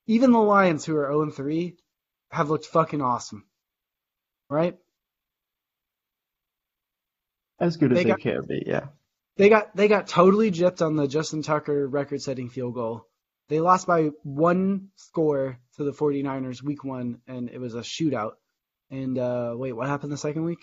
Even 0.06 0.32
the 0.32 0.40
Lions, 0.40 0.84
who 0.84 0.96
are 0.96 1.06
0 1.06 1.30
3, 1.30 1.76
have 2.30 2.50
looked 2.50 2.66
fucking 2.66 3.00
awesome. 3.00 3.44
Right? 4.50 4.76
As 7.62 7.76
good 7.78 7.92
as 7.92 7.96
They 7.98 8.04
they, 8.04 8.10
got- 8.10 8.20
can 8.20 8.44
be, 8.46 8.62
yeah. 8.66 8.88
They 9.36 9.48
got 9.48 9.74
they 9.74 9.88
got 9.88 10.08
totally 10.08 10.50
gypped 10.50 10.84
on 10.84 10.96
the 10.96 11.08
Justin 11.08 11.42
Tucker 11.42 11.88
record-setting 11.88 12.50
field 12.50 12.74
goal. 12.74 13.06
They 13.48 13.60
lost 13.60 13.86
by 13.86 14.10
one 14.24 14.88
score 14.96 15.58
to 15.76 15.84
the 15.84 15.92
49ers 15.92 16.62
week 16.62 16.84
1 16.84 17.20
and 17.26 17.48
it 17.48 17.58
was 17.58 17.74
a 17.74 17.80
shootout. 17.80 18.32
And 18.90 19.16
uh 19.18 19.54
wait, 19.56 19.72
what 19.72 19.86
happened 19.88 20.12
the 20.12 20.18
second 20.18 20.44
week? 20.44 20.58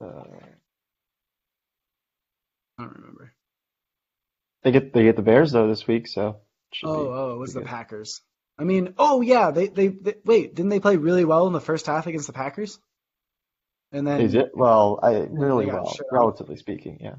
Uh, 0.00 0.06
I 2.78 2.82
don't 2.84 2.94
remember. 2.94 3.32
they 4.62 4.70
get 4.70 4.92
they 4.92 5.02
get 5.04 5.16
the 5.16 5.22
Bears 5.22 5.50
though 5.52 5.66
this 5.68 5.86
week, 5.88 6.06
so 6.06 6.40
Oh, 6.84 7.04
be 7.04 7.10
oh, 7.10 7.32
it 7.34 7.38
was 7.38 7.52
the 7.54 7.60
good. 7.60 7.68
Packers. 7.68 8.20
I 8.58 8.64
mean, 8.64 8.94
oh 8.98 9.20
yeah, 9.22 9.50
they, 9.50 9.68
they 9.68 9.88
they 9.88 10.14
wait, 10.24 10.54
didn't 10.54 10.68
they 10.70 10.80
play 10.80 10.96
really 10.96 11.24
well 11.24 11.46
in 11.46 11.52
the 11.52 11.60
first 11.60 11.86
half 11.86 12.06
against 12.06 12.26
the 12.26 12.32
Packers? 12.32 12.78
And 13.92 14.06
then 14.06 14.20
Is 14.20 14.34
it? 14.34 14.50
Well, 14.54 15.00
I 15.02 15.26
really 15.30 15.66
well, 15.66 15.96
relatively 16.12 16.56
speaking, 16.56 16.98
yeah. 17.00 17.16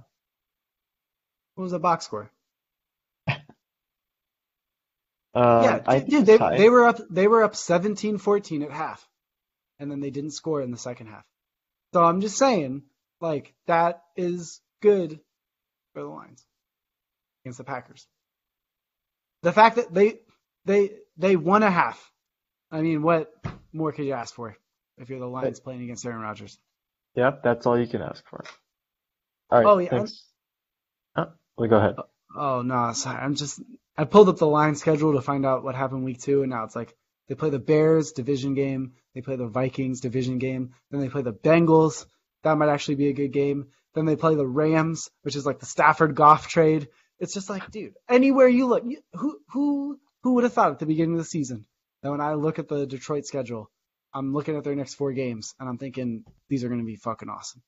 what 1.56 1.64
was 1.64 1.72
the 1.72 1.80
box 1.80 2.06
score? 2.06 2.32
Um, 3.28 3.38
yeah, 5.36 5.82
I 5.86 6.00
dude, 6.00 6.26
they 6.26 6.38
tied. 6.38 6.60
they 6.60 6.70
were 6.70 6.86
up 6.86 7.02
they 7.10 7.28
were 7.28 7.44
up 7.44 7.54
17-14 7.54 8.66
at 8.66 8.72
half. 8.72 9.06
And 9.80 9.90
then 9.90 10.02
they 10.02 10.10
didn't 10.12 10.32
score 10.32 10.62
in 10.62 10.72
the 10.72 10.78
second 10.78 11.08
half. 11.08 11.24
So 11.94 12.04
I'm 12.04 12.22
just 12.22 12.38
saying, 12.38 12.84
like 13.22 13.54
that 13.66 14.04
is 14.16 14.62
good 14.82 15.20
for 15.94 16.02
the 16.02 16.08
Lions 16.08 16.46
against 17.44 17.58
the 17.58 17.64
Packers. 17.64 18.06
The 19.42 19.54
fact 19.54 19.78
that 19.78 19.94
they 19.94 20.20
they 20.66 20.92
they 21.18 21.36
won 21.36 21.64
a 21.64 21.72
half. 21.72 22.12
I 22.72 22.82
mean, 22.82 23.02
what 23.02 23.34
more 23.74 23.92
could 23.92 24.06
you 24.06 24.14
ask 24.14 24.36
for 24.36 24.56
if 25.00 25.10
you're 25.10 25.20
the 25.20 25.26
Lions 25.28 25.60
playing 25.60 25.82
against 25.84 26.06
Aaron 26.06 26.22
Rodgers? 26.22 26.58
Yep, 27.16 27.44
that's 27.44 27.66
all 27.66 27.80
you 27.80 27.88
can 27.88 28.02
ask 28.02 28.24
for. 28.30 28.44
All 29.50 29.60
right, 29.60 29.68
Oh, 29.68 29.78
yeah, 29.80 29.90
thanks. 29.90 30.24
Oh, 31.16 31.28
well, 31.58 31.70
go 31.70 31.78
ahead. 31.78 31.96
Oh, 31.98 32.04
oh 32.36 32.62
no, 32.62 32.94
sorry. 32.94 33.20
I'm 33.20 33.36
just 33.36 33.62
I 33.98 34.06
pulled 34.06 34.30
up 34.30 34.38
the 34.38 34.48
line 34.48 34.76
schedule 34.76 35.14
to 35.14 35.22
find 35.22 35.46
out 35.46 35.64
what 35.64 35.76
happened 35.76 36.04
week 36.04 36.22
two, 36.22 36.42
and 36.42 36.52
now 36.52 36.64
it's 36.66 36.76
like 36.76 36.96
They 37.28 37.36
play 37.36 37.50
the 37.50 37.60
Bears 37.60 38.12
division 38.12 38.54
game. 38.54 38.94
They 39.16 39.22
play 39.22 39.36
the 39.36 39.48
Vikings 39.48 40.02
division 40.02 40.38
game. 40.38 40.74
Then 40.92 41.02
they 41.02 41.10
play 41.10 41.24
the 41.24 41.34
Bengals. 41.34 42.06
That 42.44 42.58
might 42.58 42.70
actually 42.70 42.96
be 42.96 43.08
a 43.10 43.14
good 43.14 43.34
game. 43.34 43.68
Then 43.96 44.06
they 44.06 44.16
play 44.16 44.36
the 44.36 44.48
Rams, 44.48 45.10
which 45.24 45.36
is 45.36 45.46
like 45.46 45.60
the 45.60 45.66
Stafford 45.66 46.16
Goff 46.16 46.48
trade. 46.48 46.88
It's 47.20 47.34
just 47.34 47.50
like, 47.50 47.70
dude, 47.72 47.96
anywhere 48.08 48.48
you 48.48 48.68
look, 48.68 48.84
who 49.14 49.40
who 49.52 50.00
who 50.24 50.34
would 50.36 50.44
have 50.44 50.54
thought 50.54 50.72
at 50.72 50.80
the 50.80 50.86
beginning 50.86 51.14
of 51.14 51.20
the 51.20 51.26
season 51.26 51.66
that 52.04 52.12
when 52.12 52.22
I 52.22 52.36
look 52.36 52.60
at 52.60 52.68
the 52.70 52.86
Detroit 52.86 53.26
schedule, 53.26 53.70
I'm 54.14 54.34
looking 54.34 54.56
at 54.56 54.64
their 54.64 54.76
next 54.76 54.96
four 54.96 55.14
games 55.14 55.54
and 55.60 55.70
I'm 55.70 55.78
thinking 55.78 56.24
these 56.50 56.64
are 56.64 56.70
going 56.70 56.82
to 56.82 56.86
be 56.86 56.96
fucking 56.96 57.30
awesome. 57.30 57.62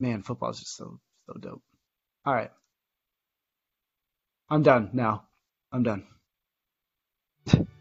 Man, 0.00 0.22
football's 0.22 0.60
just 0.60 0.76
so 0.76 0.98
so 1.26 1.34
dope. 1.38 1.62
All 2.24 2.34
right, 2.34 2.50
I'm 4.50 4.62
done 4.62 4.90
now. 4.92 5.24
I'm 5.72 5.82
done. 5.82 6.06